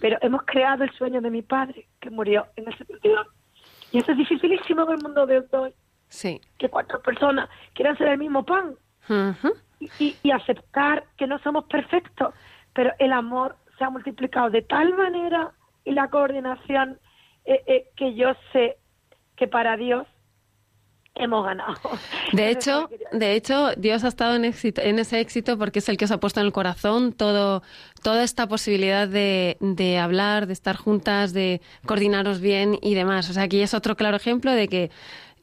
Pero 0.00 0.18
hemos 0.20 0.42
creado 0.44 0.84
el 0.84 0.92
sueño 0.92 1.20
de 1.20 1.30
mi 1.30 1.42
padre, 1.42 1.88
que 2.00 2.10
murió 2.10 2.46
en 2.56 2.68
el 2.68 2.78
72. 2.78 3.26
Y 3.92 3.98
eso 3.98 4.12
es 4.12 4.18
dificilísimo 4.18 4.82
en 4.84 4.90
el 4.92 5.02
mundo 5.02 5.26
de 5.26 5.44
hoy, 5.52 5.72
Sí. 6.08 6.40
que 6.58 6.68
cuatro 6.68 7.00
personas 7.02 7.48
quieran 7.74 7.96
ser 7.98 8.08
el 8.08 8.18
mismo 8.18 8.44
pan 8.44 8.74
y- 9.98 10.16
y 10.22 10.30
aceptar 10.30 11.04
que 11.16 11.26
no 11.26 11.38
somos 11.40 11.64
perfectos, 11.66 12.34
pero 12.74 12.92
el 12.98 13.12
amor 13.12 13.56
se 13.78 13.84
ha 13.84 13.90
multiplicado 13.90 14.50
de 14.50 14.62
tal 14.62 14.94
manera 14.94 15.52
y 15.84 15.92
la 15.92 16.08
coordinación 16.08 16.98
eh, 17.44 17.62
eh, 17.66 17.88
que 17.96 18.14
yo 18.14 18.34
sé 18.52 18.76
que 19.36 19.48
para 19.48 19.76
Dios 19.76 20.06
hemos 21.14 21.44
ganado. 21.44 21.74
De 22.32 22.50
hecho, 22.50 22.88
de 23.12 23.34
hecho, 23.34 23.72
Dios 23.76 24.02
ha 24.04 24.08
estado 24.08 24.34
en, 24.36 24.44
éxito, 24.46 24.80
en 24.82 24.98
ese 24.98 25.20
éxito 25.20 25.58
porque 25.58 25.80
es 25.80 25.88
el 25.88 25.96
que 25.96 26.06
os 26.06 26.10
ha 26.10 26.18
puesto 26.20 26.40
en 26.40 26.46
el 26.46 26.52
corazón 26.52 27.12
todo, 27.12 27.62
toda 28.02 28.22
esta 28.24 28.48
posibilidad 28.48 29.06
de, 29.06 29.56
de 29.60 29.98
hablar, 29.98 30.46
de 30.46 30.52
estar 30.54 30.76
juntas, 30.76 31.32
de 31.34 31.60
coordinaros 31.86 32.40
bien 32.40 32.78
y 32.80 32.94
demás. 32.94 33.28
O 33.28 33.32
sea, 33.34 33.42
aquí 33.44 33.60
es 33.60 33.74
otro 33.74 33.96
claro 33.96 34.16
ejemplo 34.16 34.50
de 34.52 34.68
que 34.68 34.90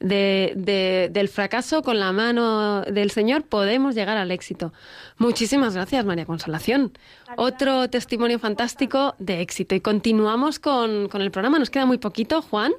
de, 0.00 0.54
de- 0.56 1.08
del 1.12 1.28
fracaso 1.28 1.82
con 1.82 2.00
la 2.00 2.10
mano 2.10 2.80
del 2.82 3.10
Señor 3.10 3.44
podemos 3.44 3.94
llegar 3.94 4.16
al 4.16 4.30
éxito. 4.30 4.72
Muchísimas 5.18 5.74
gracias, 5.74 6.04
María 6.06 6.24
Consolación. 6.26 6.92
Otro 7.36 7.88
testimonio 7.90 8.38
fantástico 8.38 9.14
de 9.18 9.40
éxito. 9.42 9.74
Y 9.74 9.80
continuamos 9.80 10.58
con, 10.58 11.08
con 11.08 11.20
el 11.20 11.30
programa. 11.30 11.58
Nos 11.58 11.68
queda 11.70 11.84
muy 11.86 11.98
poquito, 11.98 12.40
Juan. 12.42 12.72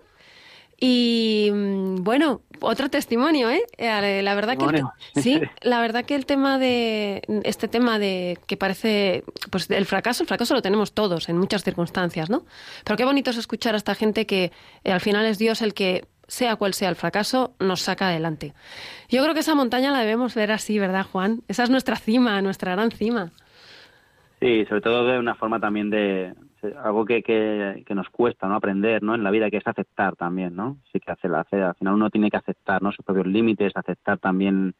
Y 0.83 1.51
mm, 1.53 2.03
bueno, 2.03 2.41
otro 2.59 2.89
testimonio, 2.89 3.51
¿eh? 3.51 3.61
Eh, 3.77 4.21
La 4.23 4.33
verdad 4.33 4.57
que 4.57 4.65
el 4.65 4.83
sí, 5.21 5.39
la 5.61 5.79
verdad 5.79 6.05
que 6.05 6.15
el 6.15 6.25
tema 6.25 6.57
de 6.57 7.21
este 7.43 7.67
tema 7.67 7.99
de 7.99 8.39
que 8.47 8.57
parece 8.57 9.23
pues 9.51 9.69
el 9.69 9.85
fracaso, 9.85 10.23
el 10.23 10.27
fracaso 10.27 10.55
lo 10.55 10.63
tenemos 10.63 10.93
todos 10.93 11.29
en 11.29 11.37
muchas 11.37 11.63
circunstancias, 11.63 12.31
¿no? 12.31 12.45
Pero 12.83 12.97
qué 12.97 13.05
bonito 13.05 13.29
es 13.29 13.37
escuchar 13.37 13.75
a 13.75 13.77
esta 13.77 13.93
gente 13.93 14.25
que 14.25 14.51
eh, 14.83 14.91
al 14.91 15.01
final 15.01 15.27
es 15.27 15.37
Dios 15.37 15.61
el 15.61 15.75
que 15.75 16.05
sea 16.27 16.55
cual 16.55 16.73
sea 16.73 16.89
el 16.89 16.95
fracaso, 16.95 17.53
nos 17.59 17.81
saca 17.81 18.07
adelante. 18.07 18.53
Yo 19.07 19.21
creo 19.21 19.35
que 19.35 19.41
esa 19.41 19.53
montaña 19.53 19.91
la 19.91 19.99
debemos 19.99 20.33
ver 20.33 20.51
así, 20.51 20.79
¿verdad, 20.79 21.05
Juan? 21.05 21.43
Esa 21.47 21.63
es 21.63 21.69
nuestra 21.69 21.95
cima, 21.95 22.41
nuestra 22.41 22.71
gran 22.71 22.89
cima. 22.89 23.31
Sí, 24.39 24.65
sobre 24.65 24.81
todo 24.81 25.05
de 25.05 25.19
una 25.19 25.35
forma 25.35 25.59
también 25.59 25.91
de 25.91 26.33
algo 26.83 27.05
que, 27.05 27.23
que, 27.23 27.83
que 27.85 27.95
nos 27.95 28.09
cuesta 28.09 28.47
no 28.47 28.55
aprender 28.55 29.01
no 29.03 29.15
en 29.15 29.23
la 29.23 29.31
vida 29.31 29.49
que 29.49 29.57
es 29.57 29.67
aceptar 29.67 30.15
también 30.15 30.55
no 30.55 30.77
sí 30.91 30.99
que 30.99 31.11
hace, 31.11 31.27
hace 31.27 31.61
al 31.61 31.75
final 31.75 31.95
uno 31.95 32.09
tiene 32.09 32.29
que 32.29 32.37
aceptar 32.37 32.81
no 32.81 32.91
sus 32.91 33.05
propios 33.05 33.27
límites 33.27 33.71
aceptar 33.75 34.17
también 34.19 34.75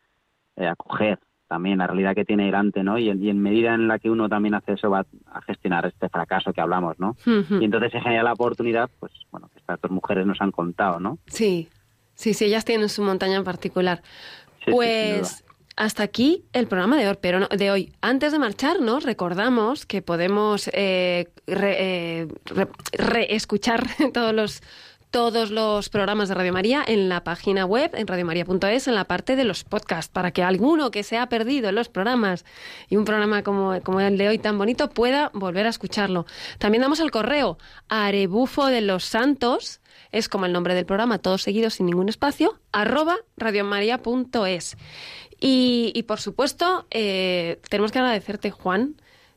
eh, 0.55 0.67
acoger 0.67 1.19
también 1.47 1.79
la 1.79 1.87
realidad 1.87 2.15
que 2.15 2.23
tiene 2.25 2.45
delante 2.45 2.83
no 2.83 2.97
y, 2.97 3.09
en- 3.09 3.21
y 3.23 3.29
en 3.29 3.41
medida 3.41 3.73
en 3.73 3.87
la 3.87 3.99
que 3.99 4.09
uno 4.09 4.29
también 4.29 4.53
hace 4.55 4.73
eso 4.73 4.89
va 4.89 5.05
a 5.33 5.41
gestionar 5.41 5.85
este 5.85 6.07
fracaso 6.09 6.53
que 6.53 6.61
hablamos 6.61 6.99
no 6.99 7.15
y 7.61 7.65
entonces 7.65 7.91
se 7.91 7.99
genera 8.01 8.23
la 8.23 8.33
oportunidad 8.33 8.89
pues 8.99 9.11
bueno 9.31 9.49
que 9.49 9.59
estas 9.59 9.81
dos 9.81 9.91
mujeres 9.91 10.25
nos 10.25 10.39
han 10.41 10.51
contado 10.51 10.99
no 10.99 11.17
Sí, 11.27 11.67
sí, 12.15 12.33
sí, 12.33 12.45
ellas 12.45 12.63
tienen 12.65 12.87
su 12.89 13.01
montaña 13.03 13.35
en 13.37 13.43
particular. 13.43 14.01
Sí, 14.03 14.65
sí, 14.65 14.65
sin 14.65 14.75
pues 14.75 15.43
hasta 15.81 16.03
aquí 16.03 16.45
el 16.53 16.67
programa 16.67 16.95
de 16.95 17.07
hoy, 17.07 17.17
pero 17.19 17.47
de 17.47 17.71
hoy. 17.71 17.91
Antes 18.01 18.31
de 18.31 18.37
marcharnos, 18.37 19.03
recordamos 19.03 19.87
que 19.87 20.03
podemos 20.03 20.69
eh, 20.73 21.27
eh, 21.47 22.27
re- 22.45 22.67
reescuchar 22.91 23.87
todos 24.13 24.31
los 24.33 24.61
todos 25.09 25.49
los 25.51 25.89
programas 25.89 26.29
de 26.29 26.35
Radio 26.35 26.53
María 26.53 26.83
en 26.87 27.09
la 27.09 27.25
página 27.25 27.65
web, 27.65 27.91
en 27.95 28.07
radiomaria.es, 28.07 28.87
en 28.87 28.95
la 28.95 29.03
parte 29.05 29.35
de 29.35 29.43
los 29.43 29.65
podcasts, 29.65 30.09
para 30.09 30.31
que 30.31 30.41
alguno 30.41 30.89
que 30.89 31.03
se 31.03 31.17
ha 31.17 31.27
perdido 31.27 31.67
en 31.67 31.75
los 31.75 31.89
programas 31.89 32.45
y 32.87 32.95
un 32.95 33.03
programa 33.03 33.43
como, 33.43 33.81
como 33.81 33.99
el 33.99 34.17
de 34.17 34.29
hoy 34.29 34.37
tan 34.37 34.57
bonito 34.57 34.89
pueda 34.89 35.29
volver 35.33 35.65
a 35.65 35.69
escucharlo. 35.69 36.25
También 36.59 36.81
damos 36.83 37.01
el 37.01 37.11
correo 37.11 37.57
arebufo 37.89 38.67
de 38.67 38.79
los 38.81 39.03
santos, 39.03 39.81
es 40.13 40.29
como 40.29 40.45
el 40.45 40.53
nombre 40.53 40.75
del 40.75 40.85
programa, 40.85 41.17
todo 41.17 41.37
seguido 41.37 41.69
sin 41.71 41.87
ningún 41.87 42.07
espacio, 42.07 42.59
arroba 42.71 43.17
radiomaria.es. 43.35 44.77
Y, 45.41 45.91
y, 45.95 46.03
por 46.03 46.21
supuesto, 46.21 46.85
eh, 46.91 47.59
tenemos 47.67 47.91
que 47.91 47.99
agradecerte, 47.99 48.51
Juan, 48.51 48.95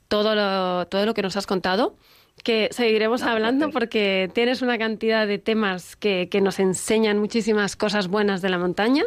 todo 0.08 0.34
lo, 0.34 0.86
todo 0.86 1.06
lo 1.06 1.14
que 1.14 1.22
nos 1.22 1.36
has 1.36 1.46
contado, 1.46 1.96
que 2.42 2.68
seguiremos 2.72 3.22
hablando 3.22 3.70
porque 3.70 4.30
tienes 4.34 4.60
una 4.60 4.76
cantidad 4.76 5.26
de 5.26 5.38
temas 5.38 5.96
que, 5.96 6.28
que 6.30 6.42
nos 6.42 6.60
enseñan 6.60 7.18
muchísimas 7.18 7.74
cosas 7.74 8.08
buenas 8.08 8.42
de 8.42 8.50
la 8.50 8.58
montaña. 8.58 9.02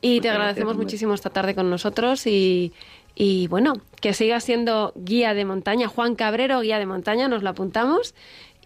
Y 0.00 0.20
te 0.20 0.28
agradecemos 0.28 0.74
gracias, 0.74 0.84
muchísimo 0.84 1.14
esta 1.14 1.30
tarde 1.30 1.54
con 1.54 1.70
nosotros 1.70 2.26
y, 2.26 2.72
y 3.16 3.48
bueno, 3.48 3.72
que 4.00 4.12
sigas 4.12 4.44
siendo 4.44 4.92
guía 4.96 5.34
de 5.34 5.44
montaña. 5.44 5.88
Juan 5.88 6.14
Cabrero, 6.14 6.60
guía 6.60 6.78
de 6.78 6.86
montaña, 6.86 7.26
nos 7.26 7.42
lo 7.42 7.50
apuntamos. 7.50 8.14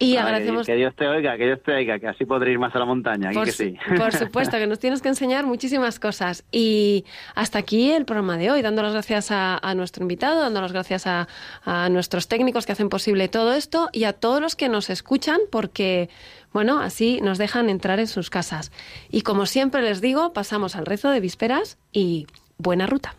Y 0.03 0.17
agradecemos 0.17 0.65
que 0.65 0.75
Dios 0.75 0.93
te 0.95 1.07
oiga 1.07 1.37
que 1.37 1.45
Dios 1.45 1.59
te 1.65 1.73
oiga 1.73 1.99
que 1.99 2.07
así 2.07 2.25
podré 2.25 2.51
ir 2.51 2.59
más 2.59 2.75
a 2.75 2.79
la 2.79 2.85
montaña 2.85 3.31
por, 3.31 3.45
que 3.45 3.51
su- 3.51 3.63
sí 3.63 3.77
por 3.97 4.13
supuesto, 4.17 4.57
que 4.57 4.67
nos 4.67 4.79
tienes 4.79 5.01
que 5.01 5.09
enseñar 5.09 5.45
muchísimas 5.45 5.99
cosas. 5.99 6.43
Y 6.51 7.05
hasta 7.35 7.59
aquí 7.59 7.91
el 7.91 8.05
programa 8.05 8.37
de 8.37 8.51
hoy, 8.51 8.61
dando 8.61 8.81
las 8.83 8.93
gracias 8.93 9.31
a, 9.31 9.57
a 9.57 9.75
nuestro 9.75 10.03
invitado, 10.03 10.41
dando 10.41 10.61
las 10.61 10.71
gracias 10.71 11.07
a, 11.07 11.27
a 11.65 11.89
nuestros 11.89 12.27
técnicos 12.27 12.65
que 12.65 12.71
hacen 12.71 12.89
posible 12.89 13.27
todo 13.27 13.53
esto 13.53 13.89
y 13.91 14.03
a 14.05 14.13
todos 14.13 14.41
los 14.41 14.55
que 14.55 14.69
nos 14.69 14.89
escuchan, 14.89 15.39
porque, 15.51 16.09
bueno, 16.51 16.79
así 16.79 17.19
nos 17.21 17.37
dejan 17.37 17.69
entrar 17.69 17.99
en 17.99 18.07
sus 18.07 18.29
casas. 18.29 18.71
Y 19.09 19.21
como 19.21 19.45
siempre 19.45 19.81
les 19.81 20.01
digo, 20.01 20.33
pasamos 20.33 20.75
al 20.75 20.85
rezo 20.85 21.09
de 21.09 21.19
vísperas 21.19 21.77
y 21.91 22.27
buena 22.57 22.85
ruta. 22.87 23.15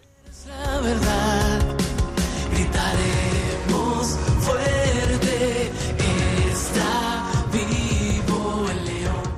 la 0.46 0.80
verdad. 0.80 1.60
Gritaremos 2.52 3.13